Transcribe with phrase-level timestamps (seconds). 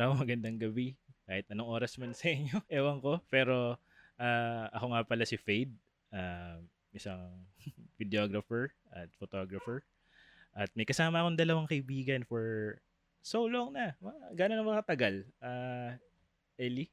[0.00, 0.96] araw, magandang gabi.
[1.28, 3.20] Kahit anong oras man sa inyo, ewan ko.
[3.28, 3.76] Pero
[4.16, 5.76] uh, ako nga pala si Fade,
[6.16, 6.56] uh,
[6.96, 7.20] isang
[8.00, 9.84] videographer at photographer.
[10.56, 12.80] At may kasama akong dalawang kaibigan for
[13.20, 13.92] so long na.
[14.32, 15.20] Gano'n na mga tagal?
[15.36, 15.92] Uh,
[16.56, 16.88] Ellie?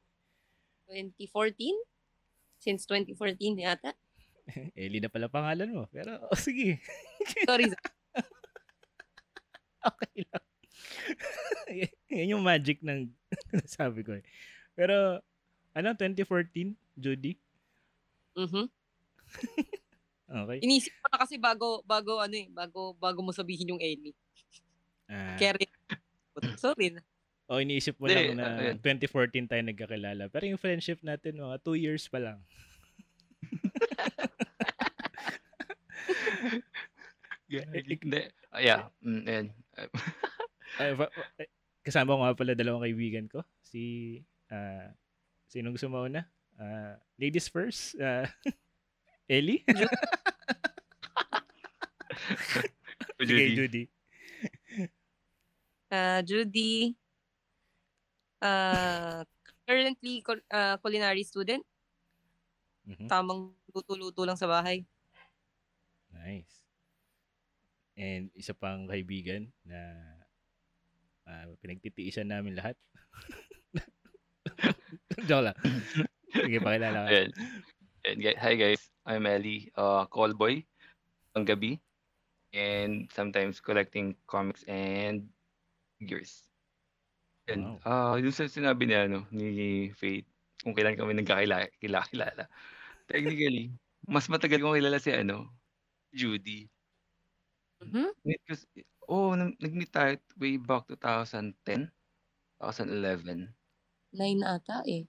[0.92, 1.80] 2014?
[2.60, 3.96] Since 2014 yata.
[4.76, 5.88] Ellie na pala pangalan mo.
[5.88, 6.76] Pero, oh, sige.
[7.48, 7.72] Sorry.
[9.80, 10.47] okay lang.
[12.14, 13.08] Yan yung magic ng
[13.78, 14.24] sabi ko eh.
[14.74, 15.20] Pero,
[15.74, 17.34] ano, 2014, Judy?
[18.38, 18.66] Mhm.
[20.44, 20.58] okay.
[20.62, 24.14] Inisip ko na kasi bago, bago, ano eh, bago, bago mo sabihin yung Amy.
[25.08, 25.36] Ah.
[25.36, 25.70] Kaya rin.
[26.60, 27.02] Sorry na.
[27.48, 30.28] O, iniisip mo lang na 2014 tayo nagkakilala.
[30.28, 32.38] Pero yung friendship natin, mga 2 years pa lang.
[37.48, 38.20] Hindi.
[38.52, 38.92] Uh, yeah.
[39.00, 39.48] Mm, and,
[40.80, 41.08] uh,
[41.82, 43.42] kasama ko nga pala dalawang kaibigan ko.
[43.62, 44.16] Si,
[44.52, 44.88] uh,
[45.48, 46.26] sinong gusto mo na?
[46.58, 47.94] Uh, ladies first.
[47.98, 48.26] Uh,
[49.28, 49.62] Ellie?
[53.20, 53.84] Sige, Judy.
[55.92, 56.96] Uh, Judy.
[58.38, 59.22] Uh,
[59.66, 61.62] currently, uh, culinary student.
[62.88, 63.08] Mm-hmm.
[63.10, 64.82] Tamang luto-luto lang sa bahay.
[66.08, 66.64] Nice.
[67.98, 70.17] And isa pang kaibigan na
[71.28, 72.74] uh, pinagtitiisan namin lahat.
[75.28, 75.56] Joke lang.
[76.32, 77.08] Sige, pakilala ka.
[77.12, 77.30] Ayan.
[78.40, 80.64] Hi guys, I'm Ellie, uh, call boy
[81.36, 81.76] ang gabi
[82.56, 85.28] and sometimes collecting comics and
[86.00, 86.48] figures.
[87.48, 88.14] And wow.
[88.14, 90.28] uh, yung sa sinabi niya ano, ni Faith,
[90.64, 92.48] kung kailan kami nagkakilala.
[93.08, 93.72] Technically,
[94.08, 95.52] mas matagal kong kilala si ano,
[96.12, 96.68] Judy.
[97.84, 98.10] Mhm.
[99.08, 101.88] Oh, nag-meet tayo way back 2010,
[102.60, 103.48] 2011.
[104.12, 105.08] 9 ata eh.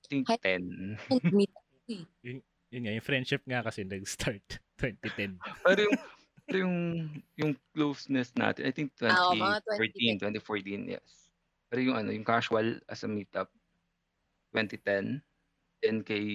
[0.00, 0.94] I think Hi- 10.
[1.10, 2.06] Nag-meet ako eh.
[2.22, 2.38] Yun,
[2.70, 4.46] yun nga, yung friendship nga kasi nag-start
[4.78, 5.42] 2010.
[5.66, 5.98] Pero yung,
[6.46, 6.78] pero yung,
[7.34, 11.34] yung closeness natin, I think Ah, oo, mga 2013, 2014, yes.
[11.66, 13.50] Pero yung ano, yung casual as a meetup,
[14.54, 15.18] 2010.
[15.82, 16.26] Then kay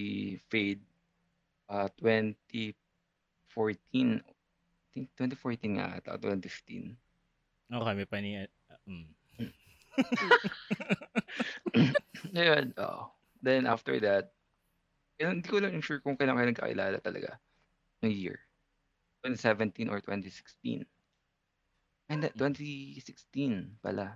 [0.51, 0.84] Fade,
[1.72, 2.75] uh, 2014,
[4.19, 4.34] I
[4.95, 6.95] think 2014 nga ata, 2015.
[7.75, 8.39] Oo, kami pa ni...
[8.39, 8.47] Uh,
[8.88, 9.07] mm.
[12.39, 13.11] Ayun, oo.
[13.44, 14.31] Then after that,
[15.19, 17.35] yun, hindi ko lang sure kung kailan kayo nagkakilala talaga
[18.00, 18.39] ng year.
[19.28, 20.88] 2017 or 2016.
[22.07, 24.16] And that, 2016 pala.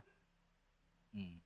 [1.11, 1.43] Mm.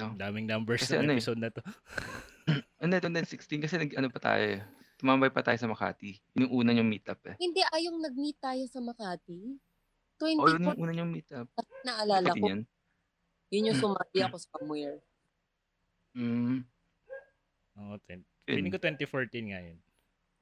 [0.00, 0.16] No?
[0.16, 1.20] Daming numbers Kasi sa ano eh.
[1.20, 1.60] episode na to.
[2.80, 4.64] Then 2016 kasi nag, ano pa tayo, eh,
[5.00, 6.20] tumambay pa tayo sa Makati.
[6.36, 7.36] Yun yung una yung meetup eh.
[7.40, 9.56] Hindi, ayong nag-meet tayo sa Makati.
[10.20, 11.48] Oh, yun 24, yung una yung meetup.
[11.80, 12.46] naalala Pati ko.
[12.52, 12.60] yan.
[13.48, 14.98] Yun yung sumali ako somewhere.
[16.12, 16.60] Mm,
[17.80, 18.20] Oo, 20.
[18.44, 18.68] yun.
[18.68, 19.78] Ko 2014 nga yun.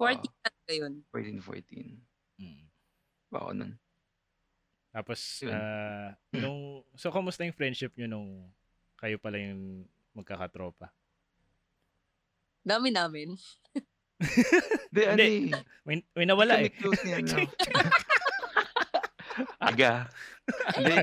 [0.01, 0.27] 40
[0.67, 0.95] na yun.
[1.15, 2.43] 14, 14.
[2.43, 2.63] Mm.
[3.31, 3.73] Bako nun.
[4.91, 5.53] Tapos, Yun.
[5.55, 6.11] ah,
[6.43, 8.31] nung, so, kamusta yung friendship nyo nung
[8.99, 10.91] kayo pala yung magkakatropa?
[12.67, 13.39] Dami namin.
[14.95, 15.55] Di, ano Hindi.
[15.55, 15.63] eh.
[15.87, 16.71] May, may nawala Hindi eh.
[16.75, 17.39] kami close niyan, no?
[19.69, 20.11] Aga.
[20.75, 20.95] Hindi,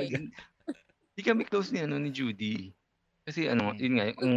[1.16, 2.76] hindi kami close ni, ano, ni Judy.
[3.24, 3.80] Kasi ano, Hmm.
[3.80, 4.36] yun nga, yung,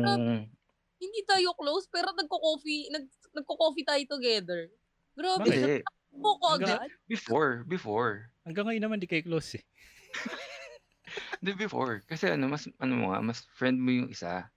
[0.99, 4.67] Hindi tayo close, pero nagko-coffee, nag, nagko-coffee tayo together.
[5.15, 5.79] Grabe, hindi,
[6.15, 6.91] mo ko agad.
[7.07, 8.31] before, before.
[8.43, 9.65] Hanggang ngayon naman di kayo close eh.
[11.39, 12.03] Hindi, before.
[12.05, 14.51] Kasi ano, mas, ano mo nga, mas friend mo yung isa.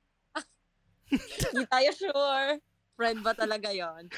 [1.12, 2.58] Hindi tayo sure.
[3.00, 4.12] Friend ba talaga yon?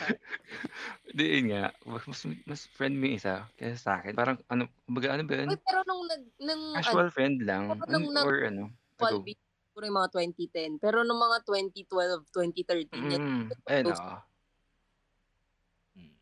[1.12, 4.14] Hindi, yun nga, mas, mas, friend mo yung isa kaysa sa akin.
[4.18, 5.52] Parang, ano, kumbaga, ano ba yun?
[5.52, 7.66] Uy, pero nung nag, nung, Casual friend lang.
[7.68, 8.64] pero nung Ano, or ano,
[9.02, 9.30] ano, ago.
[9.70, 10.72] siguro yung mga 2010.
[10.84, 13.98] Pero nung mga 2012, 2013, yan, Mm, ayun, close.
[13.98, 14.24] oo.
[15.98, 16.14] Mm.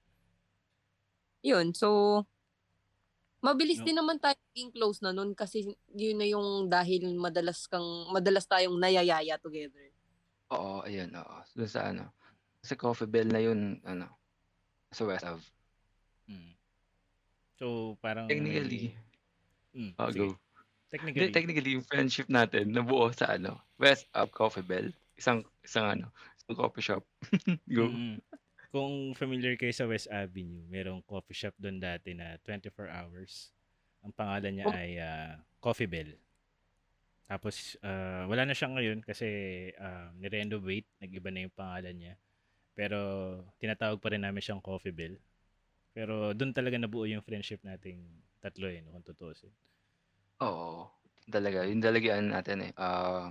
[1.44, 1.74] yun.
[1.74, 2.26] So,
[3.42, 3.86] mabilis No.
[3.86, 8.46] din naman tayo maging close na nun kasi yun na yung dahil madalas kang, madalas
[8.50, 9.92] tayong nayayaya together.
[10.50, 11.38] Oo, ayun, oo.
[11.56, 12.12] Doon sa ano,
[12.62, 14.08] sa Coffee Bell na yun, ano,
[14.94, 15.46] sa West Ave.
[16.30, 16.54] Mm.
[17.58, 18.30] So, parang...
[18.30, 18.94] Technically,
[19.72, 20.28] Mm, oh, go.
[20.92, 21.32] Technically.
[21.32, 24.92] Hindi, technically, yung friendship natin nabuo sa ano, West Ave Coffee Bell.
[25.16, 27.04] Isang, isang ano, isang coffee shop.
[27.72, 27.88] go.
[27.88, 28.20] Mm.
[28.72, 33.52] Kung familiar kayo sa West Avenue, merong coffee shop doon dati na 24 hours.
[34.04, 34.76] Ang pangalan niya Oh.
[34.76, 36.12] ay ah, Coffee Bell.
[37.28, 39.28] Tapos, ah, wala na siya ngayon kasi
[39.80, 40.88] ah, nirenovate.
[41.00, 42.14] Nag-iba na yung pangalan niya.
[42.78, 42.98] Pero,
[43.60, 45.16] tinatawag pa rin namin siyang Coffee Bell.
[45.96, 48.00] Pero, doon talaga nabuo yung friendship nating
[48.44, 49.52] tatlo eh, no, kung tutuusin.
[50.42, 50.90] Oo.
[51.32, 51.60] talaga.
[51.70, 52.72] Yun talaga ano natin eh.
[52.78, 53.30] Ah,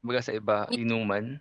[0.00, 1.40] kumbaga sa iba, inuman.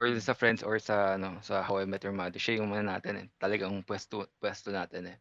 [0.00, 2.84] Or sa friends or sa ano, sa How I Met Your Mother, siya yung ano
[2.84, 3.26] natin eh.
[3.40, 5.18] Talagang pwesto, pwesto natin eh.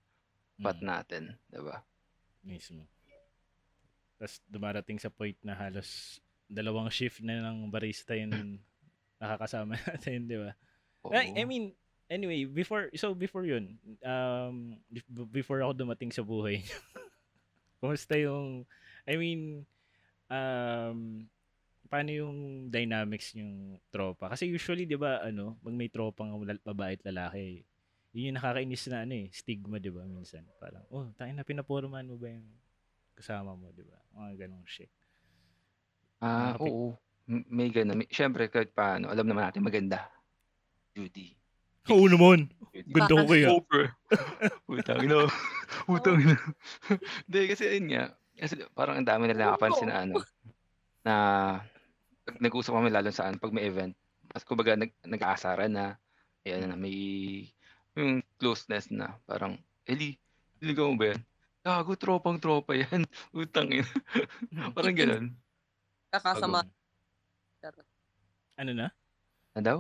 [0.60, 1.80] Spot Mm, natin, 'di ba?
[2.44, 2.88] mismo.
[4.20, 8.60] Tapos dumarating sa point na halos dalawang shift na ng barista yung
[9.20, 10.52] nakakasama natin, di ba?
[11.14, 11.74] I, I mean,
[12.10, 16.62] anyway, before, so before yun, um, bef- before ako dumating sa buhay
[17.80, 18.66] kumusta yung,
[19.06, 19.66] I mean,
[20.32, 21.30] um,
[21.86, 24.34] paano yung dynamics yung tropa?
[24.34, 26.34] Kasi usually, di ba, ano, pag may tropang
[26.66, 27.62] babae at lalaki,
[28.16, 30.48] yun yung nakakainis na ano eh, stigma, di ba, minsan.
[30.58, 32.48] Parang, oh, tayo na pinapurman mo ba yung
[33.14, 34.00] kasama mo, di ba?
[34.18, 34.90] Mga ganong shit.
[36.24, 36.90] Ah, Nakakapi- oo.
[37.28, 37.98] May ganun.
[37.98, 40.10] May, syempre, kahit paano, alam naman natin maganda.
[40.96, 41.36] Judy.
[41.92, 42.48] Oo naman!
[42.88, 43.48] Ganda ko kaya.
[43.52, 43.84] Super.
[44.68, 45.28] Putang ina.
[45.86, 46.40] Putang ina.
[47.28, 48.06] Hindi, kasi yun nga.
[48.36, 50.16] Kasi parang ang dami nila nakapansin na ano.
[51.04, 51.16] Na
[52.26, 53.94] pag nag-usap kami lalo saan pag may event.
[54.32, 56.00] Mas kumbaga nag, nag-aasaran na.
[56.48, 56.96] Ayan na, may
[57.96, 59.16] yung closeness na.
[59.24, 59.56] Parang,
[59.88, 60.20] Eli,
[60.60, 61.22] niligaw mo ba yan?
[61.66, 63.04] Gago, tropang tropa yan.
[63.36, 63.88] Utang ina.
[64.76, 65.26] parang ganun.
[66.10, 66.66] Kakasama.
[68.56, 68.88] Ano na?
[69.56, 69.80] Na daw?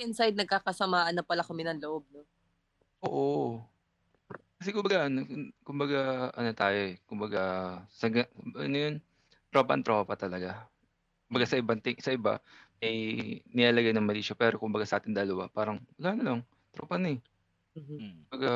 [0.00, 2.08] Inside, nagkakasamaan na pala kami ng loob.
[2.08, 2.24] No?
[3.04, 3.60] Oo.
[4.60, 5.24] Kasi kumbaga, ano,
[5.64, 7.42] kumbaga, ano tayo eh, kumbaga,
[7.92, 8.96] sa, ga- ano yun,
[9.48, 10.68] tropa-tropa talaga.
[11.28, 12.40] Kumbaga sa ibang, ting- sa iba,
[12.80, 12.96] may
[13.52, 16.40] nilalagay ng mali siya, pero kumbaga sa atin dalawa, parang, wala na lang,
[16.72, 17.20] tropa na eh.
[17.76, 17.96] Mhm.
[17.96, 18.18] Mm.
[18.28, 18.50] Kumbaga,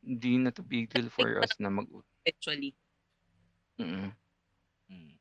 [0.00, 1.86] hindi na to big deal for us na mag,
[2.26, 2.74] Actually.
[3.78, 4.10] mm
[4.90, 5.14] Mm.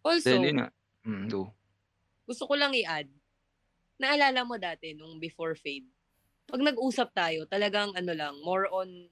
[0.00, 0.68] Also, Dahil yun nga,
[1.04, 1.52] mm, do.
[2.24, 3.12] gusto ko lang i-add.
[4.00, 5.86] Naalala mo dati nung before fade.
[6.48, 9.08] Pag nag-usap tayo, talagang ano lang, more on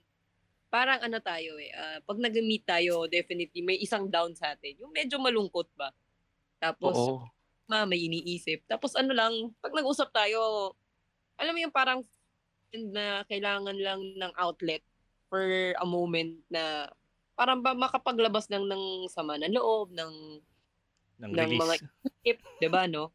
[0.70, 1.74] parang ano tayo eh.
[1.74, 4.78] ah, pag nag-meet tayo, definitely may isang down sa atin.
[4.78, 5.90] Yung medyo malungkot ba?
[6.62, 7.26] Tapos Oo.
[7.66, 8.66] ma, may iniisip.
[8.70, 10.72] Tapos ano lang, pag nag-usap tayo,
[11.38, 12.06] alam mo yung parang
[12.70, 14.82] na kailangan lang ng outlet
[15.26, 15.42] for
[15.74, 16.86] a moment na
[17.34, 20.12] parang ba makapaglabas ng ng sama ng loob, ng
[21.24, 21.58] Ng ng release.
[21.58, 23.10] mga- isip, 'di ba no?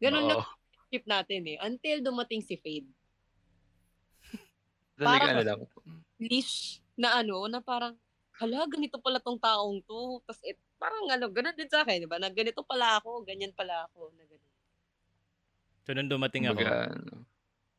[0.00, 0.61] Ganun lang Oo.
[0.92, 2.84] Isip natin eh until dumating si Fade.
[5.00, 5.60] Parang- ano lang.
[6.20, 7.96] Leash na ano, na parang
[8.36, 10.20] hala, ganito pala tong taong to.
[10.28, 12.20] Tapos it, parang ano, ganun din sa akin, 'di ba?
[12.20, 14.52] Na ganito pala ako, ganyan pala ako, na ganun.
[15.82, 17.24] So, nung dumating ako, Kumbaga, ano,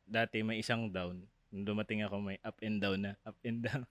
[0.04, 1.22] dati may isang down.
[1.54, 3.14] Nung dumating ako, may up and down na.
[3.22, 3.86] Up and down.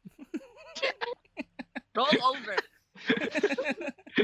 [1.98, 2.60] Roll over.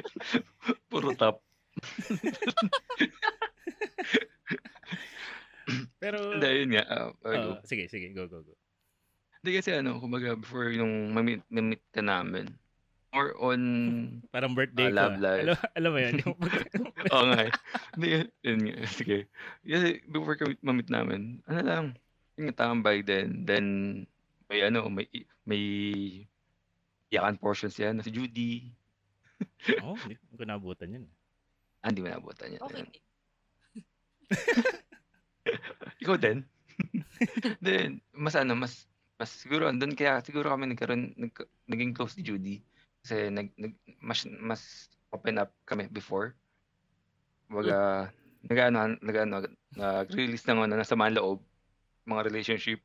[0.91, 1.39] puro top.
[6.03, 6.83] Pero, Hindi, yun nga.
[6.89, 8.53] ah, Oo, ano, sige, sige, go, go, go.
[9.39, 12.51] Hindi kasi ano, kumbaga before yung mamit, mamit ka namin,
[13.15, 13.61] more on,
[14.35, 14.99] Parang birthday ko.
[14.99, 15.23] love ah.
[15.23, 15.43] life.
[15.47, 16.13] Alam, alam mo yun?
[16.19, 16.35] Yung
[17.13, 17.51] oo nga eh.
[17.95, 18.07] Hindi,
[18.43, 19.17] yun nga, sige.
[19.63, 21.85] Kasi before ka mamit namin, ano lang,
[22.35, 23.65] yung tambay din, then,
[24.51, 25.07] may ano, may,
[25.47, 25.63] may,
[27.09, 28.69] iyakan portions yan, si Judy,
[29.79, 31.05] Oo, hindi ko nabutan yun.
[31.79, 32.61] ah, hindi mo nabutan yan.
[32.67, 32.83] Okay.
[36.03, 36.45] Ikaw din?
[37.65, 38.87] Then, mas ano, mas,
[39.19, 41.33] mas siguro, andun kaya, siguro kami nagkaroon, nag,
[41.67, 42.55] naging close ni Judy.
[43.03, 44.61] Kasi, nag, nag, mas, mas
[45.11, 46.35] open up kami before.
[47.49, 48.09] Kumbaga,
[48.47, 49.35] nag, ano, nag, ano,
[49.75, 51.39] nag-release ng ano, nasa mga loob,
[52.07, 52.79] mga relationship.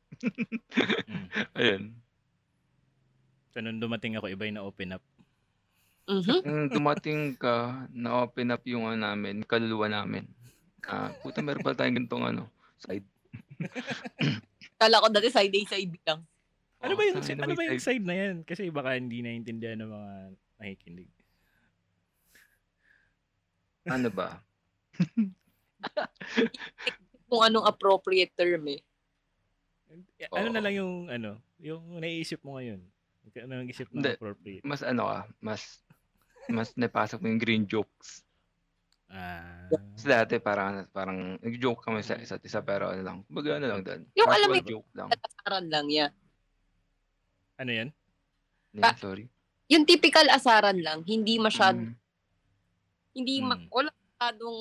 [1.07, 1.27] Mm.
[1.59, 1.83] Ayun.
[3.55, 5.03] So, nung dumating ako, iba yung na-open up.
[6.05, 6.37] Mhm.
[6.45, 10.27] Nung dumating ka, na-open up yung ano namin, kaluluwa namin.
[10.85, 12.45] Ah, puta, meron pala tayong ganitong ano,
[12.79, 13.07] side.
[14.81, 16.21] Kala ko dati side A, side B lang.
[16.83, 18.05] Ano ba yung, ano ba yung side.
[18.05, 18.35] na yan?
[18.43, 20.11] Kasi baka hindi naiintindihan ng mga
[20.59, 21.11] nakikinig.
[23.85, 24.41] Ano ba?
[27.29, 28.81] Kung anong appropriate term eh.
[30.33, 32.81] Ano na lang yung, ano, yung naiisip mo ngayon?
[33.45, 34.17] Ano ang isip mo Hindi.
[34.17, 34.63] appropriate?
[34.65, 35.61] Mas ano ka, mas,
[36.49, 38.24] mas napasok mo yung green jokes.
[39.15, 43.65] Ah, Kasi dati parang parang nag-joke kami sa isa't isa pero ano lang, kumbaga ano
[43.65, 44.01] lang doon.
[44.13, 45.07] Yung alam mo joke lang.
[45.09, 46.11] Asaran lang, yeah.
[47.55, 47.89] ano yan?
[48.75, 48.95] Yeah, Ah.
[48.99, 49.31] sorry.
[49.65, 51.95] Yung typical asaran lang, hindi masyad, Mm,
[53.15, 53.71] hindi, ma- Mm.
[53.71, 54.59] walang masyadong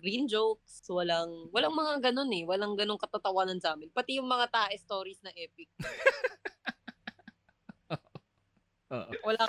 [0.00, 3.88] green jokes, walang, walang mga ganun eh, walang ganung katatawanan sa amin.
[3.88, 5.68] Pati yung mga tae stories na epic.
[8.92, 9.08] Oo.
[9.24, 9.48] Wala,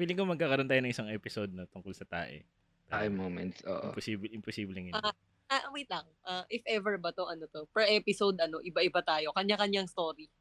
[0.00, 2.40] Feeling ko magkakaroon tayo ng isang episode na tungkol sa tae.
[2.88, 3.60] tayo moments.
[3.68, 3.92] Oo.
[3.92, 4.96] Imposible, imposible hindi.
[4.96, 5.12] Ah.
[5.52, 9.28] ah, wait lang, Ah, if ever ba to, ano to, per episode, ano, iba-iba tayo,
[9.36, 10.32] kanya-kanyang story.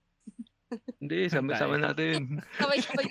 [1.01, 2.39] Hindi, sama-sama natin.
[2.55, 3.09] Sabay-sabay,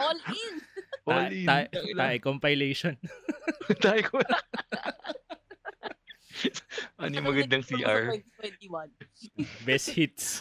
[0.00, 0.54] all in!
[1.04, 1.44] All in.
[1.44, 2.00] ta- Tangina.
[2.00, 2.96] tae compilation.
[3.84, 4.16] Tayo ko.
[6.96, 8.18] ano yung magandang CR?
[8.40, 8.88] 2021.
[9.68, 10.40] Best hits.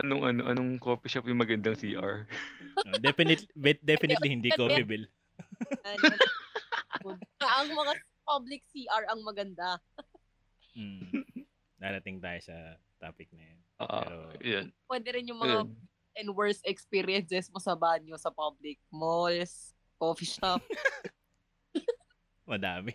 [0.00, 2.24] Anong ano anong coffee shop yung magandang CR?
[2.88, 3.44] No, definitely,
[3.84, 5.04] definitely hindi Coffee Bill.
[7.44, 7.92] ang mga
[8.24, 9.76] public CR ang maganda.
[10.72, 11.12] Mm.
[11.76, 12.56] Darating tayo sa
[12.96, 13.58] topic na yun.
[13.82, 14.66] Ah, Pero- yun.
[14.88, 15.76] Pwede rin yung mga Yun.
[16.16, 20.62] and worst experiences mo sa banyo sa public malls, coffee shop.
[22.48, 22.94] Madami.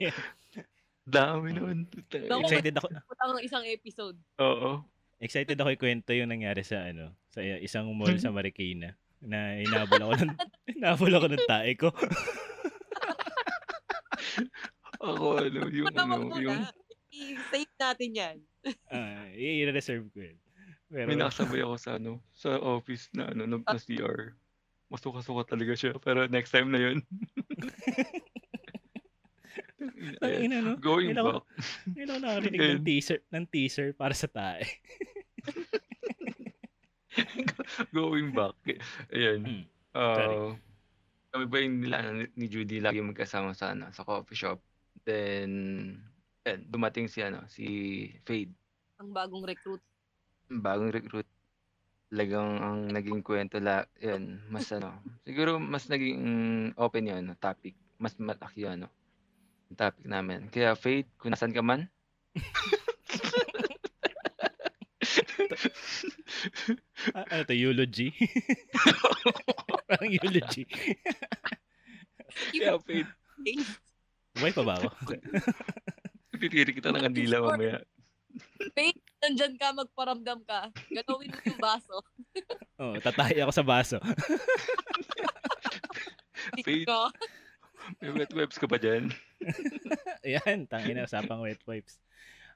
[1.08, 1.86] Dami nun.
[2.10, 2.88] Naku, excited ako.
[3.22, 4.18] Ang isang episode.
[4.42, 4.82] Oo.
[5.17, 10.13] Excited ako ikwento yung nangyari sa ano, sa isang mall sa Marikina na inabol ako
[10.21, 10.31] ng
[10.77, 11.89] inabol ako ng tae ko.
[14.97, 16.74] Ako ano, yung ano, yung na.
[17.13, 18.38] I-save natin yan.
[18.89, 20.38] Ah, i-reserve ko yun.
[20.89, 24.33] Pero may nakasabay ako sa ano, sa office na ano, na, na CR.
[24.89, 25.93] Masuka-suka talaga siya.
[26.01, 26.97] Pero next time na yun.
[30.24, 30.77] ang ina no.
[30.77, 31.44] Going Ngayon back.
[31.94, 32.70] ngayon ako nakarinig Yun.
[32.77, 34.63] ng teaser, ng teaser para sa tae.
[37.98, 38.56] Going back.
[39.10, 39.41] Ayan.
[39.44, 39.65] Hmm.
[39.98, 40.53] Uh,
[41.34, 41.98] kami ba yung nila
[42.38, 44.62] ni Judy lagi magkasama sa ano, sa coffee shop.
[45.06, 45.50] Then
[46.46, 47.65] ayan, dumating si ano, si
[48.24, 48.53] Fade.
[49.01, 49.82] Ang bagong recruit.
[50.48, 51.27] Bagong recruit.
[52.08, 54.96] Talagang ang naging kwento la, yan, mas ano,
[55.27, 56.24] siguro mas naging
[56.79, 57.75] open yun, ano, topic.
[58.00, 58.88] Mas malaki yun, ano,
[59.67, 60.47] yung topic namin.
[60.47, 61.88] Kaya Fade, kung nasan ka man,
[67.15, 68.12] Ah, ano to, eulogy?
[69.88, 70.63] Parang eulogy.
[72.51, 73.09] kaya Fade,
[74.38, 74.88] Buhay pa ba ako?
[76.38, 77.81] titiri kita ng kandila mamaya.
[78.77, 80.69] Faith, nandyan ka, magparamdam ka.
[80.93, 81.97] Galawin mo yung baso.
[82.77, 83.97] Oh, tatahi ako sa baso.
[86.62, 86.86] Faith.
[87.97, 89.09] May wet webs ka pa dyan?
[90.25, 92.01] Ayan, tangina, usapang wet wipes.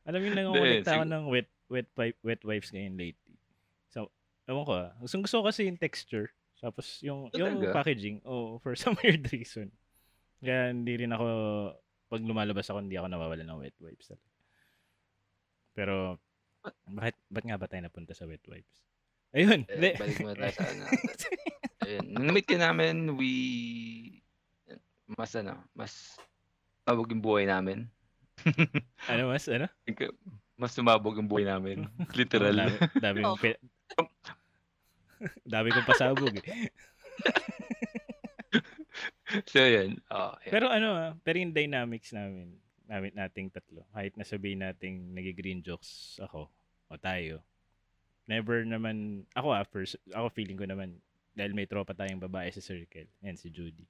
[0.05, 3.37] Alam Hindi, nangungulit ako ng wet wet pipe, wet wipes ngayon lately.
[3.93, 4.11] So,
[4.49, 4.91] ewan ko ah.
[4.99, 6.27] Gusto, gusto ko kasi yung texture.
[6.61, 7.73] Tapos yung, yung Talaga?
[7.81, 9.71] packaging, oh, for some weird reason.
[10.43, 11.25] Kaya hindi rin ako,
[12.11, 14.13] pag lumalabas ako, hindi ako nawawala ng wet wipes.
[15.73, 16.19] Pero,
[16.85, 18.77] bakit, ba't nga ba tayo napunta sa wet wipes?
[19.31, 20.83] Ayun, Eh, balik mo tayo sa ano.
[21.87, 22.05] Ayun.
[22.13, 23.31] Nung na-meet ka namin, we,
[25.17, 26.19] mas ano, mas
[26.85, 27.85] mabog yung buhay namin.
[29.11, 29.69] ano mas, ano?
[30.57, 31.85] Mas sumabog yung buhay namin.
[32.17, 32.53] Literal.
[32.53, 33.21] Dami, dami,
[33.99, 34.07] Oh.
[35.43, 36.71] dami kong pasabog eh.
[39.51, 39.99] so, yun.
[40.09, 40.51] Oh, yun.
[40.51, 42.55] Pero ano ah, pero yung dynamics namin,
[42.89, 46.49] namin nating tatlo, kahit nasabihin nating nagi-green jokes ako
[46.91, 47.43] o tayo,
[48.25, 50.97] never naman, ako ah, first, ako feeling ko naman,
[51.35, 53.85] dahil may tropa tayong babae sa circle, yan si Judy.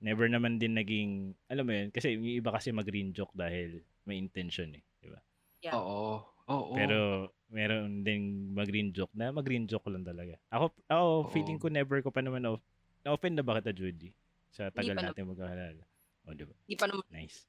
[0.00, 4.16] Never naman din naging, alam mo yun, kasi yung iba kasi mag-green joke dahil may
[4.16, 5.20] intention eh, di ba?
[5.60, 5.76] Yeah.
[5.76, 6.24] Oo.
[6.48, 6.72] Oo.
[6.72, 10.40] Pero meron din mag-green joke na mag-green joke lang talaga.
[10.48, 12.56] Ako, ako feeling ko never ko pa naman na,
[13.04, 14.10] na-offend na ba kita Judy?
[14.50, 15.84] Sa tagal pa natin magkakalala.
[16.24, 16.54] O, di ba?
[16.64, 17.04] Hindi pa naman.
[17.12, 17.44] Nice.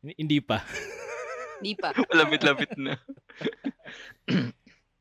[0.00, 0.58] Hindi- Hindi pa.
[1.60, 1.88] Hindi pa.
[2.18, 2.96] Lapit-lapit na.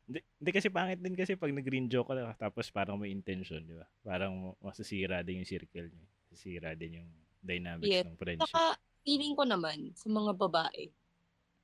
[0.09, 3.61] Hindi, hindi kasi pangit din kasi pag nag-green joke ka na, tapos parang may intention,
[3.61, 3.85] di ba?
[4.01, 6.09] Parang masasira din yung circle niyo.
[6.31, 7.09] Masasira din yung
[7.41, 8.05] dynamics Yes.
[8.05, 8.61] ng friendship.
[8.61, 8.75] Saka,
[9.07, 10.91] feeling ko naman, sa mga babae,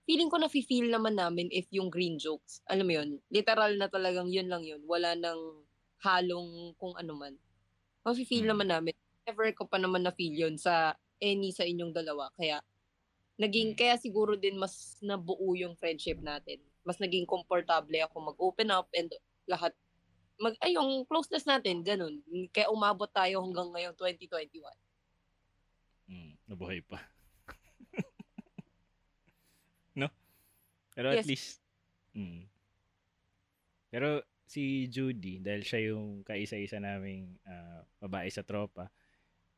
[0.07, 4.29] feeling ko na-feel naman namin if yung green jokes, alam mo yun, literal na talagang
[4.31, 4.83] yun lang yun.
[4.87, 5.65] Wala nang
[6.03, 7.35] halong kung ano man.
[8.05, 8.49] Mafe-feel Hmm.
[8.49, 8.93] naman namin.
[9.27, 12.29] Never ko pa naman na-feel yun sa any sa inyong dalawa.
[12.37, 12.61] Kaya,
[13.39, 13.77] naging, Hmm.
[13.77, 16.61] kaya siguro din mas nabuo yung friendship natin.
[16.87, 19.11] Mas naging komportable ako mag-open up and
[19.49, 19.73] lahat
[20.35, 22.19] mag ay yung closeness natin ganun
[22.51, 24.67] kaya umabot tayo hanggang ngayong 2021
[26.05, 27.01] Mm, nabuhay pa.
[29.97, 30.05] no?
[30.93, 31.25] Pero at Yes.
[31.25, 31.49] least,
[32.13, 32.45] mm.
[33.89, 38.91] Pero si Judy, dahil siya yung kaisa-isa naming ah, babae sa tropa,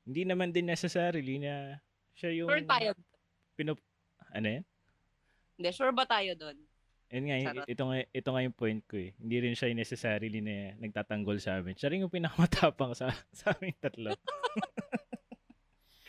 [0.08, 1.84] hindi naman din necessarily na
[2.16, 2.48] siya yung...
[2.48, 2.90] sure tayo
[3.58, 3.84] Pinup-
[4.32, 4.64] ano yan?
[5.58, 6.58] Hindi, sure ba tayo doon?
[7.08, 7.66] Yun nga, Charot.
[7.72, 9.16] ito nga, ito nga yung point ko eh.
[9.16, 11.72] Hindi rin siya necessarily na nagtatanggol sa amin.
[11.74, 14.12] Siya rin yung pinakamatapang sa, sa aming tatlo.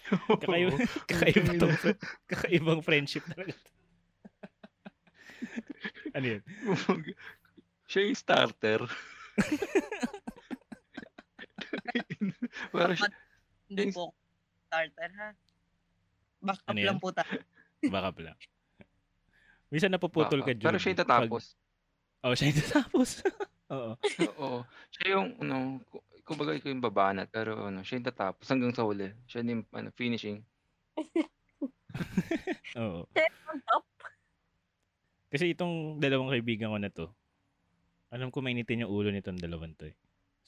[0.09, 0.73] Kakaiba,
[1.05, 1.77] kakaiba tong,
[2.25, 3.53] kakaibang friendship talaga.
[6.17, 6.43] ano yun?
[7.85, 8.81] Siya yung starter.
[12.73, 13.13] Para siya,
[13.69, 14.17] Hindi po
[14.65, 15.29] starter ha.
[16.41, 17.03] Backup Ano lang yan?
[17.05, 17.37] po tayo.
[17.85, 18.33] Baka pala.
[19.69, 21.45] Minsan napuputol ka, Ah, Pero siya yung tatapos.
[21.53, 23.09] Pag, oh, siya yung tatapos.
[23.77, 23.93] Oo.
[24.41, 24.59] Oo.
[24.89, 28.85] Siya yung, ano, ku- kumbaga ikaw yung babanat pero ano, siya yung tatapos hanggang sa
[28.85, 29.13] huli.
[29.25, 30.41] Siya yung ano, finishing.
[32.81, 33.05] Oo.
[35.29, 37.13] Kasi itong dalawang kaibigan ko na to,
[38.09, 39.97] alam ko mainitin yung ulo nitong dalawang to eh.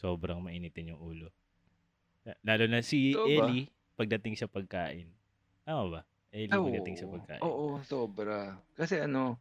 [0.01, 1.29] Sobrang mainitin yung ulo.
[2.25, 3.29] La- Lalo na si ba?
[3.29, 5.13] Ellie pagdating sa pagkain.
[5.69, 6.01] Tama ba?
[6.31, 7.15] Ellie Ah, pagdating sa oo.
[7.19, 7.43] pagkain.
[7.43, 8.55] Oo, sobra.
[8.79, 9.39] Kasi ano,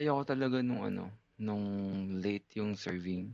[0.00, 1.64] ayoko talaga nung ano, nung
[2.24, 3.32] late yung serving.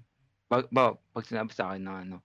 [0.51, 2.17] Ba, ba pag sinabi sa akin na ano,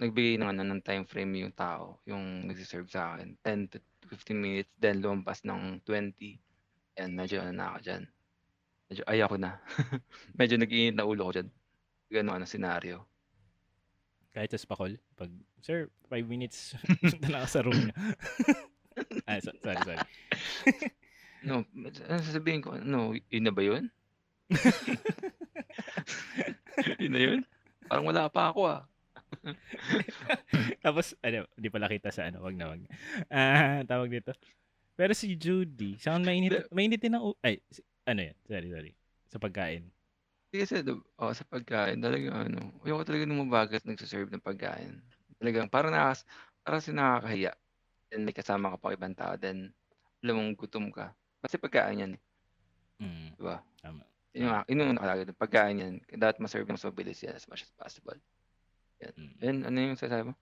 [0.00, 4.40] nagbigay ng ano, ng time frame yung tao, yung nagsiserve sa akin, 10 to 15
[4.40, 6.40] minutes, then lumampas ng 20.
[6.96, 8.02] Yan, medyo ano na ako dyan.
[8.88, 9.52] Medyo ayoko na.
[10.40, 11.48] medyo nag-iinit na ulo ko dyan.
[12.12, 13.04] Ganun ano, senaryo.
[14.32, 15.32] Kahit sa spakol, pag,
[15.64, 16.76] sir, 5 minutes,
[17.32, 17.96] na ako sa room niya.
[19.28, 20.04] ah, so- sorry, sorry.
[21.38, 23.86] No, ano sasabihin ko, no, yun na ba yun?
[27.02, 27.40] yun na yun?
[27.86, 28.82] Parang wala pa ako ah.
[30.84, 32.82] Tapos, ano, di pala kita sa ano, wag na, wag.
[33.30, 34.34] Ah, tawag dito.
[34.98, 38.92] Pero si Judy, saan mainit, mainitin ng, u- ay, si- ano yan, sorry, sorry.
[39.30, 39.86] Sa pagkain.
[40.48, 40.80] Hindi Kasi
[41.20, 44.98] oh, sa pagkain, talaga ano, ayoko talaga nung mabagat nagsaserve ng pagkain.
[45.38, 46.26] Talagang parang nakas,
[46.66, 47.52] parang kasi nakakahiya.
[48.08, 49.72] Then may kasama ka pa ibang tao, then
[50.20, 51.12] alam mong gutom ka.
[51.38, 52.12] Kasi pagkain yan,
[52.98, 53.62] Mm, di ba?
[53.78, 54.02] tama.
[54.34, 55.22] Yun yung, yun yung nakalagay.
[55.22, 55.38] doon.
[55.38, 58.18] Pagkain yan, dapat maserve mas mabilis yan as much as possible.
[58.98, 59.30] Mm.
[59.38, 60.34] Then, ano yung sasabi mo?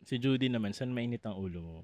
[0.00, 1.76] Si Judy naman, saan mainit ang ulo mo?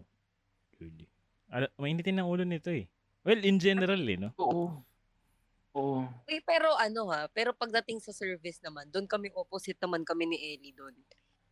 [0.74, 1.04] Judy.
[1.52, 2.88] Ala, mainitin ang ulo nito eh.
[3.20, 4.32] Well, in general eh, no?
[4.40, 4.80] Oo.
[5.74, 6.00] Oo.
[6.24, 10.38] Uy, pero ano ha, pero pagdating sa service naman, doon kami opposite naman kami ni
[10.54, 10.94] Ellie doon.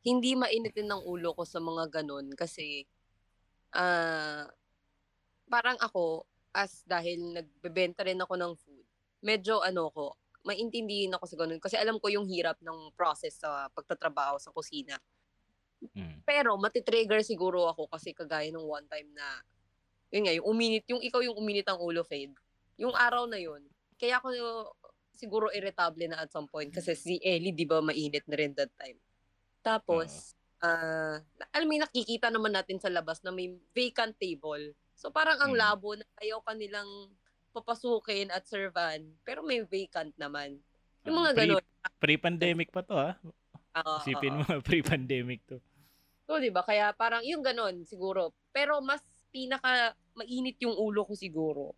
[0.01, 2.87] Hindi mainitin ng ulo ko sa mga ganun kasi
[3.73, 4.47] ah
[5.49, 8.85] parang ako as dahil nagbebenta rin ako ng food,
[9.25, 13.69] medyo ano ko, maintindihin ako sa ganun kasi alam ko yung hirap ng process sa
[13.73, 15.01] pagtatrabaho sa kusina.
[15.83, 16.23] Mm.
[16.23, 19.27] Pero matitrigger siguro ako kasi kagaya nung one time na
[20.13, 22.37] yun nga, yung uminit, yung ikaw yung uminit ang ulo, Fade.
[22.77, 23.65] Yung araw na yun,
[23.97, 24.29] kaya ako
[25.17, 28.69] siguro irritable na at some point kasi si Ellie, di ba, mainit na rin that
[28.77, 29.01] time.
[29.65, 31.19] Tapos, ah
[31.51, 34.71] alam mo, nakikita naman natin sa labas na may vacant table.
[34.95, 35.59] So parang ang Mm.
[35.59, 36.87] labo na ayaw kanilang
[37.51, 40.57] papasukin at servan, pero may vacant naman.
[41.03, 41.65] Yung mga Ah, pre- ganun.
[41.99, 43.19] Pre-pandemic pa to ha.
[43.75, 44.41] Oo, Isipin oo.
[44.41, 45.59] mo, pre-pandemic to.
[46.23, 46.63] So, di ba?
[46.63, 48.31] Kaya parang yung ganun siguro.
[48.51, 51.75] Pero mas pinaka mainit yung ulo ko siguro.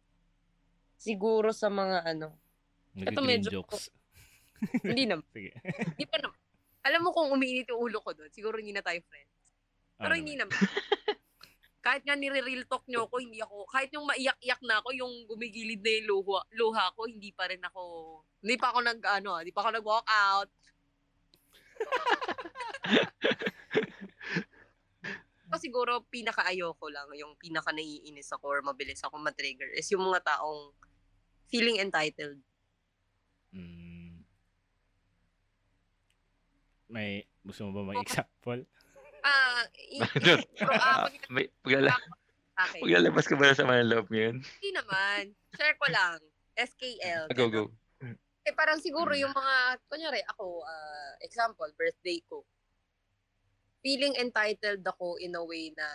[0.94, 2.36] Siguro sa mga ano.
[2.92, 3.88] Ito Nag-green medyo- jokes.
[4.84, 5.24] Hindi naman.
[5.34, 5.50] Sige.
[5.90, 6.36] Hindi pa naman.
[6.84, 9.32] Alam mo kung umiinit yung ulo ko doon, siguro hindi na tayo friends.
[9.96, 10.52] Pero Ano hindi naman?
[11.84, 15.84] kahit nga nire-real talk nyo ako, hindi ako, kahit yung maiyak-iyak na ako, yung gumigilid
[15.84, 17.82] na yung luha, luha ko, hindi pa rin ako,
[18.40, 20.50] hindi pa ako nag, ano, hindi pa ako nag-walk out.
[25.54, 30.74] So, siguro, pinaka-ayoko lang, yung pinaka-naiinis ako or mabilis ako matrigger is yung mga taong
[31.46, 32.42] feeling entitled.
[33.54, 33.83] Mm.
[36.94, 38.62] May, gusto mo ba may example?
[39.26, 39.66] Ah,
[40.14, 40.38] Doon.
[40.46, 41.90] siguro, ah, pag May, paglala,
[42.54, 42.80] akin.
[42.86, 44.36] paglalabas ka ba sa mga love mo yun?
[44.38, 45.22] Hindi naman.
[45.58, 46.18] Share ko lang.
[46.54, 47.24] SKL.
[47.34, 47.50] Go, ganun.
[47.50, 47.62] go.
[48.44, 49.20] Eh, parang siguro Mm.
[49.26, 49.56] yung mga,
[49.90, 52.44] kunyari, ako, ah, example, birthday ko.
[53.80, 55.88] Feeling entitled ako in a way na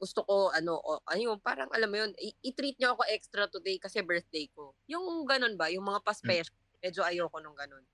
[0.00, 3.76] gusto ko, ano, o, ano yung, parang, alam mo yun, i-treat nyo ako extra today
[3.76, 4.72] kasi birthday ko.
[4.88, 7.84] Yung ganun ba, yung mga pa-special, medyo ayoko nung ganun.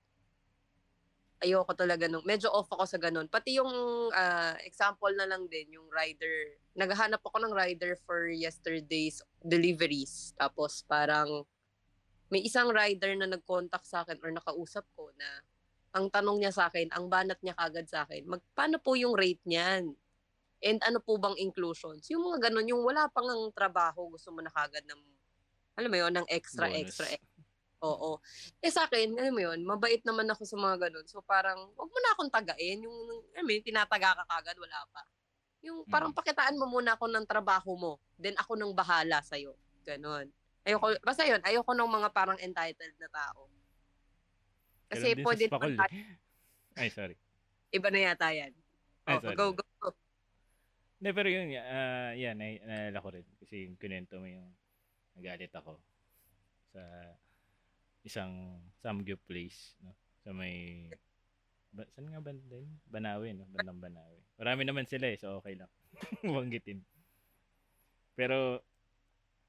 [1.37, 3.29] Ayoko talaga nung, medyo off ako sa ganun.
[3.29, 3.69] Pati yung
[4.09, 10.33] ah, example na lang din, yung rider, naghahanap ako ng rider for yesterday's deliveries.
[10.41, 11.45] Tapos parang,
[12.33, 15.45] may isang rider na nag-contact sa akin or nakausap ko na
[15.93, 19.13] ang tanong niya sa akin, ang banat niya kagad sa akin, mag, paano po yung
[19.13, 19.93] rate niyan?
[20.65, 22.09] And ano po bang inclusions?
[22.09, 25.01] Yung mga ganun, yung wala pang ang trabaho, gusto mo na kagad ng,
[25.77, 26.81] alam mo yun, ng extra, Bonus.
[26.81, 27.36] extra, extra.
[27.85, 28.17] Oo.
[28.57, 31.05] Eh sa akin, alam mo yun, mabait naman ako sa mga ganun.
[31.05, 32.81] So parang, wag mo na akong tagain.
[32.81, 32.97] Yung,
[33.37, 35.01] alam mo yun, tinataga ka kagad, wala pa.
[35.61, 36.17] Yung parang Mm.
[36.17, 39.53] pakitaan mo muna ako ng trabaho mo, then ako nang bahala sa'yo.
[39.85, 40.25] Ganon.
[40.65, 43.45] Ayoko, basta yun, ayoko ng mga parang entitled na tao.
[44.89, 45.77] Kasi Ganun din pwede naman.
[46.77, 47.15] Ay, sorry.
[47.73, 48.53] iba na yata yan.
[49.05, 49.37] Ay, Oh, sorry.
[49.37, 49.89] go, go, go.
[50.97, 53.25] Hindi, pero yun, ah yan, na, naalala ko rin.
[53.37, 54.49] Kasi yung kinento mo yung
[55.13, 55.77] nagalit ako
[56.73, 56.81] sa
[58.05, 59.93] isang Samgyup place, no?
[60.21, 60.89] Sa may,
[61.71, 62.73] ba, saan nga banda yun?
[62.89, 63.45] Banawe, no?
[63.49, 64.19] Bandang Banawe.
[64.37, 65.71] Marami naman sila eh, so okay lang.
[66.25, 66.81] Banggitin.
[68.17, 68.61] Pero,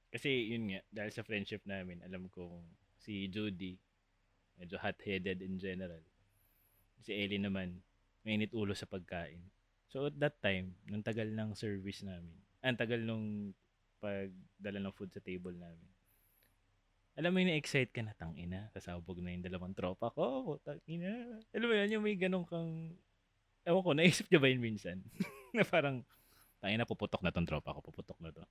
[0.08, 2.64] kasi yun nga, dahil sa friendship namin, alam ko
[3.00, 3.76] si Judy,
[4.58, 6.02] medyo hot-headed in general.
[7.00, 7.78] Si Ellie naman,
[8.26, 9.40] mainit ulo sa pagkain.
[9.88, 13.56] So at that time, nung tagal ng service namin, ang tagal nung
[14.02, 15.88] pagdala ng food sa table namin.
[17.18, 21.42] Alam mo yung na-excite ka na, tangina, kasabog na yung dalawang tropa ko, tangina.
[21.50, 22.94] Alam mo yun, yung may ganun kang,
[23.66, 25.02] ewan ko, naisip niya ba yun minsan?
[25.58, 26.06] na parang,
[26.62, 28.46] tangina, puputok na tong tropa ko, puputok na to.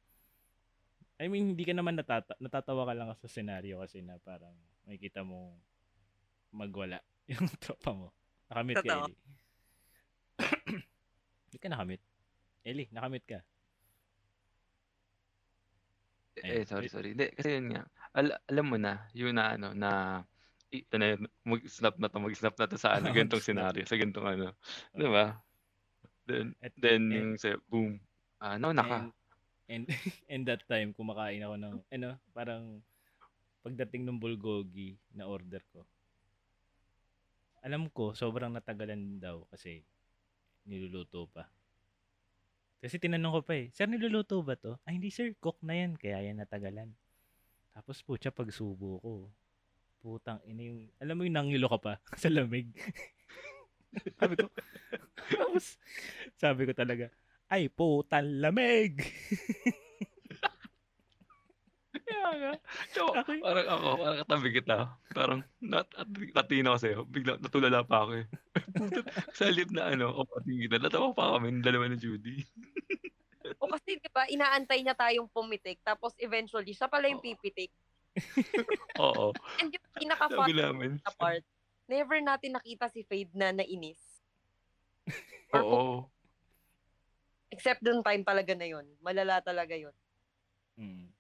[1.17, 4.53] I mean, hindi ka naman natata natatawa ka lang sa scenario kasi na parang
[4.85, 5.57] makikita mo
[6.53, 7.01] magwala
[7.31, 8.07] yung tropa mo.
[8.51, 9.07] Nakamit ka, Totoo.
[9.07, 9.15] Eli.
[11.47, 12.01] Hindi ka nakamit.
[12.63, 13.39] Eli, nakamit ka.
[16.45, 16.67] Eh, Ayun.
[16.69, 17.09] sorry, sorry.
[17.17, 17.83] Hindi, kasi yun nga.
[18.13, 20.21] Al- alam mo na, yun na ano, na
[20.69, 24.27] ito na yun, mag-snap na to, mag-snap na to sa ano, ganitong scenario, sa ganitong
[24.27, 24.47] ano.
[24.93, 25.33] Di ba?
[26.27, 27.97] Then, At, then and- yung sa boom.
[28.37, 29.09] Ah, no, naka.
[29.09, 29.09] And,
[29.71, 29.83] and,
[30.31, 32.83] and that time, kumakain ako ng, ano, parang,
[33.65, 35.83] pagdating ng bulgogi na order ko,
[37.65, 39.83] alam ko, sobrang natagalan daw kasi
[40.63, 41.49] niluluto pa.
[42.77, 44.77] Kasi tinanong ko pa eh, Sir, niluluto ba to?
[44.85, 46.93] Ay, hindi sir, cook na yan, kaya yan natagalan.
[47.73, 49.13] Tapos po siya pagsubo ko.
[49.97, 52.69] Putang ina yung, alam mo yung nangilo ka pa sa lamig.
[54.21, 54.45] sabi ko,
[55.33, 55.65] tapos,
[56.37, 57.09] sabi ko talaga,
[57.49, 59.01] ay, putang lamig!
[62.91, 64.77] So, Ako- parang ako, parang katabi kita.
[65.13, 66.99] Parang, nat, at, natino ko sa'yo.
[67.07, 68.25] Bigla, natulala pa ako eh.
[69.37, 70.81] Sa halip na ano, o pating kita.
[70.81, 72.41] Natawa pa kami ng dalawa ni Judy.
[73.63, 77.71] O kasi, di ba, inaantay niya tayong pumitik, tapos eventually, siya pala yung pipitik.
[79.03, 79.31] Oo.
[79.61, 81.43] And yung pinaka-fun na part,
[81.87, 84.01] never natin nakita si Fade na nainis.
[85.55, 85.97] Or kung- Oo.
[87.47, 88.85] except dun time talaga na yun.
[88.99, 89.95] Malala talaga yun.
[90.75, 91.16] Mm.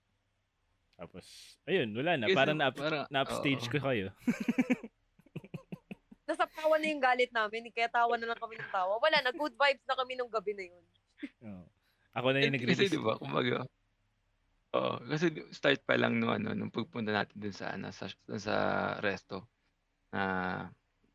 [0.97, 1.23] Tapos,
[1.69, 2.25] ayun, wala na.
[2.25, 4.09] Kasi Parang na, parang- na-upstage ko kayo.
[6.27, 8.99] Nasa tawa na yung galit namin, kaya tawa na lang kami ng tawa.
[8.99, 10.83] Wala na, good vibes na kami nung gabi na yun.
[11.47, 11.63] Oo.
[12.17, 12.91] Ako na yung Kasi nag-release.
[12.91, 13.61] di ba, kumbaga,
[14.73, 18.09] oo, kasi start pa lang nung ano, nung pagpunta natin dun sa, ano, sa,
[18.41, 18.55] sa
[18.99, 19.45] resto,
[20.09, 20.65] na,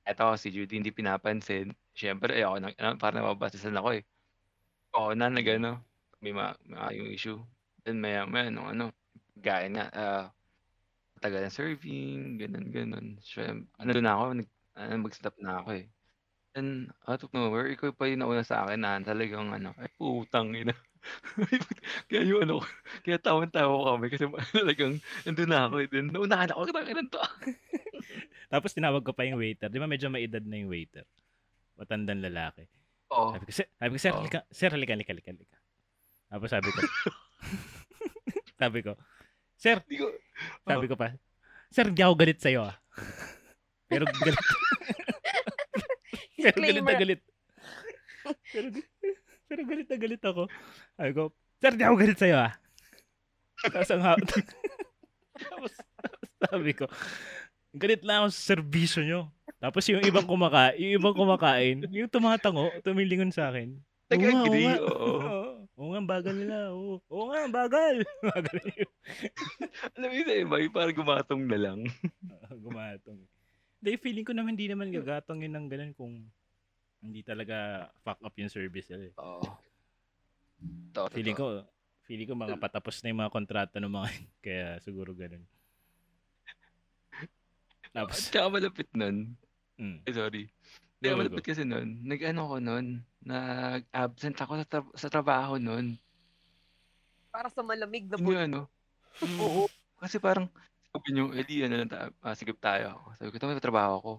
[0.06, 1.74] eto, si Judy hindi pinapansin.
[1.90, 4.06] Siyempre, eh, ako, na, ano, parang nababasasan ako eh.
[4.94, 5.82] Oo na, nag, ano,
[6.22, 7.42] may ma, ma yung issue.
[7.82, 8.94] Then, maya, maya, nung ano,
[9.38, 10.26] gaya ah,
[11.22, 13.06] tagal ng serving, ganun, ganun.
[13.22, 15.86] Siyempre, ano doon ako, nag, ano, mag-stop na ako eh.
[16.52, 20.52] Then, out of nowhere, ikaw pa yung nauna sa akin na talagang ano, ay putang
[20.52, 20.76] ina.
[22.12, 22.60] kaya yung ano,
[23.00, 24.28] kaya tawan-tawa kami kasi
[24.60, 25.74] talagang nandun na ako.
[25.80, 25.88] eh.
[25.88, 27.22] Then, naunahan ako, kaya to.
[28.52, 29.72] Tapos tinawag ko pa yung waiter.
[29.72, 31.08] Di ba medyo maedad na yung waiter?
[31.80, 32.68] Matandang lalaki.
[33.16, 33.32] Oo.
[33.32, 35.56] Sabi ko, sir, sabi ko, sir, halika, sir, halika, halika, halika, halika.
[36.28, 36.80] Tapos sabi ko,
[38.60, 38.92] sabi ko,
[39.62, 40.10] sir, ko,
[40.66, 41.14] sabi ko pa,
[41.70, 42.74] sir, hindi ako galit sa'yo ah.
[43.86, 44.34] Pero galit,
[46.42, 47.20] pero galit na galit.
[48.50, 48.66] Pero,
[49.46, 50.42] pero galit na galit ako.
[50.98, 51.22] Sabi ko,
[51.62, 52.52] sir, hindi ako galit sa'yo ah.
[53.62, 54.18] Tapos ang ha-
[55.42, 55.72] Tapos,
[56.42, 56.90] sabi ko,
[57.70, 59.30] galit lang ako sa serbisyo nyo.
[59.62, 63.78] Tapos yung ibang kumakain, yung ibang kumakain, yung tumatango, tumilingon sa akin.
[64.10, 65.41] Nag-agree, oo
[66.02, 66.74] ang bagal nila.
[66.74, 68.02] Oo, oo nga, ang bagal.
[68.34, 68.90] bagal yun.
[69.94, 71.78] Alam mo yung sa iba, yung parang gumatong na lang.
[72.66, 73.22] Gumatong.
[73.78, 76.14] Hindi, feeling ko naman hindi naman gagatong yun ng ganun kung
[77.02, 79.10] hindi talaga fuck up yung service nila.
[79.10, 79.14] eh.
[79.18, 79.42] Oo.
[80.92, 81.46] Totoo, Feeling ko,
[82.06, 84.26] feeling ko mga patapos na yung mga kontrata ng mga yun.
[84.42, 85.42] Kaya siguro ganun.
[87.82, 89.34] At Tapos, saka malapit nun,
[89.78, 90.46] mm, eh, sorry.
[91.02, 95.98] Hindi, go, malapit kasi nun, nag-ano ko nun, nag-absent ako sa, tra- sa trabaho nun.
[97.34, 98.60] Para sa malamig na yung ano.
[99.42, 99.66] Oo.
[99.98, 100.46] Kasi parang,
[100.94, 103.02] sabi nyo, eh di, ano, ta- ah, sigip tayo.
[103.18, 104.12] Sabi ko, tama, trabaho ko.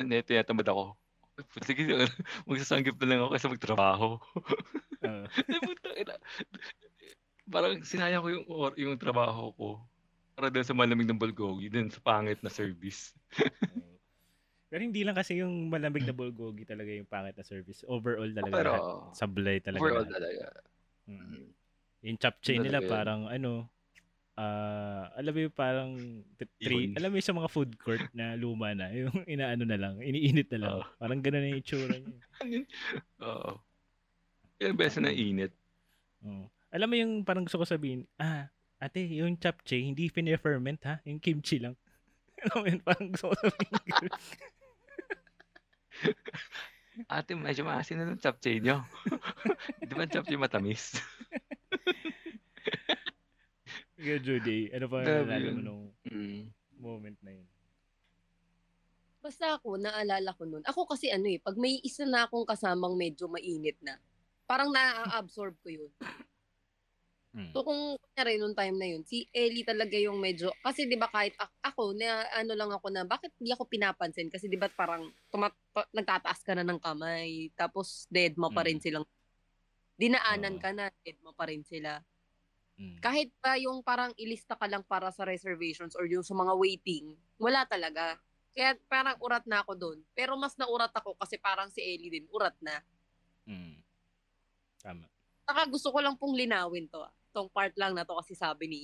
[0.00, 0.96] Hindi, tinatamad ako.
[1.68, 1.84] Sige,
[2.48, 4.08] magsasanggip na lang ako kasi magtrabaho.
[5.04, 5.28] uh,
[5.92, 6.08] Eh.
[7.52, 9.68] Parang sinayang ko yung, or, yung trabaho ko.
[10.32, 13.12] Para doon sa malamig ng Bulgogi, dun sa pangit na service.
[14.68, 17.88] Pero hindi lang kasi yung malamig na bulgogi talaga yung pangit na service.
[17.88, 18.84] Overall talaga Pero, lahat.
[19.16, 19.80] Sablay talaga.
[19.80, 20.16] overall lahat.
[20.20, 20.44] talaga.
[21.08, 21.48] Mm.
[22.04, 22.90] Yung chapchae Talaga nila yun.
[22.92, 23.52] parang ano,
[24.38, 25.90] ah alam mo yung parang
[26.62, 29.98] three, alam mo yung sa mga food court na luma na, yung inaano na lang,
[30.04, 30.74] iniinit na lang.
[30.78, 30.86] Oo.
[31.00, 32.18] Parang gano'n na yung itsura niya.
[33.26, 33.50] Oo.
[34.60, 35.50] Yung beses na init.
[36.28, 36.44] Oo.
[36.68, 41.00] Alam mo yung parang gusto ko sabihin, ah, ate, yung chapchae, hindi fine-ferment ha?
[41.08, 41.74] Yung kimchi lang.
[42.44, 44.12] alam mo yun, parang gusto ko sabihin.
[47.12, 48.82] Ate, medyo maasin na ng chapchae nyo.
[49.86, 50.98] Di ba ang chapchae matamis?
[53.98, 56.48] Ikaw, Judy, ano pa Grabe nalala mo nung Mm.
[56.80, 57.46] moment na yun?
[59.18, 60.64] Basta ako, naalala ko nun.
[60.64, 63.98] Ako kasi ano eh, pag may isa na akong kasamang medyo mainit na,
[64.48, 65.90] parang na-absorb ko yun.
[67.38, 67.54] Mm.
[67.54, 71.06] So kung kunyari nung time na yun, si Ellie talaga yung medyo, kasi di ba
[71.06, 74.26] kahit ak- ako, na ano lang ako na, bakit di ako pinapansin?
[74.26, 78.66] Kasi di ba parang tumat, pa- nagtataas ka na ng kamay, tapos dead mo pa
[78.66, 78.82] rin Mm.
[78.82, 79.06] silang,
[79.94, 80.62] dinaanan Oo.
[80.66, 82.02] ka na, dead mo pa rin sila.
[82.74, 82.98] Mm.
[82.98, 87.14] Kahit pa yung parang ilista ka lang para sa reservations or yung sa mga waiting,
[87.38, 88.18] wala talaga.
[88.50, 89.98] Kaya parang urat na ako doon.
[90.10, 92.82] Pero mas naurat ako kasi parang si Ellie din, urat na.
[93.46, 93.78] Mm.
[94.82, 95.06] Tama.
[95.46, 96.98] Saka gusto ko lang pong linawin to.
[96.98, 97.14] ah.
[97.30, 98.80] Tong part lang na to kasi sabi ni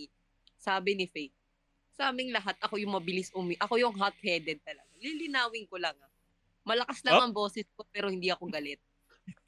[0.56, 1.34] sabi ni Faith.
[1.94, 3.54] Sa aming lahat, ako yung mabilis umi.
[3.56, 4.90] Ako yung hot-headed talaga.
[4.98, 5.94] Lilinawin ko lang.
[6.00, 6.10] Ah.
[6.64, 7.24] Malakas lang Oh.
[7.24, 8.80] ang boses ko pero hindi ako galit.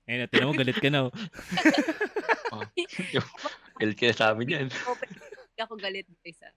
[0.07, 1.11] Ayun, na, tinan mo, galit ka na.
[1.11, 2.63] oh.
[3.83, 4.71] El ka sabi niyan.
[4.71, 6.41] So, pero hindi ako galit guys.
[6.47, 6.55] ah.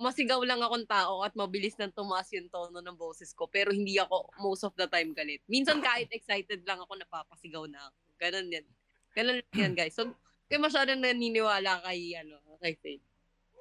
[0.00, 4.00] Masigaw lang akong tao at mabilis nang tumaas yung tono ng boses ko pero hindi
[4.00, 5.44] ako most of the time galit.
[5.44, 7.96] Minsan kahit excited lang ako napapasigaw na ako.
[8.16, 8.64] Ganun yan.
[9.12, 9.92] Ganun yan guys.
[9.92, 10.08] So,
[10.46, 13.02] kaya masyadong naniniwala kay, ano, kay Faith.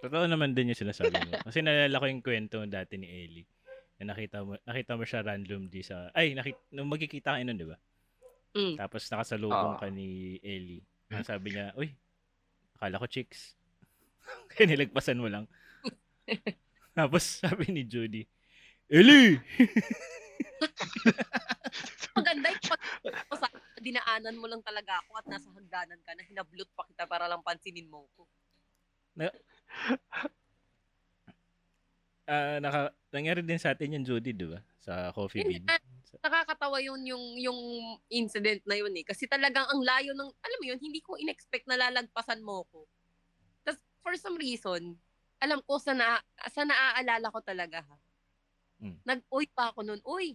[0.05, 1.33] Totoo naman din yung sinasabi mo.
[1.41, 3.47] Kasi nalala ko yung kwento dati ni Ellie.
[3.97, 6.13] Na nakita mo, nakita mo siya random di sa...
[6.13, 7.77] Ay, nakita, nung magkikita kayo nun, di ba?
[8.55, 8.75] Mm.
[8.77, 9.81] Tapos nakasalubong Oo.
[9.81, 10.85] ka ni Ellie.
[11.09, 11.89] Ang sabi niya, uy,
[12.77, 13.57] akala ko chicks.
[14.53, 15.49] Kaya nilagpasan mo lang.
[16.97, 18.23] Tapos sabi ni Judy,
[18.87, 19.41] Ellie!
[22.15, 22.85] Maganda yung pag-
[23.85, 27.45] dinaanan mo lang talaga ako at nasa hagdanan ka na hinablot pa kita para lang
[27.45, 28.25] pansinin mo ko.
[32.25, 34.57] Ah, naka, nangyari din sa atin yung Judy, di ba?
[34.81, 35.61] Sa Coffee Bean.
[36.09, 37.59] Sa- Nakakatawa yun yung, yung
[38.09, 39.05] incident na yun eh.
[39.05, 42.89] Kasi talagang ang layo ng, alam mo yun, hindi ko in-expect na lalagpasan mo ko.
[43.61, 44.97] Tapos for some reason,
[45.37, 46.17] alam ko sa, na,
[46.49, 47.95] sa naaalala ko talaga ha.
[48.81, 48.97] Mm.
[49.05, 50.33] Nag-uy pa ako nun, uy.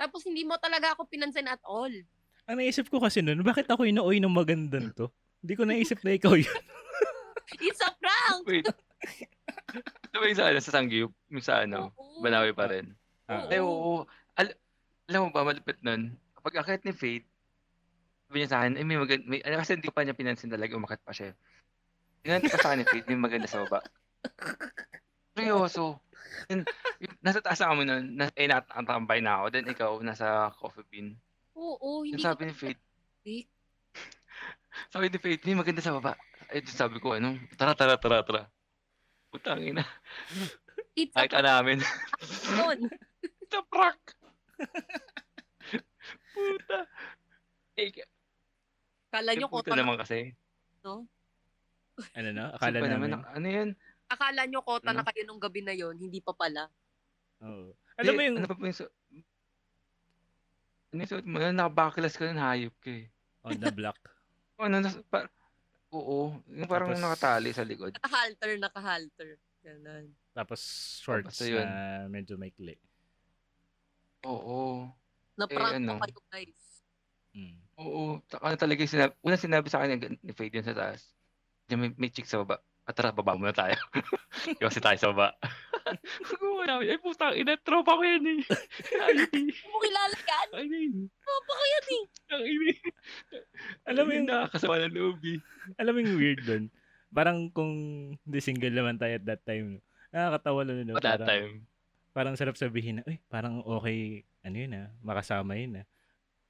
[0.00, 1.92] Tapos hindi mo talaga ako pinansin at all.
[2.48, 5.12] Ang naisip ko kasi nun, bakit ako inuoy ng magandang to?
[5.44, 6.48] Hindi ko naisip na ikaw yun.
[7.64, 8.48] It's a prank!
[8.48, 8.64] Wait.
[10.08, 11.12] Ito ba yung sa, ano, sa Sangyup?
[11.28, 11.92] Yung sa ano?
[11.92, 12.24] Oo.
[12.24, 12.96] Banawi pa rin.
[13.28, 13.44] Ah.
[13.52, 14.08] Ay, oo.
[14.40, 14.56] Al-
[15.12, 16.16] alam mo ba, malupit nun?
[16.40, 17.28] Pag akit ni Faith,
[18.28, 20.48] sabi niya sa akin, ay, may maganda, may, ano, kasi hindi ko pa niya pinansin
[20.48, 21.36] talaga, umakit pa siya.
[22.24, 23.84] Tingnan ko sa akin ni Faith, may maganda sa baba.
[25.36, 26.00] Seryoso.
[27.20, 29.44] Nasa taas na kami nun, na, eh, nakatambay na ako.
[29.52, 31.20] Then ikaw, nasa coffee bean.
[31.58, 32.80] Oo, Yung hindi sabi ko ni Faith,
[33.26, 33.42] Eh,
[34.94, 36.14] sabi ni Faith, may maganda sa baba.
[36.48, 38.42] Ay, di sabi ko, ano, tara, tara, tara, tara.
[39.28, 39.82] Putang ina.
[40.94, 41.82] It's a Ay ka namin.
[41.82, 42.80] prank.
[43.50, 44.02] Sa prank.
[46.32, 46.78] Puta.
[47.76, 47.90] Eh,
[49.08, 50.32] Kala nyo yung kota puta na, naman kasi.
[52.14, 52.54] Ano na?
[52.54, 53.10] Akala Akala namin.
[53.12, 53.70] naman, ano yun?
[54.08, 55.06] akala nyo kota na Ano?
[55.06, 56.64] kayo nung gabi na yon hindi pa pala.
[57.42, 57.76] Oo.
[57.98, 58.36] Alam mo Di, yung...
[58.40, 58.78] Ano pa po yung
[60.88, 61.36] Ano yung suot mo?
[61.38, 63.06] Nakabakilas ka ng hayop ka eh.
[63.44, 63.98] On the block.
[64.58, 65.22] Ano, nas, pa,
[65.94, 66.34] oo.
[66.50, 67.94] Yung parang Tapos- nakatali sa likod.
[67.94, 69.28] Nakahalter, nakahalter.
[69.62, 70.10] Ganun.
[70.34, 70.58] Tapos
[70.98, 71.62] shorts Basta yun.
[71.62, 72.74] na medyo maikli.
[74.26, 74.90] Oo.
[75.38, 75.94] Na-prank Eh, ano?
[75.94, 76.62] ko kayo guys.
[77.30, 77.54] Mm.
[77.78, 78.18] Oo.
[78.18, 81.06] Ano talaga yung sinabi, unang sinabi sa akin ni- Faye dyan sa taas.
[81.70, 82.58] Diyan may, may chick sa baba.
[82.82, 83.78] At tara, baba muna tayo.
[84.58, 85.38] Kasi tayo sa baba.
[86.60, 86.86] Namin.
[86.86, 88.40] Ay, putang ina, tropa ko yan eh.
[88.98, 90.48] Ay, Hindi mo kilala yan?
[90.52, 90.86] ay, ay,
[91.18, 92.02] Papa ko yan eh.
[92.28, 92.72] ang ini.
[93.84, 95.38] Alam mo yung- nakakasama ng loob eh.
[95.76, 96.64] Alam mo yung weird doon?
[97.08, 97.72] Parang kung
[98.14, 100.94] hindi single naman tayo at that time, nakakatawa lang no?
[100.94, 101.48] At that Parang, time.
[102.12, 105.86] parang sarap sabihin na, uy, parang okay, ano yun ah, makasama yun ah.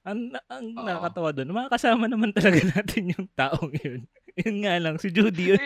[0.01, 0.83] Ang, ang Oo.
[0.83, 4.03] nakakatawa doon, makakasama naman talaga natin yung taong yun.
[4.35, 5.59] yun nga lang, si Judy yun.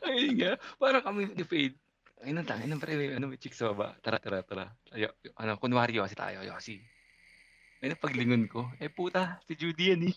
[0.00, 0.54] Ay, nga.
[0.76, 1.78] Parang kami ni Fade.
[2.18, 3.94] Ay, nang tangin ng pre, may, ano, may chick sa baba.
[4.02, 4.66] Tara, tara, tara.
[4.90, 6.42] Ayo, ano, kunwari kasi tayo.
[6.42, 6.82] Yosi.
[7.78, 8.66] Ay, paglingon ko.
[8.82, 10.14] Eh, puta, si Judy yan eh.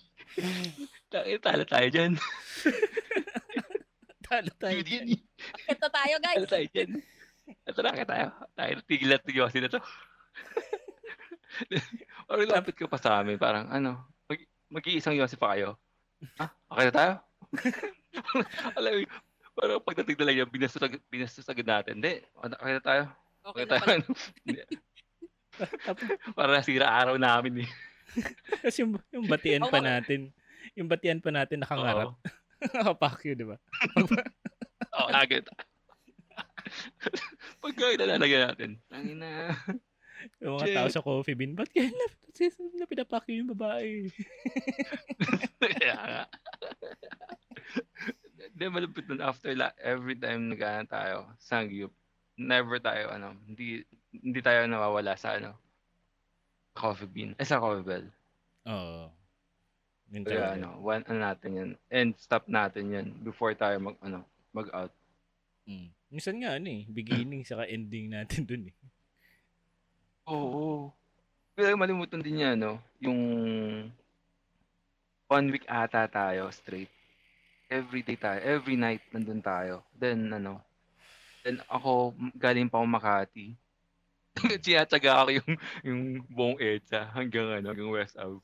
[1.14, 2.18] Tangin, tala tayo dyan.
[4.26, 4.82] Talo tayo.
[4.82, 5.14] Judy yan dyan.
[5.14, 5.22] eh.
[5.76, 6.38] Ito tayo guys.
[6.42, 6.90] Tala tayo dyan.
[7.68, 8.26] At tara, kaya tayo.
[8.58, 9.78] Tayo, tigil at Yosi na to.
[12.32, 13.38] Parang lapit ko pa sa amin.
[13.38, 14.40] Parang, ano, mag,
[14.74, 15.78] mag-iisang Yosi pa kayo.
[16.42, 16.50] Ha?
[16.50, 17.14] Okay na tayo?
[18.74, 19.10] Alam mo,
[19.62, 20.82] parang pagdating na lang yan, binastos,
[21.14, 22.02] binastos agad natin.
[22.02, 23.04] Hindi, okay na tayo.
[23.46, 24.02] Okay Okay na tayo.
[26.34, 27.70] Para nasira araw namin eh.
[28.66, 30.34] Kasi yung, yung batian pa natin,
[30.74, 32.18] yung batian pa natin nakangarap.
[32.18, 32.18] Oo.
[32.74, 33.58] Nakapakyo, di ba?
[34.98, 35.46] Oo, agad.
[37.62, 38.70] Pagka ilalagyan natin.
[38.90, 39.54] Tangin na.
[40.42, 40.78] Yung mga Shit.
[40.78, 42.06] tao sa coffee bean, ba't kaya na,
[42.78, 44.10] na pinapakyo yung babae?
[45.62, 46.24] Kaya nga.
[48.52, 50.62] Hindi, malupit nun after la, every time nag
[50.92, 51.92] tayo, sangyup,
[52.36, 55.56] never tayo, ano, hindi, hindi tayo nawawala sa ano,
[56.76, 58.08] coffee bean, eh sa coffee bell.
[58.68, 59.12] Oo.
[60.12, 64.28] Yun Kaya ano, one, ano natin yan, and stop natin yan before tayo mag, ano,
[64.52, 64.92] mag-out.
[65.64, 65.90] Mm.
[66.12, 68.76] Minsan nga ano eh, beginning saka ending natin dun eh.
[70.28, 70.92] Oo.
[71.56, 72.84] Pero malimutan din niya, no?
[73.00, 73.22] Yung
[75.32, 76.92] one week ata tayo straight.
[77.72, 78.36] Every day tayo.
[78.44, 79.88] Every night nandun tayo.
[79.96, 80.60] Then, ano,
[81.48, 83.56] then ako, m- galing pa ako Makati.
[84.68, 85.52] Sinatsaga ako yung,
[85.88, 88.44] yung buong EDSA hanggang, ano, hanggang West Ave.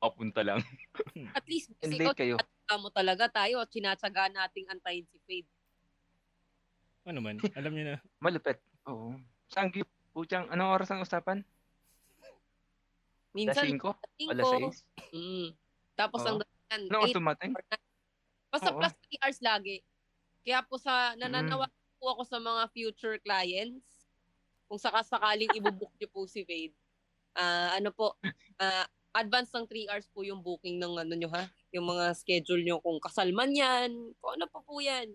[0.00, 0.64] Papunta lang.
[1.36, 2.36] At least, And kasi late kayo.
[2.40, 5.50] ikaw mo talaga tayo at sinatsaga nating antayin si Fade.
[7.04, 7.96] Ano man, alam niyo na.
[8.24, 8.56] Malupit.
[8.88, 9.20] Oo.
[9.52, 9.86] Saan gip?
[10.16, 11.44] Putyang, anong oras ang usapan?
[11.44, 13.68] Alas Minsan, 5?
[13.68, 13.90] tingko.
[14.32, 14.48] Alas
[14.80, 15.12] 6?
[15.12, 15.48] Mm.
[15.92, 16.28] Tapos Oo.
[16.28, 17.52] ang dahilan, dumating?
[17.52, 17.81] or nine.
[18.52, 18.76] Basta Oo.
[18.76, 19.76] plus 3 hours lagi.
[20.44, 24.12] Kaya po sa, nananawa po ako sa mga future clients,
[24.68, 26.76] kung sakasakaling ibubook niyo po si Fade,
[27.32, 28.12] ah ano po,
[28.60, 28.84] ah
[29.16, 32.80] advance ng 3 hours po yung booking ng ano nyo ha, yung mga schedule nyo,
[32.80, 35.08] kung kasal man yan, kung ano pa po yan.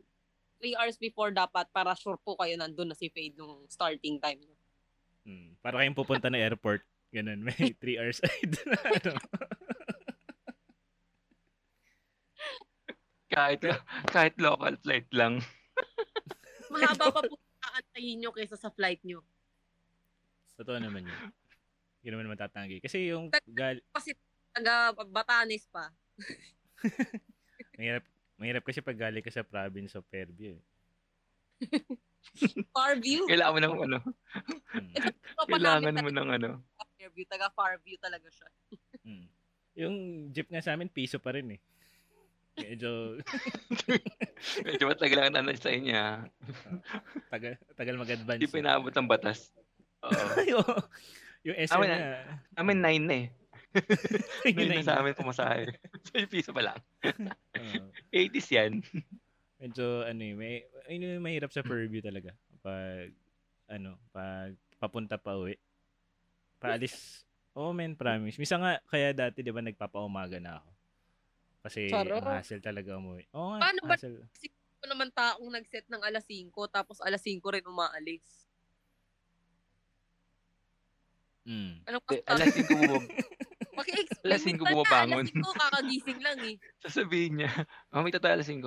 [0.58, 4.42] 3 hours before dapat para sure po kayo nandun na si Fade nung starting time.
[4.42, 4.58] nyo.
[5.28, 5.50] Mm.
[5.62, 6.82] Para kayong pupunta na airport.
[7.14, 9.14] Ganun, may 3 hours ano.
[13.38, 13.62] Kahit,
[14.10, 15.38] kahit local flight lang.
[16.74, 19.22] Mahaba pa po aantayin nyo kaysa sa flight nyo.
[20.58, 21.20] Totoo naman yun.
[22.02, 22.82] Hindi naman matatanggi.
[22.82, 24.18] Kasi yung gal Kasi
[24.50, 25.94] taga Batanes pa.
[27.78, 28.02] mahirap,
[28.42, 30.58] mahirap kasi pag galing ka sa province of Fairview.
[30.58, 30.64] eh.
[32.76, 33.30] Far view.
[33.30, 33.98] Kailangan mo ng ano,
[34.78, 34.94] Mm.
[35.48, 36.50] kailangan mo ng ano.
[36.98, 38.50] Fairview, taga far view talaga siya.
[39.06, 39.26] Mm.
[39.78, 39.96] Yung
[40.34, 41.62] jeep nga sa amin, piso pa rin eh.
[42.58, 43.22] Medyo
[44.66, 45.94] Medyo matagal lang na sa inyo.
[45.94, 46.26] ah.
[47.34, 48.42] tagal, tagal mag-advance.
[48.42, 49.54] Hindi pa inaabot ang batas.
[50.02, 50.74] Oo.
[51.48, 51.98] yung SM Amin na.
[52.58, 53.28] Amin 9 na eh.
[54.50, 55.70] Yun 9 na sa amin pumasahe.
[56.06, 56.80] so yung piso pa lang.
[57.06, 57.94] Oo.
[58.10, 58.82] 80s yan.
[59.58, 62.34] medyo ano eh, may, ayun yung mahirap sa Fairview talaga.
[62.62, 63.14] Pag,
[63.70, 65.58] ano, pag papunta pa uwi.
[66.58, 67.26] Paalis,
[67.58, 68.38] oh man, promise.
[68.38, 70.77] Misa nga, kaya dati, di ba, nagpapaumaga na ako.
[71.60, 72.18] Kasi, Charo.
[72.18, 73.28] ang hassle talaga umuwi.
[73.32, 74.24] Oo nga, Paano ba- hassle.
[74.78, 78.46] Ako naman taong nag-set ng alas 5 tapos alas 5 rin umaalis.
[81.44, 81.82] Mm.
[81.86, 82.30] Anong Eh, kasta?
[82.30, 83.04] alas 5 bumab
[83.74, 84.26] Maki-explain.
[84.28, 85.24] alas 5 Minsan bumabangon.
[85.24, 86.56] Alas 5 kakagising lang eh.
[86.84, 87.52] sasabihin niya,
[87.90, 88.62] oh, may totoo alas 5.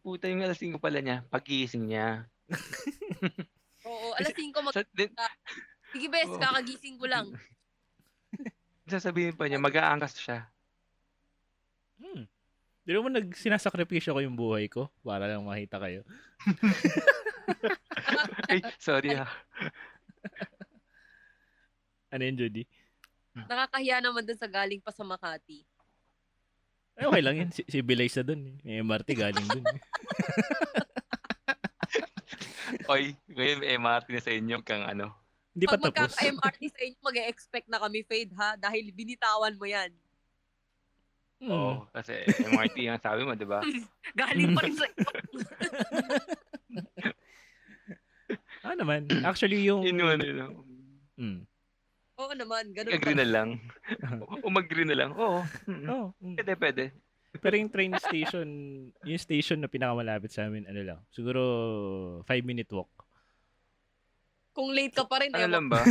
[0.00, 2.24] Puta yung alas 5 pala niya, pagising niya.
[3.84, 4.74] Oo, alas 5 mag...
[4.92, 5.10] Din,
[5.90, 6.38] Sige bes, Oo.
[6.38, 7.26] kakagising ko lang.
[8.86, 10.48] sasabihin pa niya, mag-aangkas siya.
[11.98, 12.24] Hmm.
[12.84, 16.04] Di naman nag sinasakripisyo ko yung buhay ko para lang makita kayo.
[18.52, 19.24] Ay, sorry ha.
[22.12, 22.68] Ano yun, Judy?
[23.34, 25.66] Nakakahiya naman dun sa galing pa sa Makati.
[26.94, 27.50] Ay, okay lang yun.
[27.50, 28.46] Si, si Bilay sa dun.
[28.46, 28.54] Eh.
[28.62, 29.64] May MRT galing dun.
[29.64, 29.80] Eh.
[32.92, 35.10] Oy, ngayon may MRT na sa inyo kang ano.
[35.54, 36.14] Hindi pa Pag tapos.
[36.14, 39.90] magkaka-MRT sa inyo, mag-expect na kami fade ha dahil binitawan mo yan.
[41.42, 41.50] Hmm.
[41.50, 43.60] Oo, kasi MRT ang sabi mo, di ba?
[44.18, 44.86] Galing pa rin sa
[48.64, 49.04] Ah naman.
[49.28, 49.82] Actually, yung...
[49.84, 50.38] Yun yung ano, yun.
[51.14, 51.40] Mm.
[52.14, 53.48] Oo naman, ganun Agree na lang.
[54.46, 55.10] o mag-agree na lang.
[55.18, 55.42] Oo.
[55.66, 56.36] mm, Oh, mm.
[56.38, 56.84] Pwede, pwede.
[57.34, 58.48] Pero yung train station,
[59.02, 61.42] yung station na pinakamalapit sa amin, ano lang, siguro
[62.22, 62.90] 5 minute walk.
[64.54, 65.82] Kung late ka pa rin, Ano lang ba?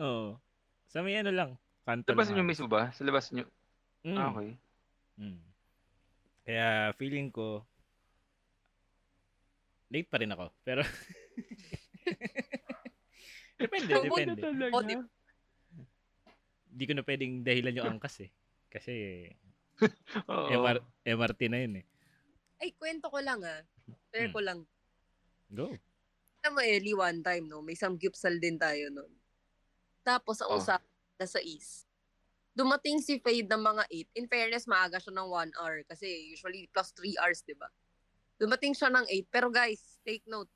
[0.00, 0.40] Oo.
[0.88, 1.50] Sa may ano lang,
[1.84, 2.40] kanto Sa labas lang.
[2.40, 2.88] nyo mismo ba?
[2.96, 3.44] Sa labas nyo?
[4.08, 4.16] Mm.
[4.16, 4.56] Ah, okay.
[5.20, 5.44] Mm.
[6.40, 7.60] Kaya feeling ko,
[9.86, 10.48] late pa rin ako.
[10.62, 10.80] Pero,
[13.60, 14.40] depende, Ang depende.
[14.40, 14.72] talaga.
[14.72, 15.08] O, di-
[16.70, 18.30] Hindi ko na pwedeng dahilan yung angkas eh.
[18.70, 19.26] Kasi.
[20.54, 21.84] MR, MRT na yun eh.
[22.56, 23.60] Ay, kwento ko lang ah.
[24.08, 24.32] Share Hmm.
[24.32, 24.58] ko lang.
[25.50, 25.66] Go.
[26.40, 27.60] Alam mo, Ellie, one time, no?
[27.60, 29.10] May samgyupsal din tayo nun.
[30.00, 30.56] Tapos, ang Oh.
[30.56, 30.80] usap
[31.18, 31.84] na sa East.
[32.50, 33.82] Dumating si Fade ng mga
[34.14, 34.18] 8.
[34.18, 35.86] In fairness, maaga siya ng 1 hour.
[35.86, 37.70] Kasi usually plus 3 hours, di ba?
[38.40, 39.30] Dumating siya ng 8.
[39.30, 40.50] Pero guys, take note.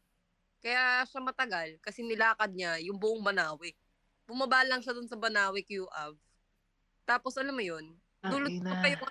[0.64, 3.76] Kaya siya matagal kasi nilakad niya yung buong Banawi.
[4.24, 6.16] Bumaba lang siya dun sa Banawi QAV.
[7.04, 7.92] Tapos alam mo yun,
[8.24, 9.04] dulot ko pa yung,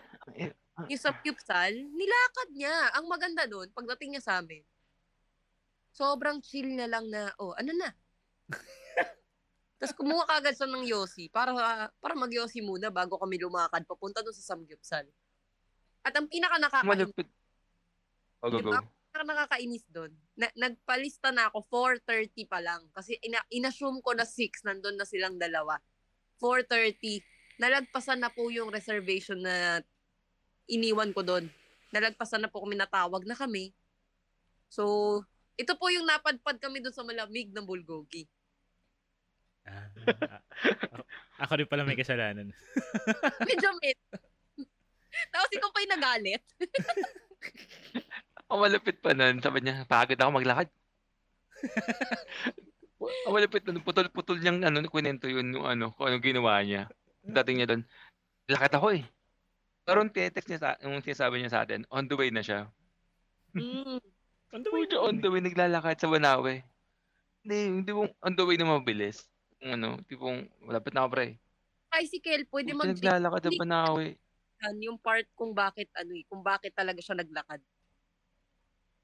[0.89, 2.73] yung sa Cupsal, nilakad niya.
[2.97, 4.65] Ang maganda nun, pagdating niya sa amin,
[5.93, 7.93] sobrang chill na lang na, oh, ano na?
[9.83, 11.51] Tapos kumuha kagad siya ng Yossi para,
[11.99, 15.03] para mag-Yossi muna bago kami lumakad papunta doon sa Samgyupsal.
[16.07, 17.27] At ang pinaka nakaka Malupit.
[18.39, 18.71] Oh, go, go.
[18.79, 21.67] Pinaka nakakainis doon, na, nagpalista na ako
[21.99, 22.87] 4.30 pa lang.
[22.95, 25.75] Kasi ina, inassume ko na 6, nandun na silang dalawa.
[26.39, 27.19] 4.30,
[27.59, 29.83] nalagpasan na po yung reservation na
[30.71, 31.51] iniwan ko doon.
[31.91, 33.75] Nalagpasan na po kami, natawag na kami.
[34.71, 35.19] So,
[35.59, 38.31] ito po yung napadpad kami doon sa malamig ng bulgogi.
[39.63, 39.87] Ah,
[40.83, 41.03] ako,
[41.39, 42.51] ako rin pala may kasalanan.
[43.49, 43.97] Medyo med.
[45.31, 46.43] Tapos ikaw pa yung nagalit.
[48.51, 50.69] Ang malapit pa nun, sabi niya, pagod ako maglakad.
[53.27, 56.91] Ang malapit nun, putol-putol niyang ano, kwento yun, yung ano, kung anong ginawa niya.
[57.23, 57.83] Dating niya doon,
[58.51, 59.03] lakad ako eh.
[59.83, 62.67] Pero yung text niya, sa, yung sinasabi niya sa atin, on the way na siya.
[63.55, 63.99] Mm.
[64.53, 64.83] On the way.
[64.95, 66.61] On the way, naglalakad sa Banawe.
[67.43, 69.27] Hindi, hindi on the way na mabilis.
[69.63, 71.39] Yung ano, tipong, malapit na ako pre.
[71.87, 74.07] Tricycle, pwede mag naglalakad sa Banawe.
[74.83, 77.63] yung part kung bakit ano eh, kung bakit talaga siya naglakad.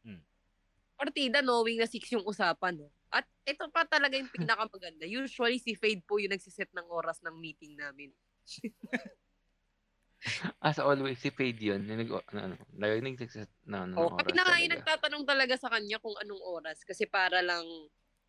[0.03, 0.20] Hmm.
[0.99, 2.91] Partida knowing na 6 yung usapan, no?
[3.07, 5.07] At ito pa talaga yung pinakamaganda.
[5.07, 8.12] Usually si Fade po yung nagsiset ng oras ng meeting namin.
[10.60, 11.88] As always, si Fade yun.
[11.88, 15.24] Yung nag, ano, ano, lagi nagsiset na ano, Oh, oras kami na nga yung nagtatanong
[15.24, 17.64] talaga sa kanya kung anong oras kasi para lang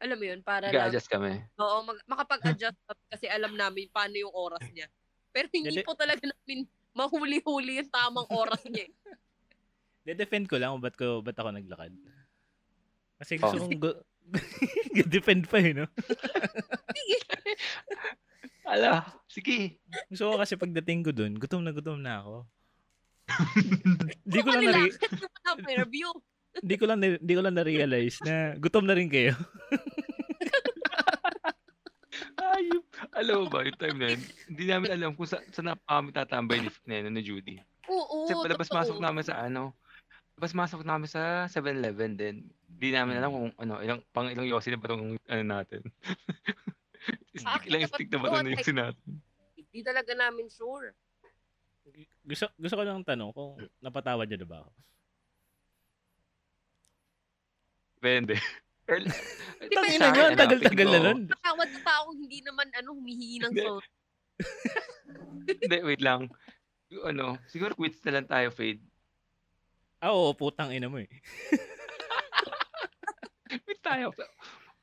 [0.01, 1.37] alam mo yun, para lang Nag-adjust kami.
[1.55, 4.89] Oo, mag- makapag-adjust kami kasi alam namin paano yung oras niya.
[5.31, 8.85] Pero hindi Dede- po talaga namin mahuli-huli yung tamang oras niya.
[8.85, 8.93] eh.
[10.09, 11.93] De-defend ko lang kung ba't, ko, ba't ako naglakad.
[13.21, 13.53] Kasi Oh.
[13.53, 14.03] gusto kong go-
[15.07, 15.85] defend pa eh, no?
[18.65, 19.83] Ala, sige.
[20.07, 22.37] Gusto ko kasi pagdating ko dun, gutom na gutom na ako.
[24.23, 26.11] Di ko lang nare- kasi na Fairview.
[26.59, 29.39] Di ko lang na- di ko lang na-realize na gutom na rin kayo.
[32.41, 32.85] Ayup.
[33.15, 36.11] Alam mo ba, yung time na yun, hindi namin alam kung sa, saan na kami
[36.11, 37.57] tatambay ni, ni, ano, ni Judy.
[37.87, 39.07] Oo, Kasi palabas-masok totoo.
[39.07, 39.73] namin sa ano,
[40.35, 42.37] palabas-masok namin sa 7-Eleven din.
[42.67, 45.81] Hindi namin alam kung ano, ilang, pang ilang yosi na ba itong ano natin.
[47.31, 49.11] Stick, ilang stick na ba itong yosi natin.
[49.57, 50.93] Hindi talaga namin sure.
[52.21, 54.71] Gusto, gusto ko lang tanong kung napatawad niya na ba ako?
[58.01, 58.41] Depende.
[58.89, 61.21] Sa na yun, ano, tagal-tagal na nun.
[61.29, 63.85] Nakawad na taong hindi naman ano humihingi ng soul.
[65.61, 66.33] Hindi, wait lang.
[67.05, 68.81] Ano, siguro quits na lang tayo, Fade.
[70.01, 71.11] Ah, oo, putang ina mo eh.
[73.69, 74.17] Quits tayo.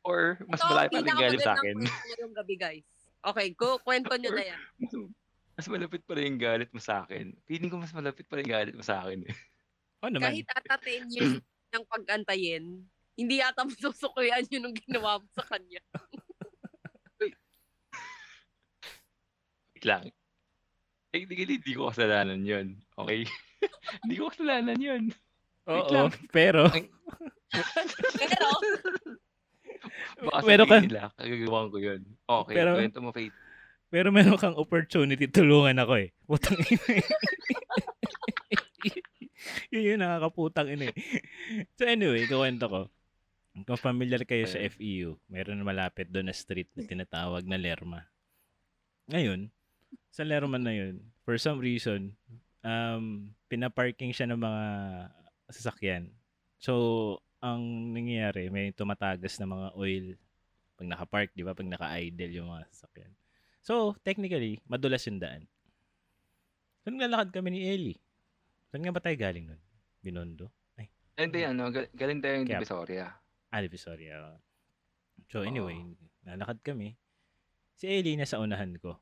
[0.05, 1.75] Or mas Ito, malapit pa rin galit sa akin.
[1.81, 2.85] ngayong gabi, guys.
[3.25, 4.61] Okay, go, kwento nyo na yan.
[5.57, 7.33] mas, malapit pa rin yung galit mo sa akin.
[7.49, 9.25] Feeling ko mas malapit pa rin yung galit mo sa akin.
[9.25, 9.35] Eh.
[10.05, 10.29] Oo naman.
[10.29, 11.33] Kahit ata 10 years
[11.73, 12.85] ng pag-antayin,
[13.17, 15.81] hindi yata masusukuyan yun nung ginawa mo sa kanya.
[19.73, 20.09] Wait lang.
[21.09, 22.67] Technically, hindi ko kasalanan yun.
[22.95, 23.25] Okay?
[24.05, 25.03] hindi ko kasalanan yun.
[25.65, 26.09] wait Oo, lang.
[26.31, 28.45] pero Pero,
[30.17, 32.01] Baka Pero sabihin ka- nila, kagagawan ko yun.
[32.25, 33.35] Okay, Pero- kwento mo, Faith.
[33.87, 36.09] pero meron kang opportunity tulungan ako eh.
[36.25, 36.85] Putang ina.
[36.91, 37.05] eh.
[39.71, 40.95] yun yun, nakakaputang ina eh.
[41.77, 42.81] So anyway, kuwento ko.
[43.63, 44.69] Kung familiar kayo sa Ayun.
[44.75, 48.05] FEU, meron malapit doon na street na tinatawag na Lerma.
[49.07, 49.49] Ngayon,
[50.11, 52.13] sa Lerma na yun, for some reason,
[52.61, 54.63] um, pinaparking siya ng mga
[55.49, 56.11] sasakyan.
[56.59, 56.73] So,
[57.39, 60.05] ang nangyayari, may tumatagas na mga oil
[60.77, 61.57] pag naka-park, di ba?
[61.57, 63.11] Pag naka-idle yung mga sasakyan.
[63.65, 65.49] So, technically, madulas yung daan.
[66.85, 67.99] So, naglalakad kami ni Ellie.
[68.69, 69.61] Saan nga ba tayo galing nun?
[70.03, 70.53] Binondo?
[70.77, 70.87] Ay,
[71.17, 73.09] Hindi, ano, gal- galing tayo yung Divisoria.
[73.51, 74.37] Ah, Divisoria.
[75.27, 75.75] So, anyway,
[76.23, 76.95] lalakad kami.
[77.77, 78.97] Si Ellie nasa unahan ko.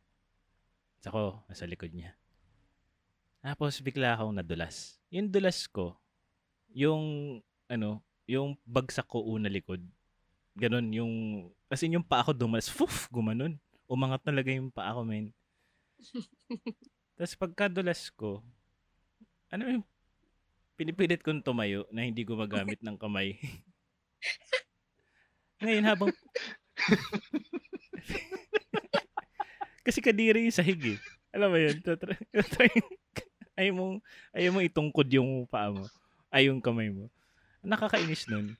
[1.01, 2.17] At ako, nasa likod niya.
[3.45, 4.97] Tapos, bigla akong nadulas.
[5.13, 5.95] Yung dulas ko,
[6.73, 7.03] yung,
[7.69, 9.85] ano, yung bagsak ko una likod.
[10.57, 11.13] Ganon, yung,
[11.69, 13.61] kasi yung paa ko dumalas, fuf, gumanon.
[13.85, 15.29] Umangat talaga yung paa ko, men.
[17.15, 18.41] Tapos pagkadulas ko,
[19.53, 19.85] ano yung,
[20.75, 23.39] pinipilit kong tumayo na hindi gumagamit ng kamay.
[25.63, 26.11] Ngayon habang,
[29.85, 30.99] kasi kadiri yung sahig eh.
[31.35, 31.77] Alam mo yun?
[33.55, 33.85] Ayaw mo,
[34.35, 35.87] ayaw mo itungkod yung paa mo.
[36.27, 37.07] Ay, yung kamay mo.
[37.63, 38.59] Nakakainis nun.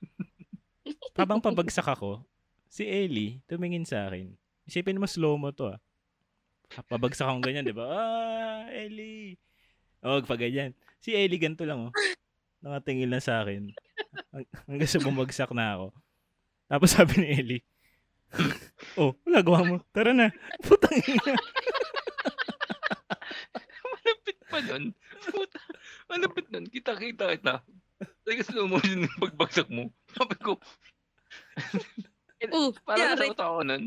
[1.12, 2.24] Habang pabagsak ako,
[2.72, 4.32] si Ellie tumingin sa akin.
[4.64, 5.78] Isipin mo slow mo to ah.
[6.90, 7.86] Pabagsak akong ganyan, di ba?
[7.86, 9.38] Ah, Ellie!
[10.02, 10.74] O, pag ganyan.
[10.98, 11.92] Si Ellie ganito lang oh.
[12.66, 13.70] Nakatingin lang sa akin.
[14.34, 15.86] Hang- Hanggang sa bumagsak na ako.
[16.66, 17.62] Tapos sabi ni Ellie,
[18.98, 19.76] oh, wala gawa mo.
[19.94, 20.34] Tara na.
[20.66, 21.34] Putang ina.
[23.86, 24.84] Malapit pa nun.
[25.24, 25.60] Puta,
[26.06, 26.66] malapit nun.
[26.66, 27.54] Kita-kita kita.
[28.22, 29.88] Talaga slow motion yung pagbagsak mo.
[30.10, 30.58] Sabi ko,
[32.52, 33.38] Oh, parang yeah, nasa right.
[33.40, 33.84] ako nun.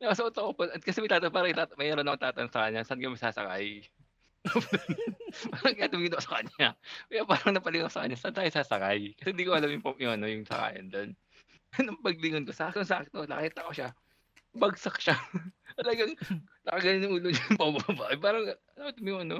[0.00, 0.64] nasa utak ako pa.
[0.72, 3.84] At kasi may tata, parang tata, mayroon ako tatanong sa kanya, saan ka masasakay?
[5.52, 6.68] Parang kaya tumingin ako sa kanya.
[7.10, 9.12] Kaya parang napalingon sa kanya, saan tayo sasakay?
[9.18, 11.10] Kasi hindi ko alam yung, yung, ano, yung sakayan doon.
[11.84, 13.90] Nung paglingon ko, sakto sakto, nakita ko siya.
[14.56, 15.16] Bagsak siya.
[15.78, 16.16] Talagang,
[16.64, 18.04] nakaganin yung ulo niya pababa.
[18.08, 19.36] Eh, Parang, ano, yung ano,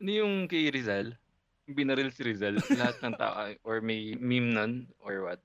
[0.00, 1.12] ano yung kay Rizal?
[1.68, 3.36] Yung binaril si Rizal, lahat ng tao,
[3.66, 4.72] or may meme nun,
[5.02, 5.40] or what?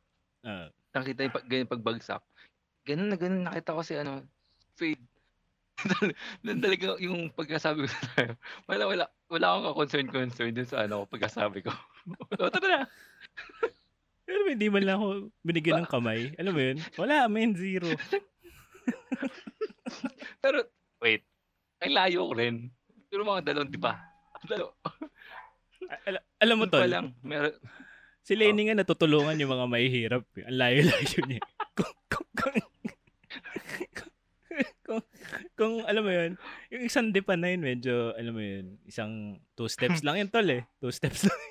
[0.46, 2.24] Ah, nakita yung pag, ganyan pagbagsak.
[2.88, 4.26] Ganun na ganun nakita ko si ano,
[4.80, 5.11] fade.
[6.64, 8.32] Talaga yung pagkasabi ko sa tayo.
[8.70, 11.72] Wala, wala, wala akong concern concern dun sa ano, pagkasabi ko.
[12.42, 12.80] o, tara na.
[14.28, 15.08] pero hindi man lang ako
[15.44, 16.32] binigyan ng kamay.
[16.40, 16.78] Alam mo yun?
[16.96, 17.90] Wala, men, zero.
[20.42, 20.58] Pero,
[21.04, 21.22] wait.
[21.82, 22.70] Ay layo ko rin.
[23.12, 24.00] Pero mga dalawang, di ba?
[24.48, 24.70] Dalaw.
[25.92, 27.12] A- ala- alam mo, tol, lang.
[27.22, 27.54] Meron,
[28.24, 30.24] si Lenny nga natutulungan yung mga mahihirap.
[30.48, 31.42] Ang layo-layo niya.
[31.76, 32.56] kung, kung, kung,
[34.88, 35.02] kung,
[35.58, 36.32] kung, alam mo yun,
[36.70, 40.48] yung isang dipa na yun, medyo, alam mo yun, isang two steps lang yun, tol
[40.48, 40.66] eh.
[40.82, 41.42] Two steps lang.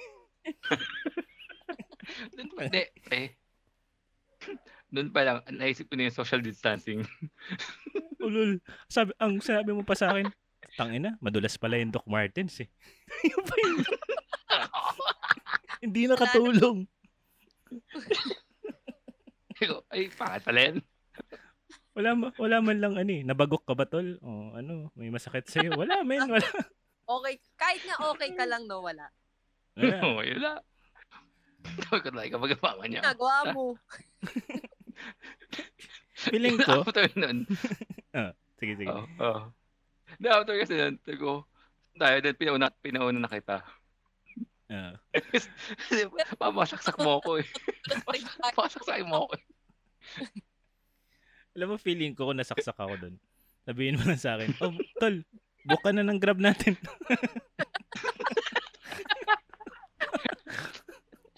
[2.34, 2.82] doon pa, di,
[3.14, 3.28] eh.
[4.90, 7.06] Doon pa lang, naisip ko na yung social distancing.
[8.18, 8.58] Ulul.
[8.90, 10.26] Sabi, ang sinabi mo pa sa akin,
[10.74, 12.68] tangina, madulas pala yung Doc Martens eh.
[13.30, 13.78] Yun pa yun.
[15.80, 16.78] Hindi nakatulong.
[19.92, 20.76] Ay, pangat pala yan.
[22.00, 23.20] Wala, wala man lang ano eh.
[23.20, 24.16] Nabagok ka ba tol?
[24.24, 25.76] O ano, may masakit sa'yo.
[25.76, 26.40] Wala men, wala.
[27.10, 29.10] Okay, kahit nga okay ka lang, no, wala.
[29.74, 30.22] wala.
[30.22, 30.62] Lang.
[31.90, 33.02] Sabi ko na, kapag mama niya.
[33.02, 33.74] Nagawa mo.
[36.30, 37.50] Feeling ko, After nun,
[38.62, 38.86] sige sige.
[38.86, 39.02] Oo.
[39.18, 39.42] Oh,
[40.06, 41.50] Hindi, after kasi nun, ko,
[41.98, 43.58] tayo din, pinauna, pinauna na kita.
[44.70, 44.94] Ah.
[45.10, 46.06] Kasi
[46.38, 47.46] pamasaksak mo ako eh.
[48.54, 49.44] Pamasaksak mo ako eh.
[51.56, 53.16] Alam mo, feeling ko kung nasaksak ako doon.
[53.66, 55.22] Sabihin mo lang sa akin, oh, tol,
[55.66, 56.76] book ka na ng grab natin.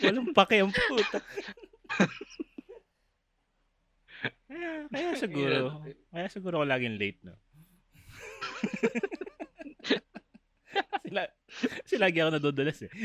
[0.02, 1.18] Walang pake ang puta.
[4.50, 5.78] kaya, kaya siguro,
[6.10, 7.38] kaya siguro ako laging late, no?
[11.12, 11.28] sila,
[11.84, 12.92] kasi lagi ako nadudulas eh.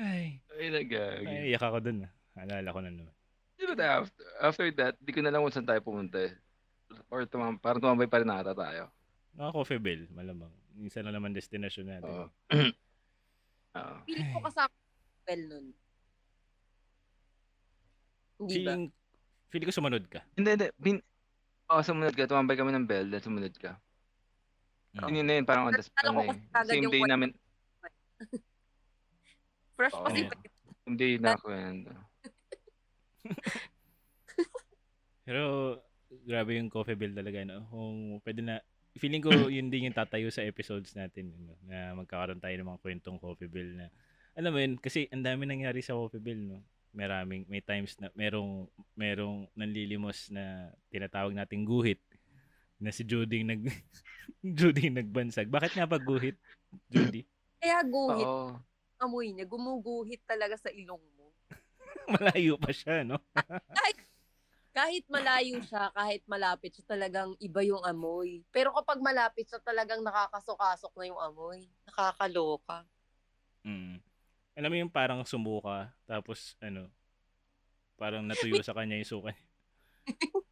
[0.00, 1.26] Ay, Ay, nagagi.
[1.26, 2.06] ay, iyak ako dun.
[2.06, 2.12] ah.
[2.34, 3.14] Alala ko na naman.
[3.54, 6.34] Di ba tayo, after, after that, di ko na lang kung saan tayo pumunta eh.
[7.10, 8.90] Or tumam, parang tumambay pa rin nata tayo.
[9.34, 10.50] Mga Coffee Bell, malamang.
[10.82, 12.10] Isa na naman destination natin.
[12.10, 12.26] Oo.
[13.78, 13.96] Oo.
[14.06, 14.74] Feeling ko kasama
[15.24, 15.66] well nun.
[18.38, 18.74] Hindi ba?
[18.74, 18.82] Feeling,
[19.50, 20.20] feeling ko sumunod ka.
[20.34, 20.68] Hindi, hindi.
[20.78, 20.96] Bin,
[21.70, 22.30] oh, sumunod ka.
[22.30, 23.78] Tumambay kami ng bell, then sumunod ka.
[24.94, 25.10] Mm.
[25.10, 27.34] Yun na yun, parang on the spot na Same day namin,
[29.74, 30.06] Fresh Oo.
[30.06, 30.22] pa si
[30.84, 31.76] same day na ako yan.
[35.24, 35.42] Pero,
[36.28, 37.40] grabe yung Coffee Bell talaga.
[37.42, 37.64] No?
[37.72, 38.60] Kung pwede na,
[39.00, 41.32] feeling ko yun din yung tatayo sa episodes natin.
[41.40, 41.56] No?
[41.64, 43.88] Na magkakaroon tayo ng mga kwentong Coffee Bell na,
[44.36, 46.60] alam mo yun, kasi ang dami nangyari sa Coffee Bell, no?
[46.94, 51.98] Maraming, may times na merong, merong nanlilimos na tinatawag nating guhit
[52.78, 53.66] na si Judy nag
[54.58, 55.50] Judy nagbansag.
[55.50, 56.38] Bakit nga ba guhit,
[56.86, 57.26] Judy?
[57.58, 58.54] Kaya guhit, Oo.
[59.00, 61.32] Amoy niya, gumuguhit talaga sa ilong mo.
[62.12, 63.18] Malayo pa siya, no?
[64.74, 68.42] Kahit malayo siya, kahit malapit siya, talagang iba yung amoy.
[68.50, 71.70] Pero kapag malapit siya, talagang nakakasok-asok na yung amoy.
[71.86, 72.82] Nakakaloka.
[73.62, 74.02] Mm.
[74.58, 76.90] Alam mo yung parang sumuka, tapos ano,
[77.94, 79.46] parang natuyo sa kanya yung suka niya.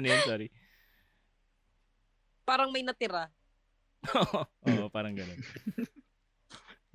[0.00, 0.48] ano yun, sorry?
[2.48, 3.28] Parang may natira.
[4.70, 5.38] Oo, parang ganun.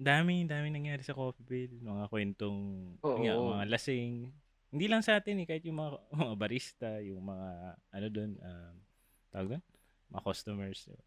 [0.01, 1.73] Dami, dami nangyari sa Coffee Bill.
[1.85, 2.59] Mga kwentong,
[3.05, 4.33] yun nga, mga lasing.
[4.73, 5.91] Hindi lang sa atin eh, kahit yung mga,
[6.25, 7.49] mga barista, yung mga,
[7.93, 8.75] ano doon, um,
[9.29, 9.63] tawag doon?
[10.09, 10.79] Mga customers.
[10.89, 11.03] Diba?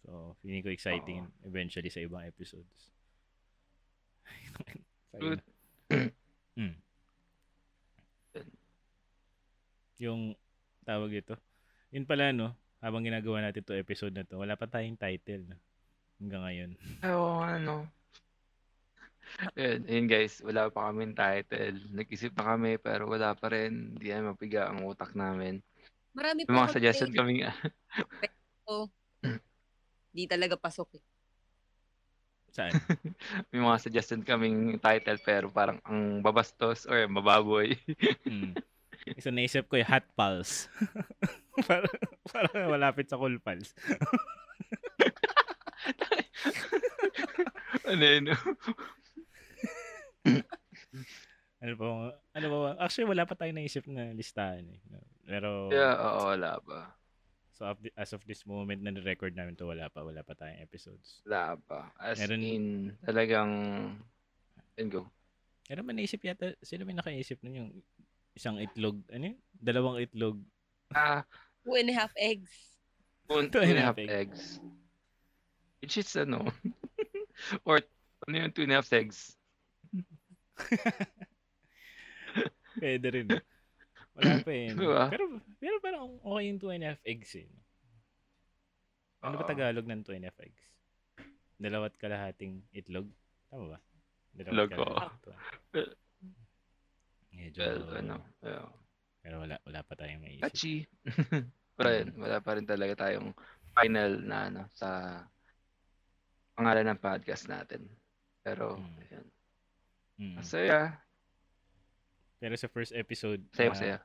[0.00, 1.48] So, feeling ko exciting Oo.
[1.48, 2.92] eventually sa ibang episodes.
[5.16, 5.42] Good.
[6.58, 6.76] Mm.
[10.02, 10.34] Yung
[10.84, 11.38] tawag ito.
[11.94, 12.52] Yun pala, no?
[12.80, 15.58] Habang ginagawa natin to episode na to, wala pa tayong title, no?
[16.16, 16.70] Hanggang ngayon.
[17.04, 17.74] Ay, oo, ano.
[19.54, 21.76] Yun, yun guys, wala pa kami title.
[21.92, 23.94] Nag-isip na kami pero wala pa rin.
[23.94, 25.62] Hindi na mapiga ang utak namin.
[26.16, 27.54] Marami May mga suggestion kami nga.
[30.10, 31.04] Di talaga pasok eh.
[32.50, 32.74] Saan?
[33.54, 37.78] May mga suggestion kaming title pero parang ang babastos or mababoy.
[38.26, 38.58] mm.
[39.06, 40.66] Isa naisip ko yung Hot Pulse.
[41.68, 41.86] para,
[42.28, 43.72] para malapit sa Cool Pulse.
[47.90, 48.24] ano yun?
[51.60, 52.56] Ano pa bang- ano ba?
[52.62, 54.80] ba- Actually, wala pa tayong naisip na listahan eh.
[55.24, 56.96] Pero, yeah, oo, wala pa.
[57.52, 60.00] so of the- as of this moment na record namin to, wala pa.
[60.00, 61.20] Wala pa tayong episodes.
[61.24, 61.92] Wala pa.
[61.96, 62.64] As Meron- in,
[63.04, 63.52] talagang,
[64.76, 65.08] and go.
[65.68, 67.70] Pero man naisip yata, sino may nakaisip nun yung
[68.34, 69.38] isang itlog, ano yun?
[69.56, 70.38] Dalawang itlog.
[70.94, 71.22] Ah,
[71.64, 72.50] Two and a half eggs.
[73.28, 74.58] two, Two two and and a half half eggs.
[75.80, 76.48] Which is ano?
[77.68, 77.80] Or,
[78.28, 79.36] ano yung two and a half eggs?
[82.80, 83.28] Pwede rin.
[84.16, 84.72] Wala pa eh.
[84.76, 85.04] Diba?
[85.08, 85.24] Pero,
[85.56, 87.48] pero parang okay yung two and a half eggs eh.
[89.24, 89.48] Ano ba.
[89.48, 90.62] Tagalog ng two and a half eggs?
[91.60, 93.08] Dalawat kalahating itlog?
[93.52, 93.78] Tama ba?
[94.36, 94.96] Itlog, oo.
[97.40, 98.68] Medyo, Well, ano, yeah.
[99.24, 100.44] pero wala, wala pa tayong maisip.
[100.44, 100.84] Catchy.
[101.80, 103.32] Pero yun, wala pa rin talaga tayong
[103.72, 105.16] final na ano sa
[106.52, 107.88] pangalan ng podcast natin.
[108.44, 109.00] Pero, Mm.
[109.00, 109.26] ayun.
[110.20, 110.34] Mm.
[110.36, 110.80] Masaya.
[112.36, 113.98] Pero sa first episode, Masaya, ah, masaya.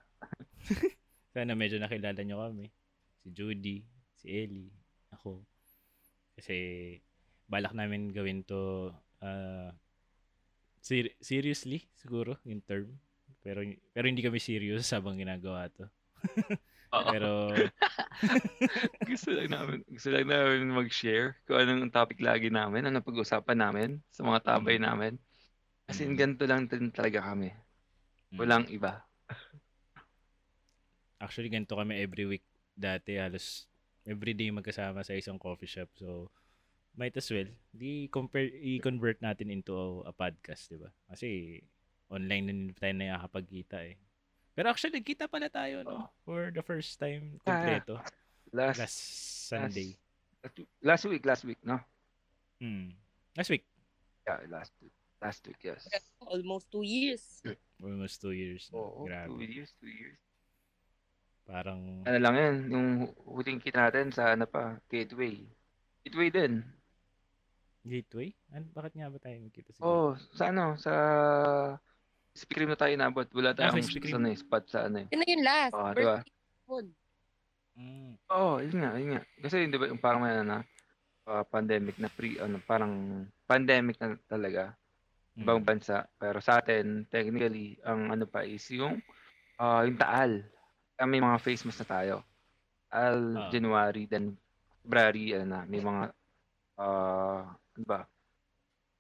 [1.36, 2.72] sana medyo nakilala nyo kami.
[3.20, 3.84] Si Judy,
[4.16, 4.72] si Ellie,
[5.12, 5.44] ako.
[6.40, 6.56] Kasi
[7.52, 8.88] balak namin gawin to
[9.20, 9.76] ah,
[10.80, 12.88] ser- seriously siguro yung term.
[13.46, 13.62] Pero
[13.94, 15.86] pero hindi kami serious habang ginagawa to.
[17.12, 17.52] Pero
[19.10, 23.90] gusto lang namin, gusto lang namin mag-share kung anong topic lagi namin, ano pag-usapan namin
[24.10, 24.86] sa mga tabay Mm.
[24.88, 25.14] namin.
[25.86, 26.18] As in, Mm.
[26.18, 27.52] ganito lang din talaga kami.
[28.32, 29.04] mm, Walang iba.
[31.20, 33.66] actually ganito kami every week dati halos
[34.04, 35.90] every day magkasama sa isang coffee shop.
[35.96, 36.30] So
[36.96, 40.90] might as well di compare i-convert natin into a, podcast, 'di ba?
[41.12, 41.60] Kasi
[42.08, 43.96] online na din tayo nakakapagkita eh.
[44.56, 48.00] Pero actually kita pala tayo no for the first time kompleto
[48.56, 49.00] Last, last
[49.52, 49.98] Sunday.
[50.80, 51.82] last week, last week, no?
[52.62, 52.94] Hmm.
[53.36, 53.66] Last week,
[54.24, 54.94] Yeah, last week.
[55.20, 55.84] Last week, yes.
[56.22, 57.42] Almost two years.
[57.82, 58.70] almost two years.
[58.72, 58.80] no?
[58.80, 59.44] Oo, two Grabe.
[59.44, 60.18] years, two years.
[61.44, 62.88] Parang Ano lang yan, yung
[63.22, 65.46] huling kita natin sa ano pa, Gateway.
[66.02, 66.64] Gateway din.
[67.84, 68.34] gateway?
[68.50, 70.94] Ano, bakit nga ba tayo magkita sa Oh, sa ano, sa
[72.36, 73.24] Speaker na tayo inabot.
[73.32, 74.20] Wala tayong Krispy Kreme.
[74.20, 75.08] ano, eh, spot sa ano eh.
[75.08, 75.72] Yun na yun last.
[75.72, 76.18] Oo, diba?
[76.20, 76.36] Birthday
[76.68, 76.88] food.
[77.76, 78.12] Mm.
[78.32, 79.22] Oo, oh, yun nga, yun nga.
[79.40, 80.60] Kasi di ba yung parang may ano na,
[81.26, 82.92] ah, pandemic na pre, ano, parang
[83.48, 84.76] pandemic na talaga.
[85.36, 85.44] Mm.
[85.48, 86.04] Ibang bansa.
[86.20, 89.00] Pero sa atin, technically, ang ano pa is yung,
[89.56, 90.44] ah, yung taal.
[90.96, 92.16] Kaya may mga face mask na tayo.
[92.92, 93.48] Al Ah.
[93.48, 94.36] January, then
[94.84, 96.04] February, ano na, may mga,
[96.80, 98.04] ah, ano ba,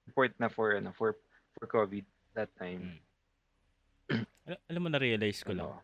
[0.08, 1.20] report na for, ano, for,
[1.52, 2.96] for COVID that time.
[2.96, 3.00] Mm.
[4.46, 5.70] Al- alam mo na-realize ko lang.
[5.74, 5.82] Ano,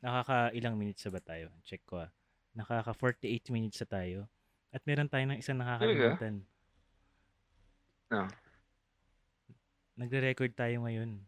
[0.00, 1.52] Nakaka ilang minutes na ba tayo?
[1.60, 2.10] Check ko ah.
[2.56, 4.18] Nakaka 48 minutes na tayo.
[4.72, 6.40] At meron tayo ng isang nakakalimutan.
[8.08, 8.30] Ah.
[9.94, 11.20] Nagre-record tayo ngayon.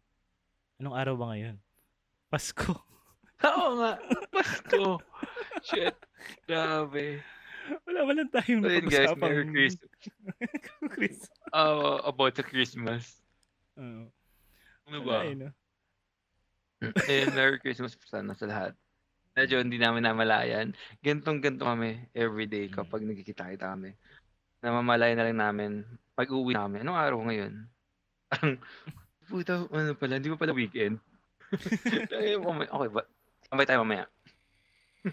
[0.80, 1.60] Anong araw ba ngayon?
[2.32, 2.72] Pasko.
[3.46, 4.00] Oo nga,
[4.32, 4.96] Pasko.
[5.60, 5.94] Shit,
[6.48, 7.20] grabe.
[7.86, 9.86] Wala walang tayong yun guys, Merry Christmas.
[10.96, 11.18] Chris.
[11.54, 13.20] Uh, about the Christmas.
[13.76, 14.08] Oo.
[14.88, 15.28] Ano Wala ba?
[15.28, 15.48] eh, no?
[17.06, 18.72] Eh, Merry Christmas sana sa lahat.
[19.32, 20.74] Medyo hindi namin namalayan.
[21.00, 22.74] Gantong-ganto kami everyday Mm.
[22.74, 23.94] kapag nagkikita-kita kami.
[24.60, 25.70] Namamalayan na lang namin
[26.12, 26.84] pag uwi namin.
[26.84, 27.52] Anong araw ngayon?
[28.28, 28.58] Parang,
[29.26, 30.98] puta, ano pala, hindi pa pala weekend.
[32.12, 33.02] Okay ba?
[33.48, 34.04] Sabay tayo mamaya.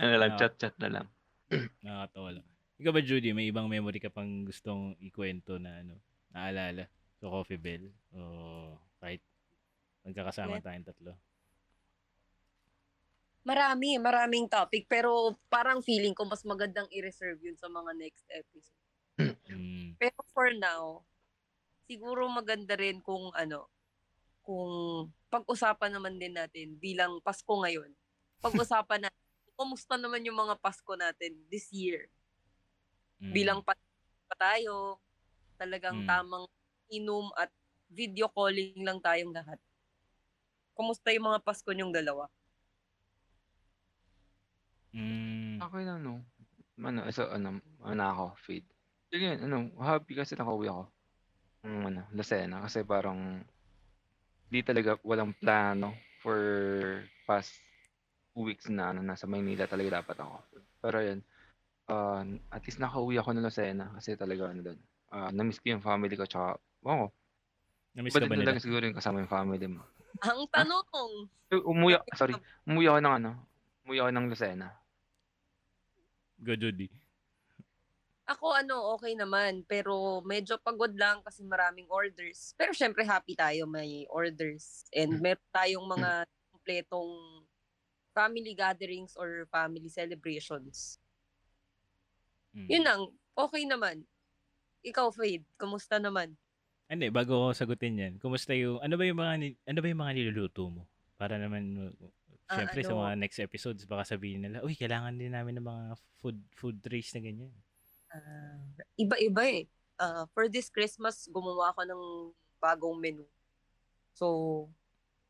[0.00, 0.38] ano lang, Ah.
[0.38, 1.06] chat-chat na lang.
[1.84, 2.46] Nakakatawa lang.
[2.82, 5.94] Ikaw ba, Judy, may ibang memory ka pang gustong ikwento na ano,
[6.34, 6.86] naalala
[7.20, 7.86] sa Coffee Bell?
[8.16, 9.22] O kahit
[10.02, 10.64] magkakasama Yeah.
[10.64, 11.12] tayong tatlo?
[13.42, 14.86] Marami, maraming topic.
[14.86, 18.80] Pero parang feeling ko mas magandang i-reserve yun sa mga next episode.
[19.52, 20.00] Mm.
[20.00, 21.04] Pero for now,
[21.84, 23.68] siguro maganda rin kung ano,
[24.40, 24.72] kung
[25.28, 27.92] pag-usapan naman din natin bilang Pasko ngayon.
[28.40, 29.22] Pag-usapan natin,
[29.52, 32.08] kumusta naman yung mga Pasko natin this year.
[33.20, 33.32] Mm.
[33.36, 33.76] Bilang pa,
[34.32, 34.96] pa tayo,
[35.60, 36.08] talagang Mm.
[36.08, 36.46] tamang
[36.88, 37.52] inom at
[37.92, 39.60] video calling lang tayong lahat.
[40.72, 42.28] Kumusta yung mga Pasko niyong dalawa?
[44.92, 45.60] Mm.
[45.60, 46.20] Okay lang, no?
[46.82, 48.64] Ano, so, ano, ano ako, feed.
[49.12, 50.84] Sige, ano, happy kasi nakauwi ako.
[51.68, 52.64] Ng, ano, Lucena.
[52.64, 53.40] Kasi parang,
[54.48, 56.40] di talaga, walang plano for
[57.24, 57.52] past
[58.32, 60.36] two weeks na, ano, nasa Maynila talaga dapat ako.
[60.80, 61.20] Pero yun,
[61.88, 63.92] uh, at least nakauwi ako ng Lucena.
[63.96, 64.80] Kasi talaga, ano doon,
[65.12, 67.08] uh, na-miss ko yung family ko, tsaka, wow,
[67.92, 68.56] Namiss ka ba din nila?
[68.56, 69.84] talaga siguro yung kasama yung family mo?
[70.22, 70.86] Ang tanong,
[71.52, 72.32] Eh, Umuwi, sorry,
[72.64, 73.30] umuwi ako ng ano,
[73.84, 74.68] umuwi ako ng Lucena.
[76.40, 76.88] Go, Judy.
[76.88, 77.02] ako
[78.26, 79.62] Ako ano, okay naman.
[79.68, 82.54] Pero medyo pagod lang kasi maraming orders.
[82.58, 84.86] Pero syempre happy tayo may orders.
[84.94, 86.10] And meron tayong mga
[86.50, 87.12] kompletong
[88.16, 90.98] family gatherings or family celebrations.
[92.56, 92.68] Mm.
[92.68, 93.00] Yun lang,
[93.36, 94.04] okay naman.
[94.82, 96.34] Ikaw, Fade, kumusta naman?
[96.92, 100.02] Hindi, bago ko sagutin yan, kumusta yung, ano ba yung mga, ni- ano ba yung
[100.04, 100.82] mga niluluto mo?
[101.16, 101.92] Para naman, uh,
[102.52, 103.08] Ah, syempre sa ano?
[103.08, 105.84] mga next episodes, baka sabihin nila, uy, kailangan din namin ng mga
[106.20, 107.52] food food trays na ganyan.
[108.12, 108.60] Ah,
[109.00, 109.64] iba-iba eh.
[109.96, 112.02] Ah, for this Christmas, gumawa ako ng
[112.60, 113.24] bagong menu.
[114.12, 114.68] So,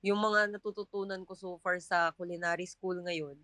[0.02, 3.38] yung mga natututunan ko so far sa culinary school ngayon,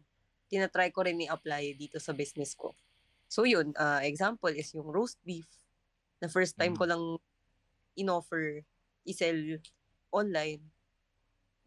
[0.50, 2.74] tinatry ko rin i-apply dito sa business ko.
[3.30, 5.46] So yun, ah, example is yung roast beef.
[6.18, 6.80] Na first time Mm.
[6.80, 7.02] ko lang
[7.98, 8.62] in-offer,
[9.02, 9.58] i-sell
[10.14, 10.62] online.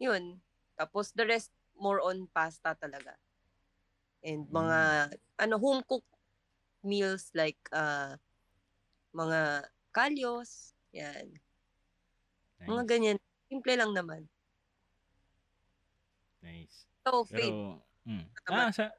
[0.00, 0.40] Yun.
[0.74, 3.14] Tapos the rest, more on pasta talaga.
[4.24, 6.08] And mga, ano, home cooked
[6.82, 8.16] meals like uh,
[9.12, 11.36] mga kalyos, yan.
[12.64, 12.90] Mga Nice.
[12.90, 13.18] ganyan.
[13.50, 14.22] Simple lang naman.
[16.42, 16.86] Nice.
[17.02, 18.26] So, Faith, Pero, mm.
[18.50, 18.94] ah, sa,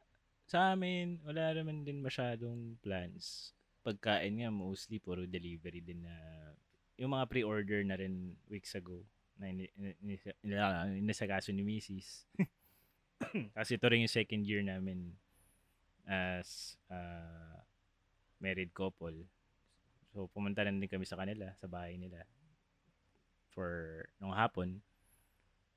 [0.48, 3.56] sa amin, wala naman din masyadong plans.
[3.84, 6.16] Pagkain nga, mostly puro delivery din na,
[7.04, 9.04] yung mga pre-order na rin weeks ago
[9.36, 12.32] na ini, ini, ini- ini- inisagaso ni Mrs.
[13.52, 15.12] Kasi ito rin yung second year namin
[16.08, 17.60] as uh,
[18.40, 19.28] married couple.
[20.16, 22.24] So, pumunta rin din kami sa kanila, sa bahay nila.
[23.52, 24.80] For, nung hapon,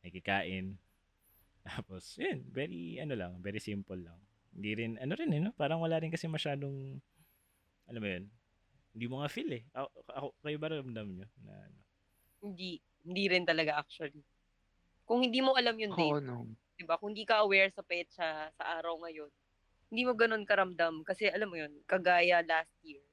[0.07, 0.79] nakikain.
[1.66, 4.18] Tapos, yun, very, ano lang, very simple lang.
[4.55, 5.51] Hindi rin, ano rin, eh, no?
[5.59, 7.03] parang wala rin kasi masyadong,
[7.91, 8.24] alam mo yun,
[8.97, 9.63] hindi mo nga feel eh.
[9.77, 11.29] Ako, ako kayo ba ramdam nyo?
[11.45, 11.79] Na, ano?
[12.41, 14.25] hindi, hindi rin talaga actually.
[15.05, 16.49] Kung hindi mo alam yung date, no.
[16.81, 16.97] di ba?
[16.97, 19.29] Kung hindi ka aware sa petsa sa araw ngayon,
[19.93, 21.05] hindi mo ganun karamdam.
[21.05, 23.05] Kasi alam mo yun, kagaya last year.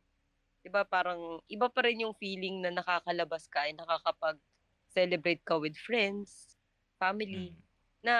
[0.63, 5.75] Di ba parang iba pa rin yung feeling na nakakalabas ka ay nakakapag-celebrate ka with
[5.75, 6.55] friends,
[6.95, 7.59] family, Mm.
[8.07, 8.15] na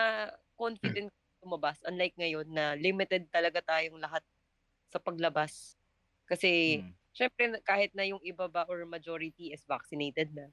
[0.59, 1.79] confident ka lumabas.
[1.87, 4.21] Unlike ngayon na limited talaga tayong lahat
[4.91, 5.79] sa paglabas.
[6.27, 7.02] Kasi Mm.
[7.13, 10.49] Syempre kahit na yung iba ba or majority is vaccinated na,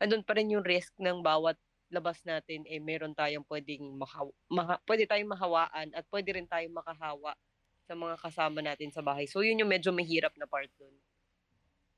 [0.00, 1.56] andun pa rin yung risk ng bawat
[1.92, 6.74] labas natin eh meron tayong pwedeng makaw maha, pwede tayong mahawaan at pwede rin tayong
[6.74, 7.36] makahawa
[7.84, 9.28] sa mga kasama natin sa bahay.
[9.28, 10.94] So yun yung medyo mahirap na part dun.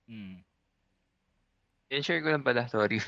[0.08, 0.46] Mm.
[1.90, 2.98] Yan, share ko lang pala, sorry.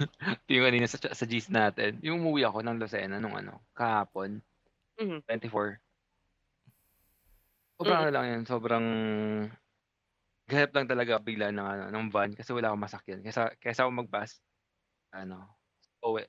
[0.47, 1.99] yung kanina sa, sa G's natin.
[1.99, 4.39] Yung umuwi ako ng Lucena nung ano, kahapon,
[4.99, 5.23] Mhm.
[5.27, 5.79] 24.
[7.79, 8.03] Sobrang Mm.
[8.03, 8.87] ano lang yan, sobrang
[10.49, 13.21] ganap lang talaga bigla ng, ano, ng van kasi wala akong masakyan.
[13.21, 14.41] Kesa, kesa ako mag-bus,
[15.13, 15.47] ano,
[16.05, 16.25] uwi.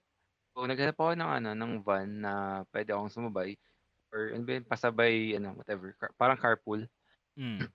[0.53, 2.33] So, naghanap ako ng, ano, ng van na
[2.75, 3.55] pwede akong sumabay
[4.13, 6.85] or ano ba yun, pasabay, ano, whatever, car- parang carpool.
[7.37, 7.69] Mm.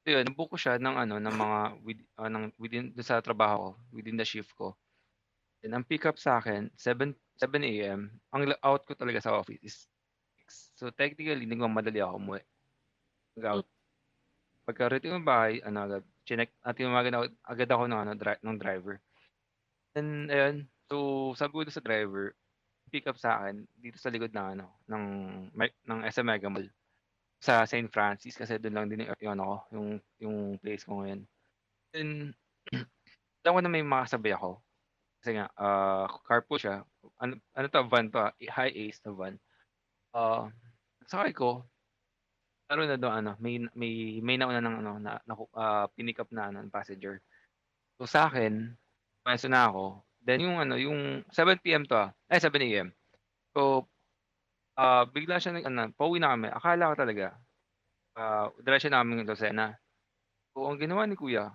[0.00, 3.56] So yun, nabook ko siya ng ano ng mga with, ah, ng within sa trabaho
[3.60, 4.72] ko, within the shift ko.
[5.60, 8.08] And ang pick up sa akin 7 7 AM.
[8.32, 9.76] Ang out ko talaga sa office is
[10.40, 10.72] 6.
[10.76, 12.42] So technically nagmamadali ako umuwi.
[13.36, 13.68] Mag-out.
[14.70, 18.58] Pagka-return ng bahay, ano agad, chinek, at tumagan ako, agad ako ng, ano, dri- ng
[18.62, 19.02] driver.
[19.98, 20.56] And ayun,
[20.86, 22.38] so sabi ko sa driver,
[22.94, 25.04] pick up sa akin dito sa likod ng ano, ng,
[25.58, 26.70] ng SM Mega Mall
[27.40, 27.88] sa St.
[27.88, 29.88] Francis kasi doon lang din yung, ano yung
[30.20, 31.24] yung place ko ngayon.
[31.90, 32.36] Then
[33.42, 34.60] alam ko na may makasabay ako.
[35.20, 36.84] Kasi nga uh, carpool siya.
[37.16, 39.40] Ano, ano to van to, ah, high ace na van.
[40.12, 40.52] Uh,
[41.08, 41.64] sakay ko.
[42.70, 46.30] Laro na doon ano, may may may nauna ng ano na, na uh, pinick up
[46.30, 47.18] na ano, passenger.
[47.98, 48.78] So sa akin,
[49.26, 50.06] pumesto na ako.
[50.22, 52.14] Then yung ano, yung 7 PM to ah.
[52.30, 52.94] Eh 7 AM.
[53.58, 53.90] So
[54.78, 56.46] ah bigla siya nag ano, pauwi na kami.
[56.54, 57.26] Akala ko talaga
[58.14, 59.74] ah diretso namin yung Lucena.
[60.54, 61.50] So ang ginawa ni Kuya,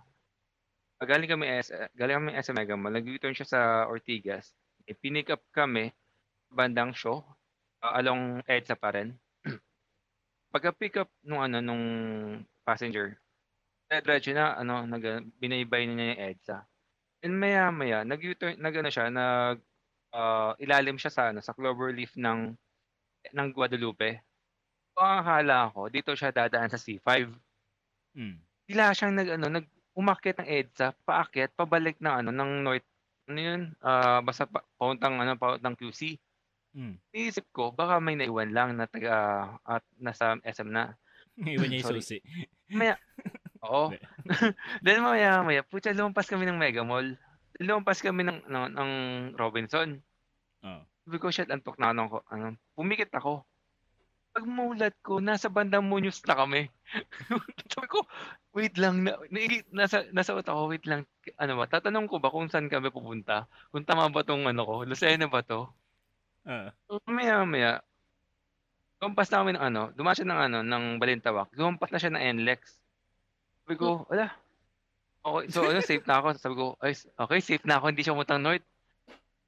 [0.99, 4.51] ah, galing kami S galing kami SM Mega Mall, nag-return siya sa Ortigas.
[4.83, 5.95] E, pinick up kami
[6.51, 7.23] bandang show
[7.79, 9.15] ah, along EDSA pa rin.
[10.55, 11.83] Pagka pick up nung ano nung
[12.63, 13.19] passenger,
[13.91, 16.57] diretso na ano nag binaybay na niya yung EDSA.
[17.27, 19.59] And maya maya nag-U-turn nag ano siya nag
[20.15, 22.55] ah, ilalim siya sa ano sa cloverleaf ng
[23.35, 24.23] ng Guadalupe.
[24.95, 27.35] So, ang akala ko, dito siya dadaan sa C5.
[28.15, 28.39] Mm.
[28.63, 32.87] Bigla siyang nag, ano, nag, umakyat ng EDSA, paakyat, pabalik ng, ano, ng North,
[33.27, 36.15] ano yun, ah basta pa, pauntang, ano, pauntang QC.
[36.75, 36.99] Mm.
[37.15, 40.99] Iisip ko, baka may naiwan lang na taga, at nasa SM na.
[41.39, 42.19] Iwan niya yung susi.
[43.65, 43.95] Oo.
[44.85, 47.15] Then maya, maya, putya, lumampas kami ng Mega Mall.
[47.63, 48.91] Lumampas kami ng, ano, ng
[49.39, 50.03] Robinson.
[50.61, 50.83] Oh.
[51.07, 52.17] Sabi ko, shit, antok na ano ko.
[52.27, 53.47] Ano, pumikit ako.
[54.35, 56.67] Pag mulat ko, nasa bandang Muñoz na kami.
[57.71, 58.03] Sabi ko,
[58.51, 61.07] wait lang, na, naigi- nasa, nasa utak ko, wait lang,
[61.39, 63.47] ano ba, tatanong ko ba kung saan kami pupunta?
[63.71, 65.71] Kung tama ba tong ano ko, Lucena ba to?
[66.45, 66.69] Ah.
[67.09, 67.71] Maya, maya,
[69.01, 72.23] lumampas na kami ng ano, dumaan siya ng ano, ng Balintawak, lumampas na siya ng
[72.41, 72.61] NLEX.
[73.65, 74.29] Sabi ko, wala.
[75.25, 76.27] Okay, so ano, safe na ako.
[76.37, 78.61] Sabi ko, ay, okay, safe na ako, hindi siya umutang north.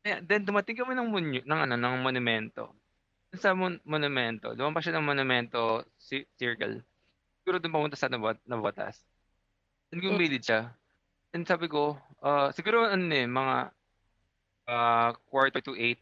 [0.01, 2.73] Then dumating kami ng, munyo, ng, ano, ng monumento.
[3.37, 6.81] Sa mon- monumento, lumampas siya ng monumento ci- circle.
[7.43, 9.05] Siguro doon pumunta sa Nabat Nabatas.
[9.93, 10.73] Then gumilid siya.
[11.35, 13.55] And sabi ko, ah, siguro ano eh, mga
[14.65, 16.01] ah, quarter to eight,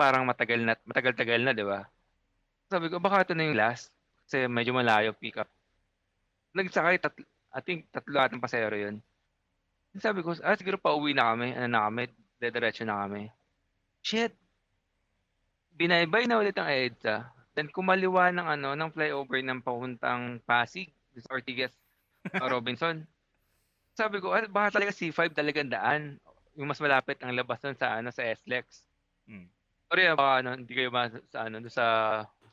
[0.00, 1.84] parang matagal na, matagal-tagal na, di ba?
[2.72, 3.92] Sabi ko, baka ito na yung last.
[4.24, 5.50] Kasi medyo malayo pick up.
[6.56, 9.04] Nagsakay, tatlo, I think tatlo atang pasero yun.
[10.00, 11.52] Sabi ko, ah, siguro pauwi na kami.
[11.52, 12.08] Ano na kami,
[12.40, 13.28] dediretso na kami.
[14.00, 14.32] Shit!
[15.76, 17.28] Binaybay na ulit ang EDSA.
[17.52, 20.88] Then kumaliwa ng ano, ng flyover ng papuntang Pasig,
[21.28, 21.74] Ortigas,
[22.52, 23.04] Robinson.
[23.98, 26.16] Sabi ko, ah, baka talaga C5 talagang daan.
[26.54, 28.86] Yung mas malapit ang labas nun sa ano sa SLEX.
[29.26, 29.50] Hmm.
[29.90, 31.84] Sorry, ah, baka ano, hindi kayo ma sa ano sa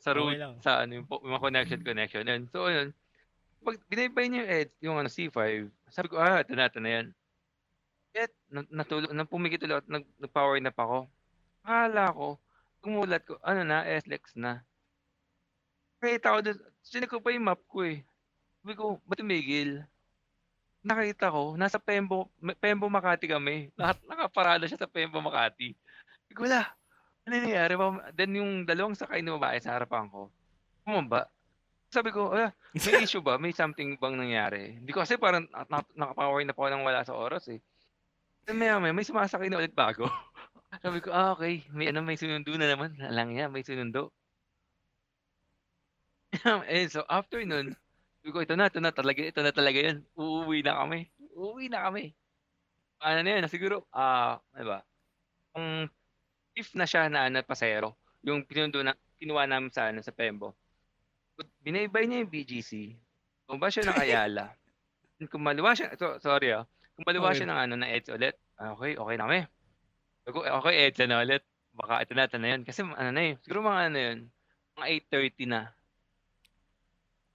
[0.02, 0.54] sa Okay route, lang.
[0.58, 2.26] sa ano yung, yung mga connection connection.
[2.26, 2.44] Yun.
[2.50, 2.90] So yun.
[3.62, 6.90] Pag binaybay niyo yung ED, yung ano C5, sabi ko, ah, ito na, ito na
[6.90, 7.08] yan.
[8.16, 11.06] Yet, na- natulog, nang pumikit ulit, nag, nag-power nap ako.
[11.62, 12.28] Akala ko,
[12.82, 14.64] tumulat ko, ano na, SLEX na.
[16.00, 18.06] Nakita ko doon, sinig ko pa yung map ko eh.
[18.62, 19.84] Sabi ko, ba't tumigil?
[20.86, 22.30] Nakita ko, nasa Pembo,
[22.62, 23.74] Pembo Makati kami.
[23.76, 25.74] Lahat nakaparada siya sa Pembo Makati.
[26.30, 26.72] Sabi ko, wala.
[27.28, 27.74] Ano nangyayari?
[27.76, 30.32] Ba- Then yung dalawang sakay na babae sa harapan ko,
[30.88, 31.28] bumaba.
[31.92, 33.36] Sabi ko, ah, may issue ba?
[33.36, 34.80] May something bang nangyari?
[34.80, 37.60] Hindi ko kasi parang na- na- nakapower na po nang wala sa oras eh.
[38.48, 40.08] Then maya maya, may sumasakay na ulit bago.
[40.84, 41.68] Sabi ko, ah, okay.
[41.76, 42.96] May ano, may sinundo na naman.
[43.04, 44.12] Alang yan, may sinundo.
[46.72, 47.76] eh, so after nun,
[48.24, 49.98] sabi ko, ito na, ito na talaga, ito na talaga yun.
[50.16, 51.08] Uuwi na kami.
[51.36, 52.16] Uuwi na kami.
[53.04, 54.80] Ano na yun, siguro, ah, ano ba?
[55.56, 55.88] Kung
[56.58, 57.94] if na siya na ano, pasero,
[58.26, 60.58] yung pinundo na, kinuha namin sa, ano, sa Pembo.
[61.62, 62.98] Binaybay niya yung BGC.
[63.46, 64.58] Kumba siya ng Ayala.
[65.32, 66.66] Kumaliwa siya, so, sorry ah.
[66.98, 67.46] Kumaliwa Okay.
[67.46, 68.36] siya ng ano, na EDSA ulit.
[68.58, 69.42] Ah, Okay, okay na kami.
[70.34, 71.46] Okay, EDSA na ulit.
[71.78, 72.62] Baka ito na, ito na yun.
[72.66, 74.20] Kasi ano na yun, siguro mga ano yun,
[74.82, 75.62] mga 8.30 na.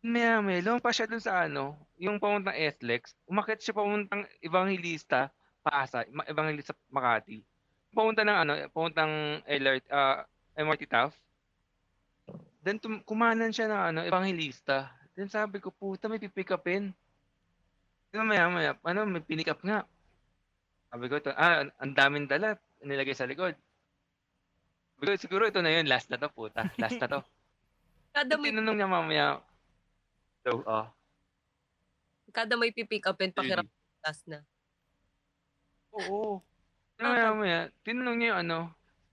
[0.02, 5.30] Maya, may pa siya dun sa ano, yung pamuntang SLEX, umakit siya pamuntang Evangelista,
[5.62, 7.38] Pasay, Evangelista Makati.
[7.92, 10.24] Pamunta ng ano, pamuntang LRT, ah,
[10.56, 11.16] MRT Taft.
[12.64, 14.88] Then tum- kumanan siya ng ano, Evangelista.
[15.12, 16.96] Then sabi ko, puta, may pipick upin.
[18.08, 19.84] Then maya, maya, ano, may pinick up nga.
[20.88, 23.52] Sabi ko, ito, ah, ang daming dala, nilagay sa likod.
[24.96, 26.68] Sabi ko, siguro ito na yun, last na to, puta.
[26.80, 27.20] Last na to.
[28.16, 29.26] Kada may, Tinanong niya mamaya,
[30.44, 30.92] so, ah,
[32.32, 33.68] kada may pipick up and pakiram
[34.00, 34.40] last na.
[35.92, 36.40] Oo.
[37.02, 38.58] Maya, maya, tinanong niya yung ano,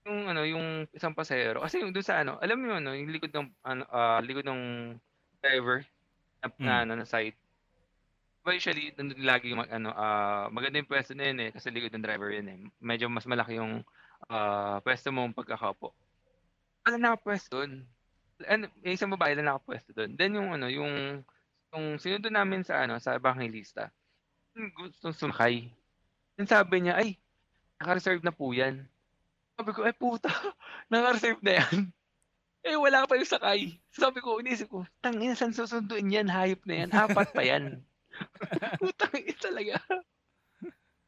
[0.06, 1.60] yung ano, yung isang pasahero.
[1.60, 4.46] Kasi yung doon sa ano, alam mo yun, ano, yung likod ng, ano, ah, likod
[4.46, 4.62] ng
[5.42, 5.84] driver
[6.40, 6.82] na, na, Mm.
[6.86, 7.36] ano, na side.
[8.40, 11.68] Diba usually, nandun lagi yung, mag- ano, ah, maganda yung pwesto na yun eh, kasi
[11.68, 12.58] likod ng driver yun eh.
[12.80, 13.84] Medyo mas malaki yung
[14.32, 15.92] ah, pwesto mo pagkakapo.
[16.86, 17.84] Wala nakapwesto doon.
[18.48, 20.16] Ano, yung isang babae lang nakapwesto doon.
[20.16, 21.20] Then yung ano, yung
[21.70, 23.92] yung sinundo namin sa ano, sa Evangelista.
[24.56, 25.68] yung Gustong sumakay.
[26.40, 27.20] Then sabi niya, ay,
[27.80, 28.84] naka-reserve na po yan.
[29.56, 30.28] Sabi ko, ay puta,
[30.92, 31.76] naka-reserve na yan.
[32.60, 33.80] Eh, wala pa yung sakay.
[33.88, 36.28] Sabi ko, inisip ko, tangina, saan susunduin yan?
[36.28, 36.92] Hayop na yan.
[36.92, 37.80] Apat pa yan.
[38.84, 39.80] Putang ina talaga.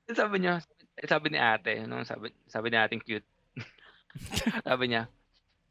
[0.08, 0.64] Sabi niya,
[0.96, 3.28] eh, sabi ni ate, no, sabi, sabi ni ating cute.
[4.64, 5.12] sabi niya,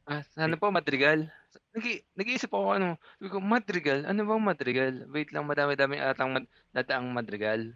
[0.05, 1.33] ah, sana po madrigal.
[1.73, 4.05] Nag nag-iisip ako ano, sabi ko, madrigal?
[4.05, 4.93] Ano bang madrigal?
[5.09, 6.45] Wait lang, madami-dami atang mad
[6.77, 7.73] dataang madrigal.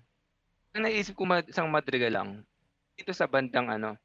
[0.78, 2.30] Ang naisip ko mad isang madrigal lang,
[2.96, 4.00] dito sa bandang ano,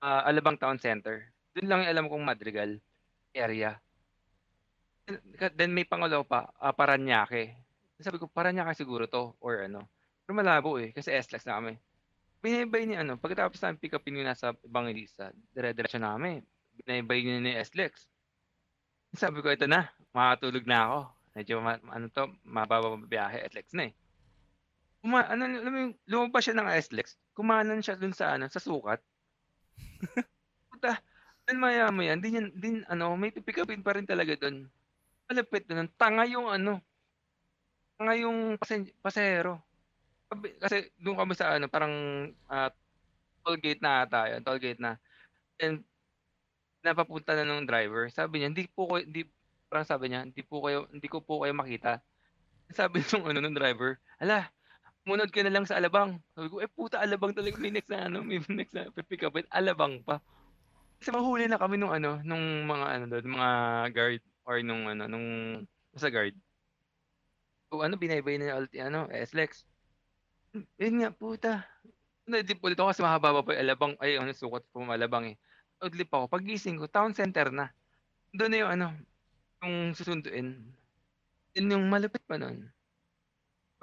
[0.00, 1.28] ah, Alabang Town Center.
[1.54, 2.80] Doon lang yung alam kong madrigal
[3.36, 3.78] area.
[5.56, 7.52] Then, may pangalaw pa, ah, Paranaque.
[8.00, 9.84] Sabi ko, Paranaque siguro to, or ano.
[10.24, 11.76] Pero malabo eh, kasi SLEX na kami.
[12.40, 16.40] Binaybay ni ano, pagkatapos namin pick upin yung nasa Evangelista, dire-diretso na kami.
[16.80, 18.08] Binaybay niya ni SLEX.
[19.14, 20.98] Sabi ko, ito na, makatulog na ako.
[21.36, 23.94] Medyo, ma- ano to, mababa biyahe, SLEX na eh.
[25.04, 29.02] Kuma, ano, alam mo lumabas siya ng SLEX, kumanan siya dun sa, ano, sa sukat.
[30.70, 30.98] Puta,
[31.46, 34.70] then maya maya, din yan, din, ano, may pipick upin pa rin talaga dun.
[35.30, 36.80] Malapit dun, tanga yung, ano,
[37.98, 39.60] tanga yung pasen, pasahero.
[40.30, 41.94] Sabi- Kasi doon kami sa, ano, parang,
[42.50, 42.70] ah,
[43.44, 44.96] toll gate na ata yun, toll gate na.
[45.60, 45.84] And,
[46.84, 48.12] napapunta na ng driver.
[48.12, 49.24] Sabi niya, hindi po ko, hindi,
[49.72, 52.04] parang sabi niya, hindi po kayo, hindi ko po kayo makita.
[52.72, 54.48] sabi nung ano, nung driver, "Hala,
[55.04, 58.08] sumunod ka na lang sa Alabang." Sabi ko, "Eh, puta Alabang talaga may next na
[58.08, 60.18] ano, may next na pipick upin, Alabang pa."
[60.98, 63.50] Kasi mahuli na kami nung ano, nung mga ano dun, mga
[63.92, 65.28] guard or nung ano, nung
[65.94, 66.32] sa guard.
[67.68, 69.68] O ano, binaybay na yung ano, SLEX.
[70.78, 71.66] Yun nga, puta.
[72.24, 75.36] Naidlip ulit ako kasi mahaba pa yung Alabang, ay ano, sukat po Alabang eh.
[75.82, 77.68] Naidlip ako, pagising ko, town center na.
[78.32, 78.86] Doon na yung ano,
[79.60, 80.56] yung susunduin.
[81.54, 82.70] Yun yung malupit pa nun.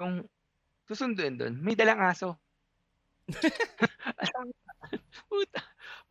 [0.00, 0.26] Yung
[0.92, 2.36] susunduin doon, may dalang aso.
[5.30, 5.62] Puta.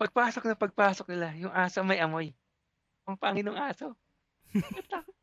[0.01, 2.33] Pagpasok na pagpasok nila, yung aso may amoy.
[3.05, 3.93] Ang pangin ng aso.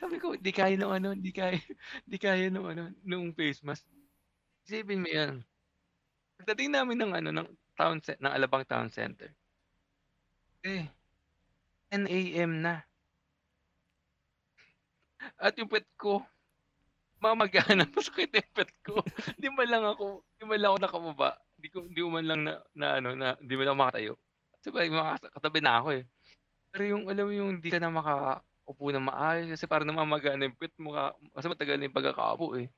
[0.00, 1.60] Sabi ko, di kaya nung ano, di kaya,
[2.10, 3.84] di kaya nung ano, nung face mask.
[4.66, 5.44] Isipin mo yan.
[6.40, 9.30] Pagdating namin ng ano, ng town, ng Alabang Town Center.
[10.66, 10.84] Eh,
[11.90, 12.52] 10 a.m.
[12.64, 12.74] na.
[15.40, 16.22] At yung pet ko,
[17.32, 19.02] mamagana, masakit yung pet ko.
[19.40, 21.30] Di man lang ako, di man lang ako nakababa.
[21.56, 24.14] Di ko, di ko man lang na, na ano, na, di man lang makatayo.
[24.62, 26.02] Sabay, makatabi na ako eh.
[26.70, 30.58] Pero yung, alam mo yung di ka na makaupo na maayos kasi parang namamagana yung
[30.58, 32.68] pet mo ka, kasi matagal na yung pagkakaupo eh.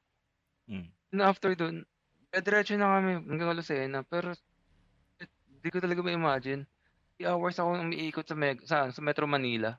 [0.69, 0.89] Mm.
[1.17, 1.85] Na after dun,
[2.29, 4.37] eh, diretso na kami hanggang Lucena, pero
[5.17, 6.69] eh, di ko talaga ma-imagine.
[7.19, 9.75] 3 hours ako umiikot sa, Meg, sa, sa Metro Manila.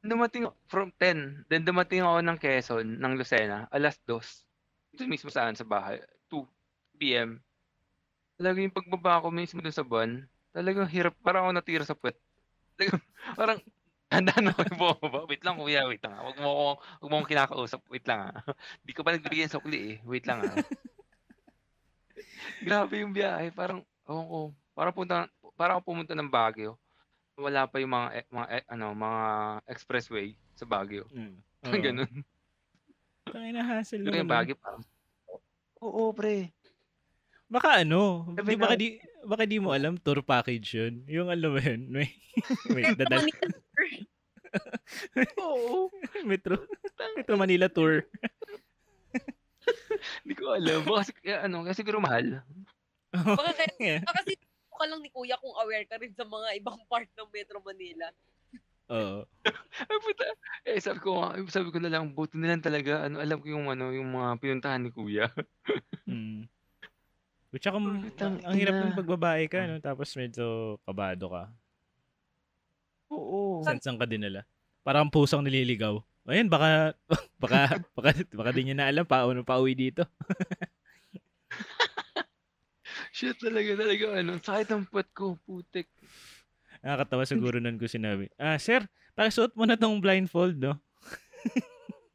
[0.00, 4.96] Dumating from 10, then dumating ako ng Quezon, ng Lucena, alas 2.
[4.96, 6.00] Ito mismo saan sa bahay,
[6.32, 6.40] 2
[6.96, 7.36] p.m.
[8.40, 10.24] Talaga yung pagbaba ko mismo dun sa buwan,
[10.56, 12.16] talagang hirap, parang ako natira sa puwet.
[12.80, 13.04] Talagang,
[13.40, 13.58] parang,
[14.08, 15.20] handa na ako yung bumaba.
[15.28, 16.16] Wait lang, kuya, wait lang.
[16.16, 16.24] ah.
[16.24, 17.80] Huwag mo ako, huwag mo akong kinakausap.
[17.92, 18.40] Wait lang, ah.
[18.80, 19.96] Hindi ko pa nagbigay ng sukli, eh.
[20.08, 20.56] Wait lang, ah.
[22.66, 23.52] Grabe yung biyahe.
[23.52, 24.38] Parang, ewan ko,
[24.72, 25.28] parang punta,
[25.60, 26.80] parang ako pumunta ng Baguio.
[27.40, 29.22] Wala pa yung mga, eh, mga, eh, ano, mga
[29.66, 31.08] expressway sa Baguio.
[31.08, 31.36] Mm.
[31.64, 31.80] Oo.
[31.80, 32.12] ganun.
[33.24, 34.20] Tangin na hassle naman.
[34.20, 34.28] yung.
[34.28, 34.84] Baguio, parang,
[35.80, 36.52] oo, pre.
[37.50, 38.88] Baka ano, Sabi di, baka, di,
[39.26, 40.94] baka di mo alam, tour package yun.
[41.08, 42.06] Yung alam mo yun, may,
[42.74, 43.26] may dadal,
[45.40, 45.90] Oo.
[46.22, 46.58] metro,
[47.16, 48.06] metro Manila tour.
[50.22, 50.82] Hindi ko alam.
[50.82, 52.42] Baka, kasi- kaya ano, kasi siguro mahal.
[53.10, 54.00] Baka kaya, Yeah.
[54.06, 54.34] baka kasi
[54.80, 58.08] ka lang ni Kuya kung aware ka rin sa mga ibang part ng Metro Manila.
[58.90, 59.28] Oo.
[60.66, 63.70] Eh, sabi ko, sabi ko na lang, buti na lang talaga, ano, alam ko yung,
[63.70, 65.30] ano, yung mga pinuntahan ni Kuya.
[66.08, 66.50] Mm.
[67.54, 69.82] Saka, m- Putang ang hirap ng pagbabae ka, no?
[69.82, 71.44] tapos medyo kabado ka.
[73.10, 73.62] Oo.
[73.66, 74.46] Saan ka dinala?
[74.86, 75.98] Parang pusang nililigaw.
[76.30, 76.94] Ayun, baka,
[77.42, 77.60] baka,
[77.94, 80.06] baka, baka di niya na alam, paano pa uwi dito.
[83.10, 85.90] Shit talaga, talaga, ano, sakit ng puwet ko, putik.
[86.80, 88.86] Nakakatawa siguro nun ko sinabi, ah, sir,
[89.18, 90.78] pakisuot mo na tong blindfold, no?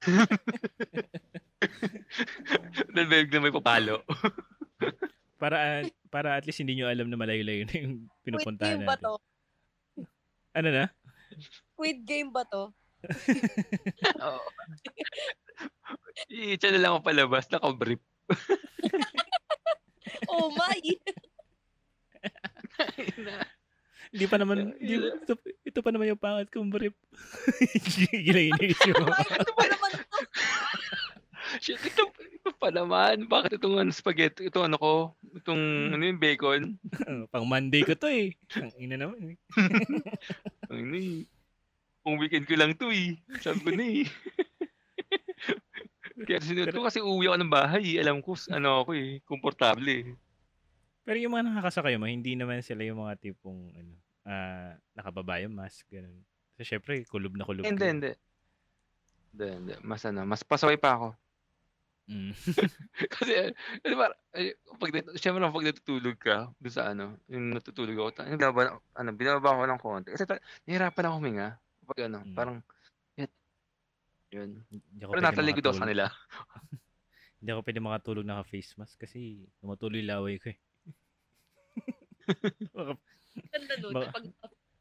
[2.95, 4.01] Dahil big na may papalo.
[5.35, 9.03] Para, para at least hindi nyo alam na malayo-layo na yung pinupuntahan game ba natin.
[9.03, 9.13] to?
[10.55, 10.85] Ano na?
[11.75, 12.71] Squid game ba to?
[14.25, 14.47] Oo.
[16.31, 17.99] Iitsa na lang ako palabas, nakabrip.
[20.31, 20.79] Oh my!
[24.15, 26.95] Hindi pa naman, di, ito, ito pa naman yung pangat kong brief.
[28.27, 29.11] Ginainis mo.
[29.11, 30.19] ano ba naman to?
[31.59, 33.27] Shit, ito, ito pa naman.
[33.27, 34.93] Bakit itong ano, spaghetti, ito ano ko,
[35.35, 36.79] itong ano yung bacon.
[37.33, 38.31] Pang Monday ko to eh.
[38.55, 39.37] Ang ina naman eh.
[40.71, 41.27] Ano eh.
[42.05, 43.19] Pang weekend ko lang to eh.
[43.43, 44.07] Sabi ko na eh.
[46.15, 47.99] Kaya sinunod ko kasi uwi ako ng bahay.
[47.99, 47.99] eh.
[47.99, 50.05] Alam ko, ano ako eh, komportable eh.
[51.03, 53.93] Pero yung mga nakakasakay mo, hindi naman sila yung mga tipong ano,
[54.25, 56.23] ah nakababa yung mask, ganun.
[56.55, 57.67] Kasi syempre, kulob na kulob.
[57.67, 58.11] Hindi, hindi.
[59.35, 59.73] Hindi, hindi.
[59.83, 61.07] Mas ano, mas pasaway pa ako.
[62.05, 62.31] Mm.
[63.17, 63.33] Kasi,
[63.81, 64.07] ano ba,
[64.37, 68.61] ay, pag, syempre pag natutulog ka, doon sa ano, yung natutulog ako, yung binaba,
[68.93, 70.09] ano, binababa ko ng konti.
[70.13, 71.47] Kasi ta- nahihirapan ako huminga.
[71.85, 72.33] Pag ano, Mm.
[72.37, 72.57] parang.
[74.35, 74.51] Yun.
[74.67, 76.05] Hindi ako Pero nasa likod ako sa nila.
[77.39, 80.59] Hindi ako pwede makatulog naka face mask kasi tumutuloy yung laway ko eh.
[82.75, 82.99] Baka-
[83.51, 84.25] Ganda nun, Baka- kapag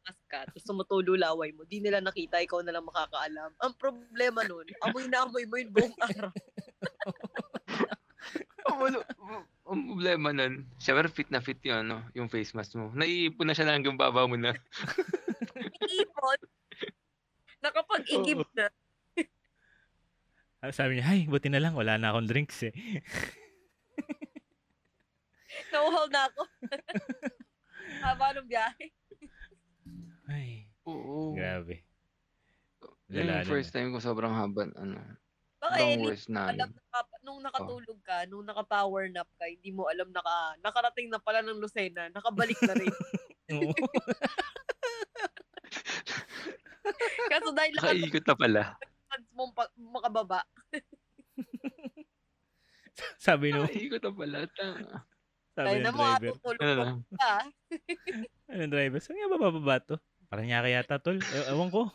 [0.05, 3.51] mas ka, tapos sumutulo laway mo, di nila nakita, ikaw na lang makakaalam.
[3.57, 6.33] Ang problema nun, amoy na amoy mo yung buong araw.
[8.65, 12.93] Ang problema nun, syempre fit na fit yung, ano, yung face mask mo.
[12.93, 14.53] Naiipon na siya na hanggang baba mo na.
[15.85, 16.41] Ipon.
[17.65, 18.69] Nakapag-igib na.
[20.65, 22.73] Ah, Sabi niya, ay, buti na lang, wala na akong drinks eh.
[25.77, 26.41] Nauhaw na ako.
[28.05, 28.87] Haba ng biyahe.
[30.25, 31.37] Ay, Oo.
[31.37, 31.85] grabe.
[33.13, 33.77] Yung Lala first nun, eh.
[33.77, 34.97] time ko sobrang haba, ano,
[35.61, 36.57] Baka Ellie, worst namin.
[36.57, 41.13] alam na ka- nung nakatulog ka, nung naka-power nap ka, hindi mo alam naka, nakarating
[41.13, 42.89] na pala ng Lucena, nakabalik na rin.
[43.61, 43.73] Oo.
[47.29, 48.63] Kaso dahil nakatulog Nakaikot na pala.
[49.35, 50.41] Mong pa- makababa.
[53.19, 54.39] Sabi nung, Nakaikot na pala.
[54.55, 55.03] Tama.
[55.55, 56.31] sabi Dahil ng driver,
[56.63, 57.43] Ano pa.
[58.55, 59.97] ano driver, saan nga ba bababa to?
[60.31, 61.19] Parang nyaka yata, tol.
[61.19, 61.91] E- ewan ko.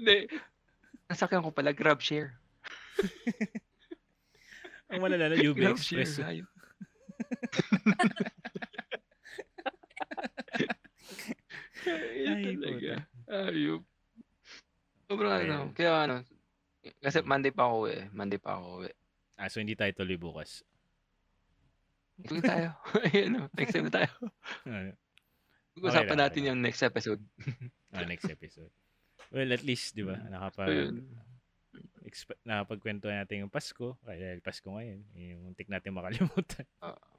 [0.00, 0.28] Hindi.
[1.08, 2.36] Nasakyan ko pala, grab share.
[4.92, 6.20] Ang malalala, UB Grab Express.
[6.20, 6.44] share.
[11.88, 12.94] Ay, talaga.
[13.26, 13.91] puta.
[15.40, 15.68] Ano.
[15.68, 15.68] Ayun.
[15.72, 16.16] Kaya ano.
[16.98, 18.10] Kasi Monday pa ako eh.
[18.10, 18.94] Monday pa ako eh.
[19.38, 20.66] Ah, so hindi tayo tuloy bukas.
[22.26, 22.74] Tuloy tayo.
[23.08, 23.42] Ayun o.
[23.54, 24.12] Next time na tayo.
[24.68, 24.92] Ah,
[25.72, 27.22] Pag-usapan lang, natin okay yung next episode.
[27.96, 28.72] ah, next episode.
[29.32, 31.08] Well, at least, di ba, nakapag, Ayun.
[32.04, 33.96] exp- nakapagkwentuhan natin yung Pasko.
[34.04, 36.68] Kaya dahil Pasko ngayon, yung muntik natin makalimutan.
[36.84, 37.00] Oo.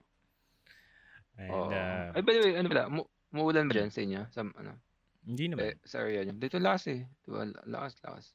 [1.42, 1.74] And, Oo.
[1.74, 2.86] uh, Ay, by the way, ano pala?
[2.94, 4.22] Mu- Muulan ba dyan sa inyo?
[4.30, 4.78] Sa, ano,
[5.24, 5.74] hindi naman.
[5.74, 6.34] eh, area nyo?
[6.36, 7.02] Dito lakas eh.
[7.24, 7.48] Diba?
[7.68, 8.26] Lakas, lakas.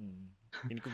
[0.00, 0.28] Mm.
[0.82, 0.88] Ko,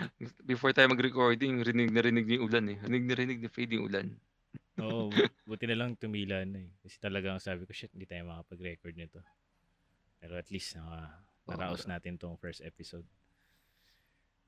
[0.44, 2.78] Before tayo mag-recording, rinig na rinig ni ulan eh.
[2.82, 4.06] Rinig na rinig ni Fade yung ulan.
[4.84, 6.70] Oo, bu- buti na lang tumila na eh.
[6.84, 9.20] Kasi talagang sabi ko, shit, hindi tayo makapag-record nito.
[10.20, 13.06] Pero at least, naka, naraos natin tong first episode.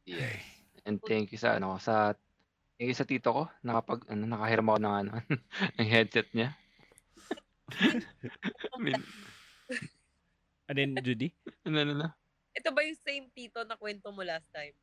[0.05, 0.37] Yeah.
[0.87, 2.17] And thank you sa ano sa
[2.81, 5.11] thank you sa tito ko nakapag ano nakahiram ako ng ano
[5.77, 6.57] ng headset niya.
[8.81, 8.97] Min,
[10.69, 11.33] And then, Judy?
[11.67, 12.09] ano ano na.
[12.53, 14.77] Ito ba yung same tito na kwento mo last time?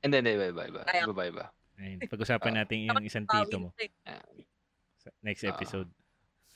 [0.00, 0.86] And then bye bye bye.
[0.86, 1.46] Ay, Bye bye ba.
[1.78, 2.58] Ayun, pag-usapan Ah.
[2.62, 3.68] natin yung isang tito mo
[4.02, 4.22] Ah,
[4.96, 5.52] sa next Ah.
[5.52, 5.90] episode.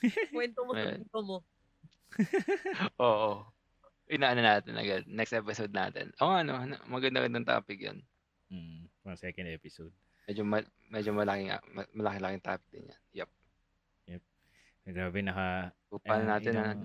[0.35, 1.37] Kwento mo sa tito mo.
[2.99, 3.43] Oo.
[4.05, 5.07] Inaano natin agad.
[5.07, 6.11] Next episode natin.
[6.19, 8.03] Oo ano, ano, maganda gandang topic 'yan.
[8.51, 9.91] Mm, pang second episode.
[10.23, 13.01] Medyo ma- medyo malaking ma- malaki-laking topic din 'yan.
[13.23, 13.29] Yep.
[14.83, 15.71] Grabe, naka...
[16.03, 16.75] Paano Ah, natin na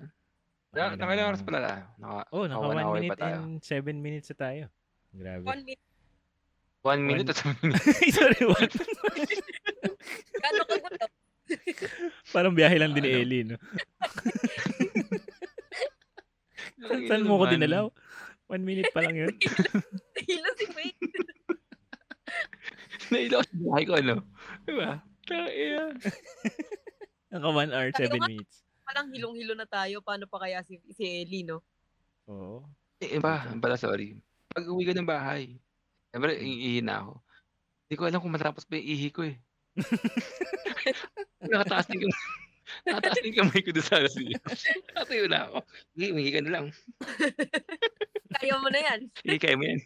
[0.68, 1.82] Na, ilang- nakailang oras pala tayo?
[1.96, 4.64] Naka, Oh, naka one 1 hour minute and 7 minutes na tayo.
[5.10, 5.44] Grabe.
[5.44, 5.84] One minute.
[6.80, 7.86] One minute One- at seven minutes.
[8.16, 8.70] Sorry, one.
[10.38, 11.06] Kano ka gusto?
[12.30, 13.20] Parang biyahe lang din ni Ano?
[13.24, 13.56] Ellie, no?
[17.08, 17.88] Saan mo ko dinalaw?
[18.48, 19.34] One minute pa lang yun.
[20.28, 21.08] Hilo si Wade.
[23.08, 24.16] Nailaw sa bahay ko, ano?
[24.64, 25.00] Diba?
[25.24, 25.92] Kaya,
[27.28, 28.28] Naka 1 hour, 7 Tayo nga.
[28.28, 28.56] minutes.
[28.88, 30.00] Parang hilong-hilo na tayo.
[30.00, 31.60] Paano pa kaya si, si Ellie, no?
[32.24, 32.64] Oo.
[33.04, 34.16] eh, iba, pala, sorry.
[34.48, 35.60] Pag uwi ko ng bahay,
[36.08, 37.12] siyempre, iihi na ako.
[37.84, 39.36] Hindi ko alam kung matapos pa yung ihi ko eh.
[41.52, 42.16] Nakataas din yung
[42.84, 44.40] Nakataas din kamay ko doon sa alas niya.
[44.92, 45.58] Nakatayo na ako.
[45.92, 46.66] Hindi, umihi ka na lang.
[48.40, 49.00] Kaya mo na yan.
[49.24, 49.80] Hindi, kaya mo yan.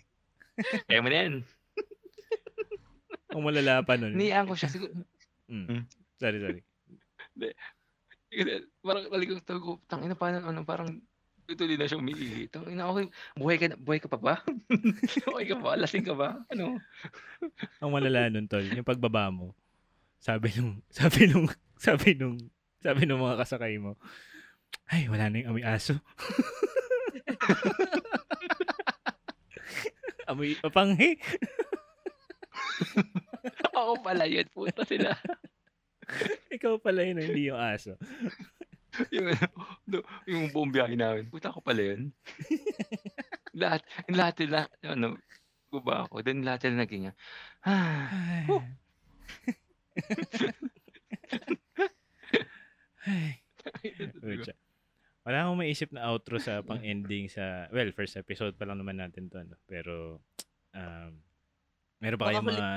[0.87, 1.35] Kaya mo na yan.
[3.35, 4.15] Ang malala pa nun.
[4.15, 4.71] Niyaan ko siya.
[4.71, 4.95] Siguro,
[5.53, 5.67] Mm.
[5.69, 5.83] Hmm.
[6.17, 6.61] Sorry, sorry.
[8.81, 10.89] Parang talikong tawag ko, tangina pa ano, parang
[11.53, 12.49] tuloy na siya umiihi.
[12.49, 14.35] Tangina, okay, buhay ka, na, buhay ka pa ba?
[15.29, 15.77] okay ka pa?
[15.77, 16.41] Lasing ka ba?
[16.49, 16.81] Ano?
[17.83, 19.53] Ang malala nun, tol, yung pagbaba mo,
[20.23, 22.39] sabi nung, sabi nung, sabi nung,
[22.81, 24.01] sabi nung mga kasakay mo,
[24.89, 25.97] ay, wala na yung amoy aso.
[30.31, 31.17] amoy papanghi.
[33.77, 35.17] Ako pala yun, puta sila.
[36.57, 37.97] Ikaw pala yun, hindi yung aso.
[39.15, 39.99] yung, ano,
[40.29, 41.29] yung buong biyahe namin.
[41.33, 42.13] Puta ako pala yun.
[43.61, 45.17] lahat, yung lahat nila, ano,
[45.73, 46.21] guba ako.
[46.21, 47.17] Then lahat nila naging, ah.
[54.21, 54.55] Pucha.
[55.23, 59.31] Wala akong maisip na outro sa pang-ending sa, well, first episode pa lang naman natin
[59.31, 59.55] to, no?
[59.71, 60.19] pero,
[60.75, 61.13] um,
[62.03, 62.71] meron ba kayong mga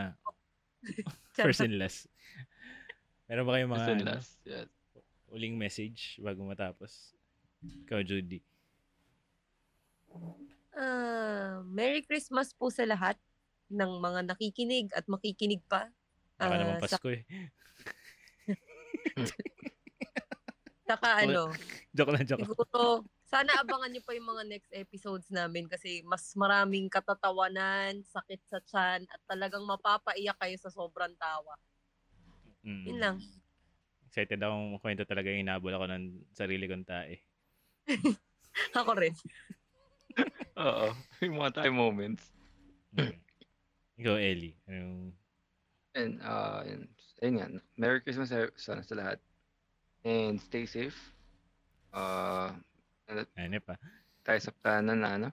[1.34, 2.06] first and last?
[3.26, 4.38] Meron ba kayong mga ano, last.
[4.46, 4.70] Yes.
[5.34, 7.18] uling message bago matapos?
[7.66, 8.40] Ikaw, Judy.
[10.72, 13.18] Ah, Merry Christmas po sa lahat
[13.68, 15.90] ng mga nakikinig at makikinig pa.
[16.38, 17.26] Baka Ah, naman sa- Pasko eh.
[20.86, 21.50] Saka ano,
[21.98, 26.30] Joke lang, joke siguro, sana abangan niyo pa yung mga next episodes namin kasi mas
[26.38, 31.58] maraming katatawanan, sakit sa tiyan, at talagang mapapaiyak kayo sa sobrang tawa.
[32.66, 32.86] Mm.
[32.90, 33.18] Yun lang.
[34.10, 37.22] Excited akong kwento talaga yung hinabol ako ng sarili kong tae.
[38.80, 39.12] Ako rin.
[40.64, 40.96] Oo.
[41.22, 42.32] Yung mga time moments.
[42.96, 43.20] Mm.
[44.00, 44.56] Ikaw, Ellie.
[44.66, 45.12] Anong...
[45.96, 46.82] And, uh, yun,
[47.20, 47.48] ayun nga.
[47.76, 49.20] Merry Christmas sa, sana sa lahat.
[50.08, 50.96] And stay safe.
[51.92, 52.56] Uh,
[53.12, 53.76] Ano pa?
[54.26, 55.30] tayo sa plano na ano,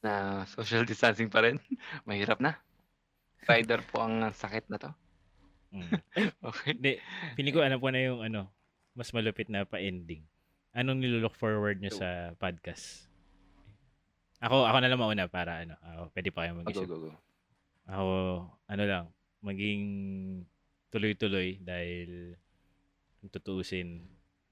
[0.00, 1.60] na social distancing pa rin.
[2.08, 2.56] Mahirap na.
[3.44, 4.90] Spider po ang sakit na to.
[5.72, 5.88] Mm.
[6.52, 6.76] Okay.
[6.76, 6.92] Hindi,
[7.34, 8.52] feeling ko alam ko na yung ano,
[8.92, 10.20] mas malupit na pa-ending.
[10.76, 12.00] Anong nilook forward nyo Go.
[12.00, 13.08] sa podcast?
[14.42, 16.88] Ako, ako na lang mauna para ano, ako, pwede pa kayo Oh, go, mag-isip.
[16.88, 17.12] go, go.
[17.88, 18.12] Ako,
[18.68, 19.04] ano lang,
[19.40, 19.82] maging
[20.92, 22.36] tuloy-tuloy dahil
[23.18, 24.02] kung tutuusin,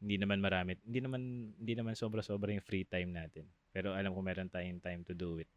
[0.00, 1.22] hindi naman marami, hindi naman,
[1.58, 3.44] hindi naman sobra-sobra yung free time natin.
[3.70, 5.50] Pero alam ko meron tayong time to do it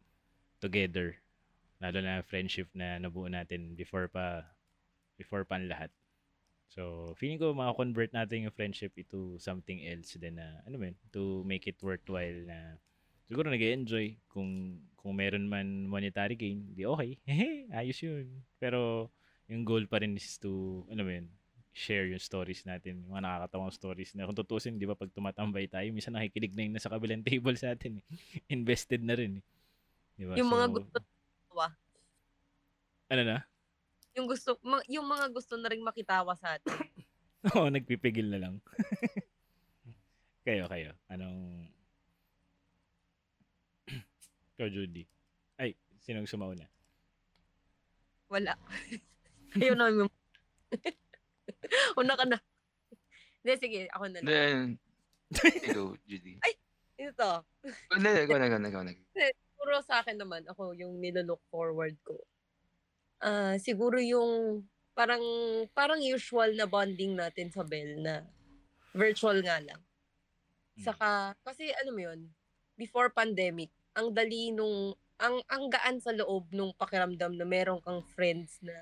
[0.60, 1.16] together.
[1.80, 4.44] Lalo na friendship na nabuo natin before pa,
[5.16, 5.90] before pa ang lahat.
[6.74, 11.46] So, feeling ko maka-convert natin yung friendship into something else din na, ano man, to
[11.46, 12.74] make it worthwhile na
[13.30, 17.20] siguro nag enjoy kung kung meron man monetary gain, di okay.
[17.28, 18.40] Hehe, ayos yun.
[18.56, 19.12] Pero
[19.52, 21.28] yung goal pa rin is to, ano yun,
[21.76, 25.68] share yung stories natin, yung mga nakakatawang stories na kung tutusin, di ba, pag tumatambay
[25.68, 28.00] tayo, minsan nakikinig na yung nasa kabilang table sa atin.
[28.00, 28.04] Eh.
[28.48, 29.38] Invested na rin.
[29.38, 29.44] Eh.
[30.16, 30.40] Di ba?
[30.40, 30.98] Yung mga So, gusto
[31.52, 31.66] tawa.
[33.12, 33.38] Ano na?
[34.14, 36.70] Yung gusto, ma- yung mga gusto na rin makitawa sa atin.
[37.54, 38.54] Oo, nagpipigil na lang.
[40.46, 40.94] kayo, kayo.
[41.10, 41.66] Anong...
[44.54, 45.02] Ikaw, Judy.
[45.58, 46.64] Ay, sinong sumauna?
[48.30, 48.54] Wala.
[49.60, 50.12] Ayun na yung...
[52.00, 52.38] Una ka na.
[53.42, 54.30] Hindi, sige, ako na lang.
[54.30, 54.66] Then,
[55.68, 56.38] ikaw, Judy.
[56.94, 57.30] Ito.
[57.92, 58.94] Hindi, ikaw na, ikaw na, ikaw na.
[59.14, 62.14] Siguro sa akin naman, ako yung nilolook forward ko.
[63.24, 64.60] Ah, siguro yung
[64.92, 65.24] parang
[65.72, 68.20] parang usual na bonding natin sa Bell na
[68.92, 69.80] virtual nga lang.
[70.76, 72.20] Saka kasi ano mo yun,
[72.76, 78.04] before pandemic, ang dali nung ang ang gaan sa loob nung pakiramdam na meron kang
[78.12, 78.76] friends na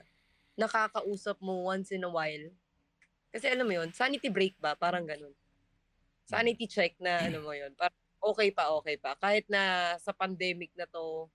[0.59, 2.51] nakakausap mo once in a while.
[3.31, 4.75] Kasi alam mo yun, sanity break ba?
[4.75, 5.33] Parang ganun.
[6.27, 7.71] Sanity check na ano mo yun.
[7.79, 9.15] Parang okay pa, okay pa.
[9.23, 11.31] Kahit na sa pandemic na to,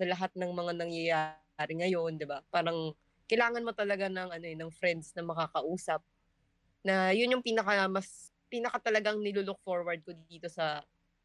[0.00, 2.44] na lahat ng mga nangyayari ngayon, 'di ba?
[2.52, 2.92] Parang
[3.26, 6.04] kailangan mo talaga ng ano eh, ng friends na makakausap.
[6.84, 10.84] Na yun yung pinaka mas pinaka talagang nilulook forward ko dito sa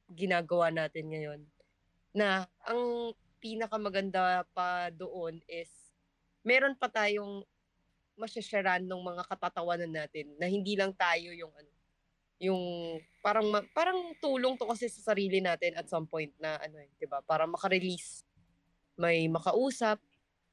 [0.10, 1.42] ginagawa natin ngayon.
[2.16, 3.14] Na ang
[3.44, 5.70] pinaka maganda pa doon is
[6.42, 7.46] meron pa tayong
[8.18, 11.72] masyasharan ng mga katatawanan natin na hindi lang tayo yung ano
[12.42, 12.62] yung
[13.22, 17.06] parang parang tulong to kasi sa sarili natin at some point na ano eh, 'di
[17.06, 17.22] ba?
[17.22, 18.26] Para maka-release
[18.98, 20.02] may makausap.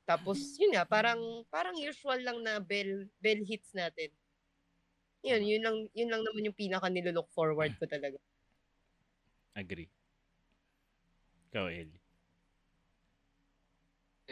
[0.08, 1.20] Tapos, yun nga, parang,
[1.52, 4.08] parang usual lang na bell, bell hits natin.
[5.20, 8.16] Yun, yun lang, yun lang naman yung pinaka nilook forward ko talaga.
[9.52, 9.92] Agree.
[11.52, 12.00] Ikaw, Ellie.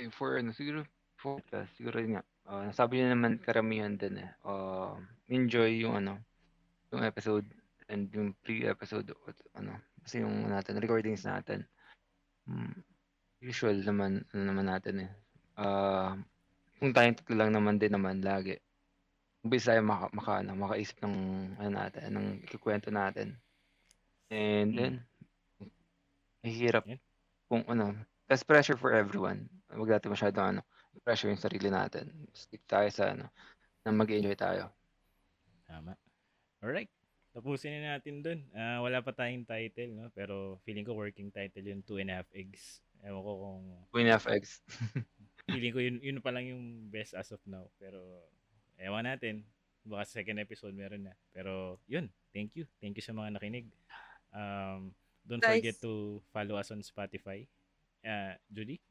[0.01, 0.89] Eh, for ano, siguro,
[1.21, 2.25] for class, siguro yun nga.
[2.49, 4.31] ah, nasabi niyo naman karamihan din eh.
[4.49, 4.97] ah,
[5.29, 6.25] enjoy yung ano,
[6.89, 7.45] yung episode
[7.93, 11.69] and yung pre-episode at ano, kasi yung natin, recordings natin.
[12.49, 12.81] Hmm,
[13.45, 15.13] usual naman, ano naman natin eh.
[15.57, 16.13] Ah,
[16.77, 18.61] kung tayong tatlo lang naman din naman lagi.
[19.41, 21.17] Umbis tayo maka, maka, ano, makaisip ng
[21.57, 23.41] ano natin, ng ikukwento natin.
[24.29, 24.95] And then,
[26.45, 27.01] mahirap Yan.
[27.49, 27.97] kung ano,
[28.29, 29.49] less pressure for everyone.
[29.73, 30.61] Huwag natin masyadong ano,
[31.01, 32.13] pressure yung sarili natin.
[32.37, 33.33] Stick tayo sa ano,
[33.87, 34.69] na mag-enjoy tayo.
[35.65, 35.97] Tama.
[36.61, 36.91] Alright.
[37.37, 38.41] Tapusin na natin dun.
[38.57, 40.09] Ah, wala pa tayong title, no?
[40.17, 42.81] Pero feeling ko working title yung two and a half eggs.
[43.05, 43.65] Ewan ko kung...
[43.93, 44.65] Queen FX.
[45.47, 47.71] Feeling ko yun, yun pa lang yung best as of now.
[47.79, 48.03] Pero,
[48.77, 49.47] ewan natin.
[49.87, 51.15] Baka sa second episode meron na.
[51.31, 52.11] Pero, yun.
[52.35, 52.67] Thank you.
[52.83, 53.71] Thank you sa mga nakinig.
[54.35, 54.91] Um,
[55.23, 55.63] don't Guys.
[55.63, 57.47] forget to follow us on Spotify.
[58.03, 58.83] Uh, Judy?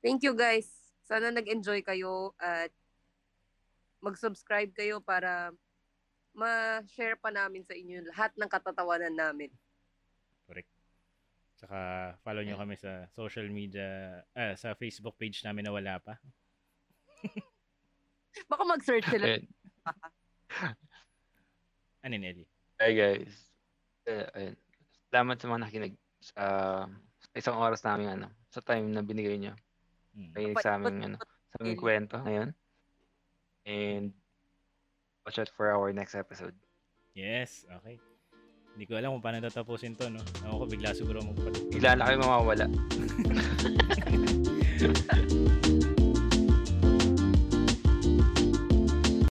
[0.00, 0.66] Thank you guys.
[1.04, 2.72] Sana nag-enjoy kayo at
[4.00, 5.52] mag-subscribe kayo para
[6.32, 9.52] ma-share pa namin sa inyo lahat ng katatawanan namin.
[11.60, 11.68] Correct.
[11.68, 11.80] Saka
[12.24, 16.16] follow nyo kami sa social media, ah, sa Facebook page namin na wala pa.
[18.50, 19.26] Baka mag-search sila.
[19.36, 19.44] Ayun.
[22.00, 22.48] Ano yun?
[22.80, 23.52] Hi guys.
[24.08, 24.56] Eh, ayun.
[25.12, 26.44] Salamat sa mga nakinig sa,
[27.20, 29.52] sa isang oras namin ano, sa time na binigay niyo.
[30.16, 30.32] Hmm.
[30.32, 32.56] Nakinig sa aming ano, sa aming kwento ngayon.
[33.68, 34.16] And
[35.28, 36.56] watch out for our next episode.
[37.12, 38.00] Yes, okay.
[38.80, 40.24] Hindi ko alam kung paano tatapusin to, no?
[40.48, 41.68] Ako ko bigla siguro magpat.
[41.68, 42.64] Bigla na kayo mawawala.